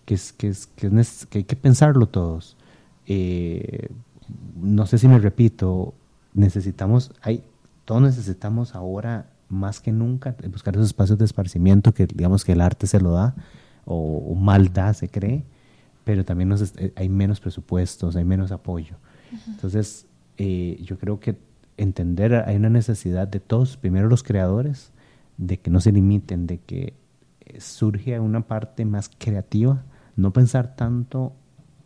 que, 0.05 0.15
es, 0.15 0.33
que, 0.33 0.47
es, 0.47 0.67
que, 0.67 0.87
es, 0.87 1.25
que 1.25 1.39
hay 1.39 1.43
que 1.43 1.55
pensarlo 1.55 2.07
todos. 2.07 2.57
Eh, 3.07 3.89
no 4.61 4.85
sé 4.85 4.97
si 4.97 5.07
me 5.07 5.19
repito, 5.19 5.93
necesitamos, 6.33 7.11
hay, 7.21 7.43
todos 7.85 8.01
necesitamos 8.01 8.75
ahora 8.75 9.29
más 9.49 9.79
que 9.79 9.91
nunca 9.91 10.35
buscar 10.49 10.75
esos 10.75 10.87
espacios 10.87 11.17
de 11.17 11.25
esparcimiento 11.25 11.93
que 11.93 12.07
digamos 12.07 12.45
que 12.45 12.53
el 12.53 12.61
arte 12.61 12.87
se 12.87 13.01
lo 13.01 13.11
da 13.11 13.35
o, 13.85 14.35
mal 14.35 14.71
da, 14.71 14.93
se 14.93 15.09
cree, 15.09 15.43
pero 16.03 16.23
también 16.23 16.49
nos, 16.49 16.61
eh, 16.77 16.93
hay 16.95 17.09
menos 17.09 17.39
presupuestos, 17.39 18.15
hay 18.15 18.23
menos 18.23 18.51
apoyo. 18.51 18.95
Entonces, 19.47 20.05
eh, 20.37 20.79
yo 20.83 20.97
creo 20.97 21.19
que 21.19 21.37
entender, 21.77 22.43
hay 22.47 22.55
una 22.55 22.69
necesidad 22.69 23.27
de 23.27 23.39
todos, 23.39 23.77
primero 23.77 24.07
los 24.07 24.23
creadores, 24.23 24.91
de 25.37 25.57
que 25.59 25.71
no 25.71 25.81
se 25.81 25.91
limiten, 25.91 26.47
de 26.47 26.59
que 26.59 26.93
eh, 27.41 27.59
surge 27.59 28.19
una 28.19 28.47
parte 28.47 28.85
más 28.85 29.09
creativa, 29.17 29.83
no 30.15 30.33
pensar 30.33 30.75
tanto 30.75 31.33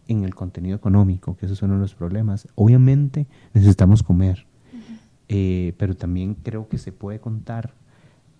en 0.07 0.23
el 0.23 0.35
contenido 0.35 0.75
económico, 0.75 1.35
que 1.37 1.45
eso 1.45 1.53
es 1.53 1.61
uno 1.61 1.75
de 1.75 1.79
los 1.79 1.95
problemas. 1.95 2.47
Obviamente 2.55 3.27
necesitamos 3.53 4.03
comer, 4.03 4.45
eh, 5.27 5.73
pero 5.77 5.95
también 5.95 6.35
creo 6.35 6.67
que 6.67 6.77
se 6.77 6.91
puede 6.91 7.19
contar 7.19 7.73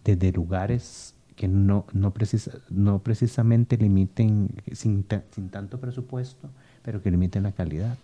desde 0.03 0.31
lugares 0.31 1.15
que 1.35 1.47
no, 1.47 1.85
no, 1.91 2.13
precisa, 2.13 2.51
no 2.69 2.99
precisamente 2.99 3.77
limiten, 3.77 4.49
sin, 4.71 5.05
sin, 5.31 5.49
tanto 5.49 5.79
presupuesto, 5.79 6.49
pero 6.81 7.01
que 7.01 7.11
limiten 7.11 7.43
la 7.43 7.51
calidad. 7.51 7.97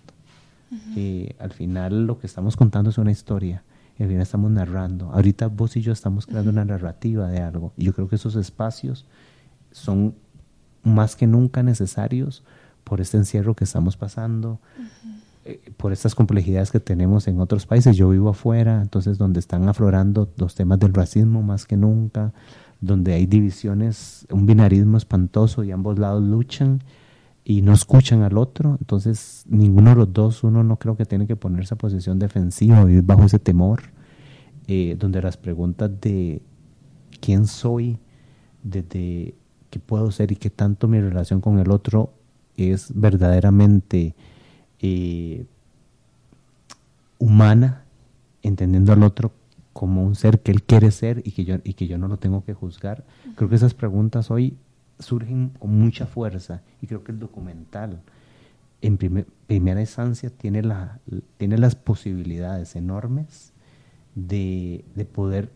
Al 1.39 1.51
final 1.51 2.07
lo 2.07 2.19
que 2.19 2.27
estamos 2.27 2.55
contando 2.55 2.89
es 2.89 2.97
una 2.97 3.11
historia, 3.11 3.63
y 3.99 4.03
al 4.03 4.09
final 4.09 4.21
estamos 4.21 4.51
narrando. 4.51 5.11
Ahorita 5.11 5.47
vos 5.47 5.75
y 5.75 5.81
yo 5.81 5.91
estamos 5.91 6.25
creando 6.25 6.51
una 6.51 6.65
narrativa 6.65 7.27
de 7.27 7.39
algo, 7.39 7.73
y 7.77 7.85
yo 7.85 7.93
creo 7.93 8.07
que 8.07 8.15
esos 8.15 8.35
espacios 8.35 9.05
son 9.71 10.15
más 10.83 11.15
que 11.15 11.27
nunca 11.27 11.63
necesarios 11.63 12.43
por 12.83 13.01
este 13.01 13.17
encierro 13.17 13.55
que 13.55 13.63
estamos 13.63 13.97
pasando, 13.97 14.59
eh, 15.45 15.59
por 15.77 15.91
estas 15.91 16.15
complejidades 16.15 16.71
que 16.71 16.79
tenemos 16.79 17.27
en 17.27 17.39
otros 17.39 17.65
países. 17.65 17.97
Yo 17.97 18.09
vivo 18.09 18.29
afuera, 18.29 18.81
entonces 18.81 19.17
donde 19.17 19.39
están 19.39 19.67
aflorando 19.67 20.31
los 20.37 20.55
temas 20.55 20.79
del 20.79 20.93
racismo 20.93 21.41
más 21.41 21.65
que 21.65 21.77
nunca, 21.77 22.33
donde 22.79 23.13
hay 23.13 23.25
divisiones, 23.25 24.25
un 24.31 24.45
binarismo 24.45 24.97
espantoso 24.97 25.63
y 25.63 25.71
ambos 25.71 25.99
lados 25.99 26.23
luchan 26.23 26.81
y 27.43 27.61
no 27.61 27.73
escuchan 27.73 28.21
al 28.21 28.37
otro, 28.37 28.77
entonces 28.79 29.45
ninguno 29.47 29.91
de 29.91 29.95
los 29.95 30.13
dos, 30.13 30.43
uno 30.43 30.63
no 30.63 30.77
creo 30.77 30.95
que 30.95 31.05
tiene 31.05 31.25
que 31.25 31.35
ponerse 31.35 31.73
a 31.73 31.77
posición 31.77 32.19
defensiva, 32.19 32.83
vivir 32.85 33.03
bajo 33.03 33.23
ese 33.23 33.39
temor, 33.39 33.81
eh, 34.67 34.95
donde 34.99 35.21
las 35.21 35.37
preguntas 35.37 35.89
de 36.01 36.41
quién 37.19 37.47
soy, 37.47 37.97
desde 38.63 39.33
qué 39.69 39.79
puedo 39.79 40.11
ser 40.11 40.31
y 40.31 40.35
qué 40.35 40.49
tanto 40.49 40.87
mi 40.87 40.99
relación 40.99 41.41
con 41.41 41.57
el 41.57 41.71
otro 41.71 42.13
es 42.57 42.91
verdaderamente 42.93 44.15
eh, 44.79 45.45
humana, 47.17 47.85
entendiendo 48.43 48.93
al 48.93 49.03
otro 49.03 49.31
como 49.73 50.03
un 50.03 50.15
ser 50.15 50.41
que 50.41 50.51
él 50.51 50.63
quiere 50.63 50.91
ser 50.91 51.21
y 51.25 51.31
que 51.31 51.45
yo, 51.45 51.55
y 51.63 51.73
que 51.73 51.87
yo 51.87 51.97
no 51.97 52.07
lo 52.07 52.17
tengo 52.17 52.43
que 52.43 52.53
juzgar. 52.53 53.05
Creo 53.35 53.49
que 53.49 53.55
esas 53.55 53.73
preguntas 53.73 54.29
hoy 54.29 54.57
surgen 55.01 55.49
con 55.59 55.77
mucha 55.77 56.05
fuerza 56.05 56.61
y 56.81 56.87
creo 56.87 57.03
que 57.03 57.11
el 57.11 57.19
documental 57.19 58.01
en 58.81 58.97
primera 58.97 59.79
instancia 59.79 60.29
tiene, 60.29 60.63
la, 60.63 60.99
tiene 61.37 61.57
las 61.57 61.75
posibilidades 61.75 62.75
enormes 62.75 63.53
de, 64.15 64.83
poder 65.13 65.51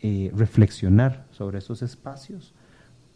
eh, 0.00 0.30
reflexionar 0.34 1.26
sobre 1.30 1.58
esos 1.58 1.82
espacios 1.82 2.54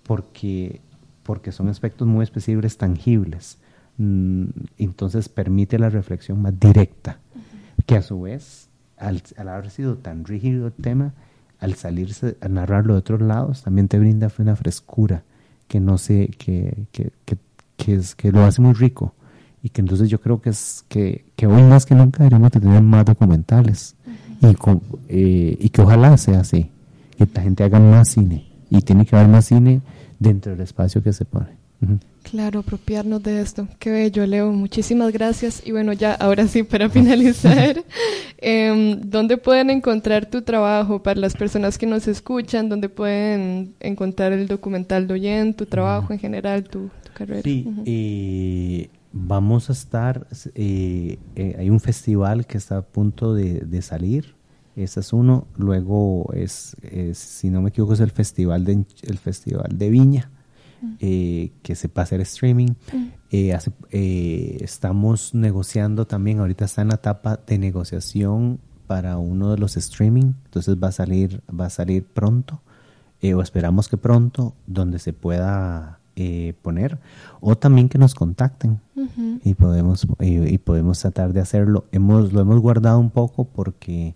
porque, 0.02 0.80
porque 1.22 1.52
son 1.52 1.68
aspectos 1.68 2.08
muy 2.08 2.22
específicos, 2.22 2.78
tangibles. 2.78 3.58
Mm, 3.98 4.46
entonces 4.78 5.28
permite 5.28 5.78
la 5.78 5.90
reflexión 5.90 6.40
más 6.40 6.58
directa 6.58 7.20
que 7.86 7.96
a 7.96 8.02
su 8.02 8.22
vez, 8.22 8.70
al, 8.96 9.22
al 9.36 9.48
haber 9.48 9.70
sido 9.70 9.98
tan 9.98 10.24
rígido 10.24 10.68
el 10.68 10.72
tema, 10.72 11.12
al 11.64 11.74
salirse 11.74 12.36
a 12.42 12.48
narrarlo 12.48 12.92
de 12.92 12.98
otros 12.98 13.22
lados, 13.22 13.62
también 13.62 13.88
te 13.88 13.98
brinda 13.98 14.30
una 14.38 14.54
frescura 14.54 15.22
que 15.66 15.80
no 15.80 15.96
sé, 15.96 16.30
que, 16.38 16.86
que, 16.92 17.10
que, 17.24 17.38
que, 17.76 17.94
es, 17.94 18.14
que 18.14 18.30
lo 18.30 18.44
hace 18.44 18.60
muy 18.60 18.74
rico. 18.74 19.14
Y 19.62 19.70
que 19.70 19.80
entonces 19.80 20.10
yo 20.10 20.20
creo 20.20 20.42
que 20.42 20.50
es 20.50 20.84
que, 20.88 21.24
que 21.36 21.46
hoy 21.46 21.62
más 21.62 21.86
que 21.86 21.94
nunca 21.94 22.18
deberíamos 22.18 22.50
tener 22.50 22.82
más 22.82 23.06
documentales. 23.06 23.96
y, 24.42 24.54
con, 24.56 24.82
eh, 25.08 25.56
y 25.58 25.70
que 25.70 25.80
ojalá 25.80 26.18
sea 26.18 26.40
así, 26.40 26.70
que 27.16 27.26
la 27.32 27.40
gente 27.40 27.64
haga 27.64 27.80
más 27.80 28.10
cine. 28.10 28.46
Y 28.68 28.82
tiene 28.82 29.06
que 29.06 29.16
haber 29.16 29.28
más 29.28 29.46
cine 29.46 29.80
dentro 30.18 30.52
del 30.52 30.60
espacio 30.60 31.02
que 31.02 31.14
se 31.14 31.24
pone. 31.24 31.56
Claro, 32.30 32.60
apropiarnos 32.60 33.22
de 33.22 33.40
esto. 33.40 33.68
Qué 33.78 33.90
bello, 33.90 34.26
Leo. 34.26 34.50
Muchísimas 34.50 35.12
gracias. 35.12 35.62
Y 35.64 35.72
bueno, 35.72 35.92
ya 35.92 36.14
ahora 36.14 36.48
sí, 36.48 36.62
para 36.62 36.88
finalizar, 36.90 37.84
em, 38.38 39.00
¿dónde 39.02 39.36
pueden 39.36 39.70
encontrar 39.70 40.26
tu 40.26 40.42
trabajo 40.42 41.02
para 41.02 41.20
las 41.20 41.34
personas 41.34 41.76
que 41.78 41.86
nos 41.86 42.08
escuchan? 42.08 42.68
¿Dónde 42.68 42.88
pueden 42.88 43.74
encontrar 43.78 44.32
el 44.32 44.48
documental 44.48 45.06
de 45.06 45.14
Oyen, 45.14 45.54
tu 45.54 45.66
trabajo 45.66 46.12
en 46.12 46.18
general, 46.18 46.64
tu, 46.64 46.90
tu 47.04 47.12
carrera? 47.12 47.42
Sí, 47.42 47.68
eh, 47.84 48.88
vamos 49.12 49.68
a 49.68 49.74
estar, 49.74 50.26
eh, 50.54 51.18
eh, 51.36 51.56
hay 51.58 51.70
un 51.70 51.78
festival 51.78 52.46
que 52.46 52.56
está 52.58 52.78
a 52.78 52.82
punto 52.82 53.34
de, 53.34 53.60
de 53.60 53.82
salir, 53.82 54.34
ese 54.76 55.00
es 55.00 55.12
uno, 55.12 55.46
luego 55.56 56.32
es, 56.34 56.76
es, 56.82 57.18
si 57.18 57.50
no 57.50 57.62
me 57.62 57.68
equivoco, 57.68 57.92
es 57.92 58.00
el 58.00 58.10
festival 58.10 58.64
de, 58.64 58.84
el 59.02 59.18
festival 59.18 59.78
de 59.78 59.90
Viña, 59.90 60.30
eh, 61.00 61.50
que 61.62 61.74
se 61.74 61.88
va 61.88 61.94
a 61.96 62.02
hacer 62.02 62.20
streaming. 62.20 62.70
Eh, 63.30 63.52
hace- 63.54 63.72
eh, 63.90 64.58
estamos 64.60 65.34
negociando 65.34 66.06
también, 66.06 66.38
ahorita 66.40 66.64
está 66.64 66.82
en 66.82 66.88
la 66.88 66.94
etapa 66.96 67.40
de 67.46 67.58
negociación 67.58 68.58
para 68.86 69.16
uno 69.18 69.50
de 69.50 69.58
los 69.58 69.76
streaming, 69.76 70.32
entonces 70.44 70.76
va 70.82 70.88
a 70.88 70.92
salir, 70.92 71.40
va 71.48 71.66
a 71.66 71.70
salir 71.70 72.04
pronto, 72.04 72.60
eh, 73.22 73.34
o 73.34 73.40
esperamos 73.42 73.88
que 73.88 73.96
pronto, 73.96 74.54
donde 74.66 74.98
se 74.98 75.12
pueda 75.14 75.98
eh, 76.16 76.54
poner, 76.62 76.98
o 77.40 77.56
también 77.56 77.88
que 77.88 77.98
nos 77.98 78.14
contacten 78.14 78.78
y 79.42 79.54
podemos 79.54 80.06
y, 80.20 80.58
podemos 80.58 81.00
tratar 81.00 81.32
de 81.32 81.40
hacerlo. 81.40 81.86
Hemos 81.90 82.32
lo 82.32 82.40
hemos 82.40 82.60
guardado 82.60 83.00
un 83.00 83.10
poco 83.10 83.44
porque 83.46 84.14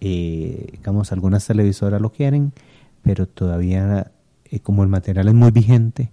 eh, 0.00 0.66
digamos 0.72 1.12
algunas 1.12 1.46
televisoras 1.46 2.00
lo 2.00 2.10
quieren, 2.10 2.52
pero 3.02 3.26
todavía 3.28 4.10
eh, 4.50 4.60
como 4.60 4.82
el 4.82 4.88
material 4.88 5.28
es 5.28 5.34
muy 5.34 5.50
vigente 5.50 6.10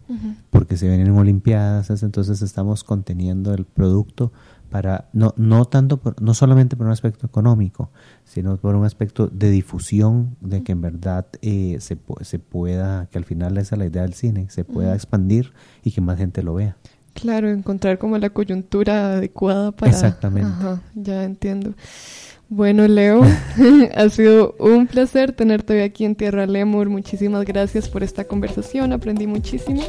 porque 0.49 0.77
se 0.77 0.87
vienen 0.87 1.11
olimpiadas, 1.11 1.89
es- 1.89 2.03
entonces 2.03 2.41
estamos 2.41 2.83
conteniendo 2.83 3.53
el 3.53 3.65
producto 3.65 4.31
para 4.69 5.07
no 5.13 5.33
no 5.37 5.65
tanto 5.65 5.97
por- 5.97 6.21
no 6.21 6.33
solamente 6.33 6.75
por 6.75 6.85
un 6.87 6.91
aspecto 6.91 7.25
económico, 7.25 7.91
sino 8.25 8.57
por 8.57 8.75
un 8.75 8.83
aspecto 8.85 9.27
de 9.27 9.49
difusión 9.51 10.35
de 10.41 10.63
que 10.63 10.71
en 10.73 10.81
verdad 10.81 11.27
eh, 11.41 11.77
se 11.79 11.97
se 12.21 12.39
pueda 12.39 13.07
que 13.11 13.17
al 13.17 13.25
final 13.25 13.57
esa 13.57 13.75
es 13.75 13.79
la 13.79 13.85
idea 13.85 14.01
del 14.01 14.13
cine, 14.13 14.47
se 14.49 14.63
pueda 14.65 14.93
expandir 14.95 15.53
y 15.83 15.91
que 15.91 16.01
más 16.01 16.17
gente 16.17 16.43
lo 16.43 16.55
vea. 16.55 16.75
Claro, 17.13 17.49
encontrar 17.49 17.97
como 17.97 18.17
la 18.17 18.29
coyuntura 18.31 19.13
adecuada 19.13 19.71
para... 19.71 19.89
Exactamente. 19.93 20.51
Ajá, 20.51 20.81
ya 20.95 21.23
entiendo. 21.23 21.73
Bueno, 22.47 22.87
Leo, 22.87 23.21
ha 23.95 24.09
sido 24.09 24.55
un 24.59 24.85
placer 24.87 25.31
tenerte 25.31 25.73
hoy 25.73 25.79
aquí 25.81 26.05
en 26.05 26.15
Tierra 26.15 26.45
Lemur. 26.45 26.89
Muchísimas 26.89 27.43
gracias 27.43 27.89
por 27.89 28.03
esta 28.03 28.25
conversación, 28.25 28.93
aprendí 28.93 29.25
muchísimo. 29.25 29.81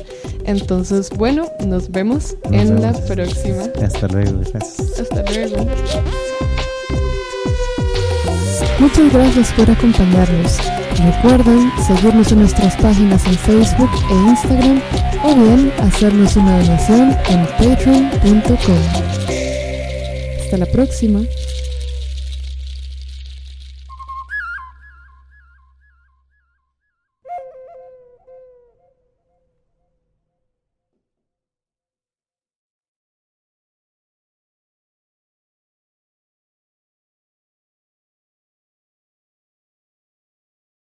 Entonces, 0.44 1.10
bueno, 1.10 1.46
nos 1.66 1.90
vemos 1.90 2.36
Nos 2.44 2.52
en 2.52 2.80
la 2.80 2.92
vemos. 2.92 3.10
próxima. 3.10 3.62
Hasta 3.82 4.08
luego, 4.08 4.40
gracias. 4.52 5.00
Hasta 5.00 5.22
luego. 5.32 5.66
Muchas 8.78 9.12
gracias 9.12 9.52
por 9.52 9.70
acompañarnos. 9.70 10.58
Recuerden 10.98 11.70
seguirnos 11.86 12.32
en 12.32 12.38
nuestras 12.40 12.74
páginas 12.76 13.26
en 13.26 13.34
Facebook 13.34 13.90
e 14.10 14.14
Instagram 14.30 14.80
o 15.24 15.34
bien 15.34 15.72
hacernos 15.78 16.36
una 16.36 16.58
donación 16.60 17.16
en 17.28 17.46
patreon.com. 17.58 18.76
Hasta 20.42 20.56
la 20.56 20.66
próxima. 20.66 21.20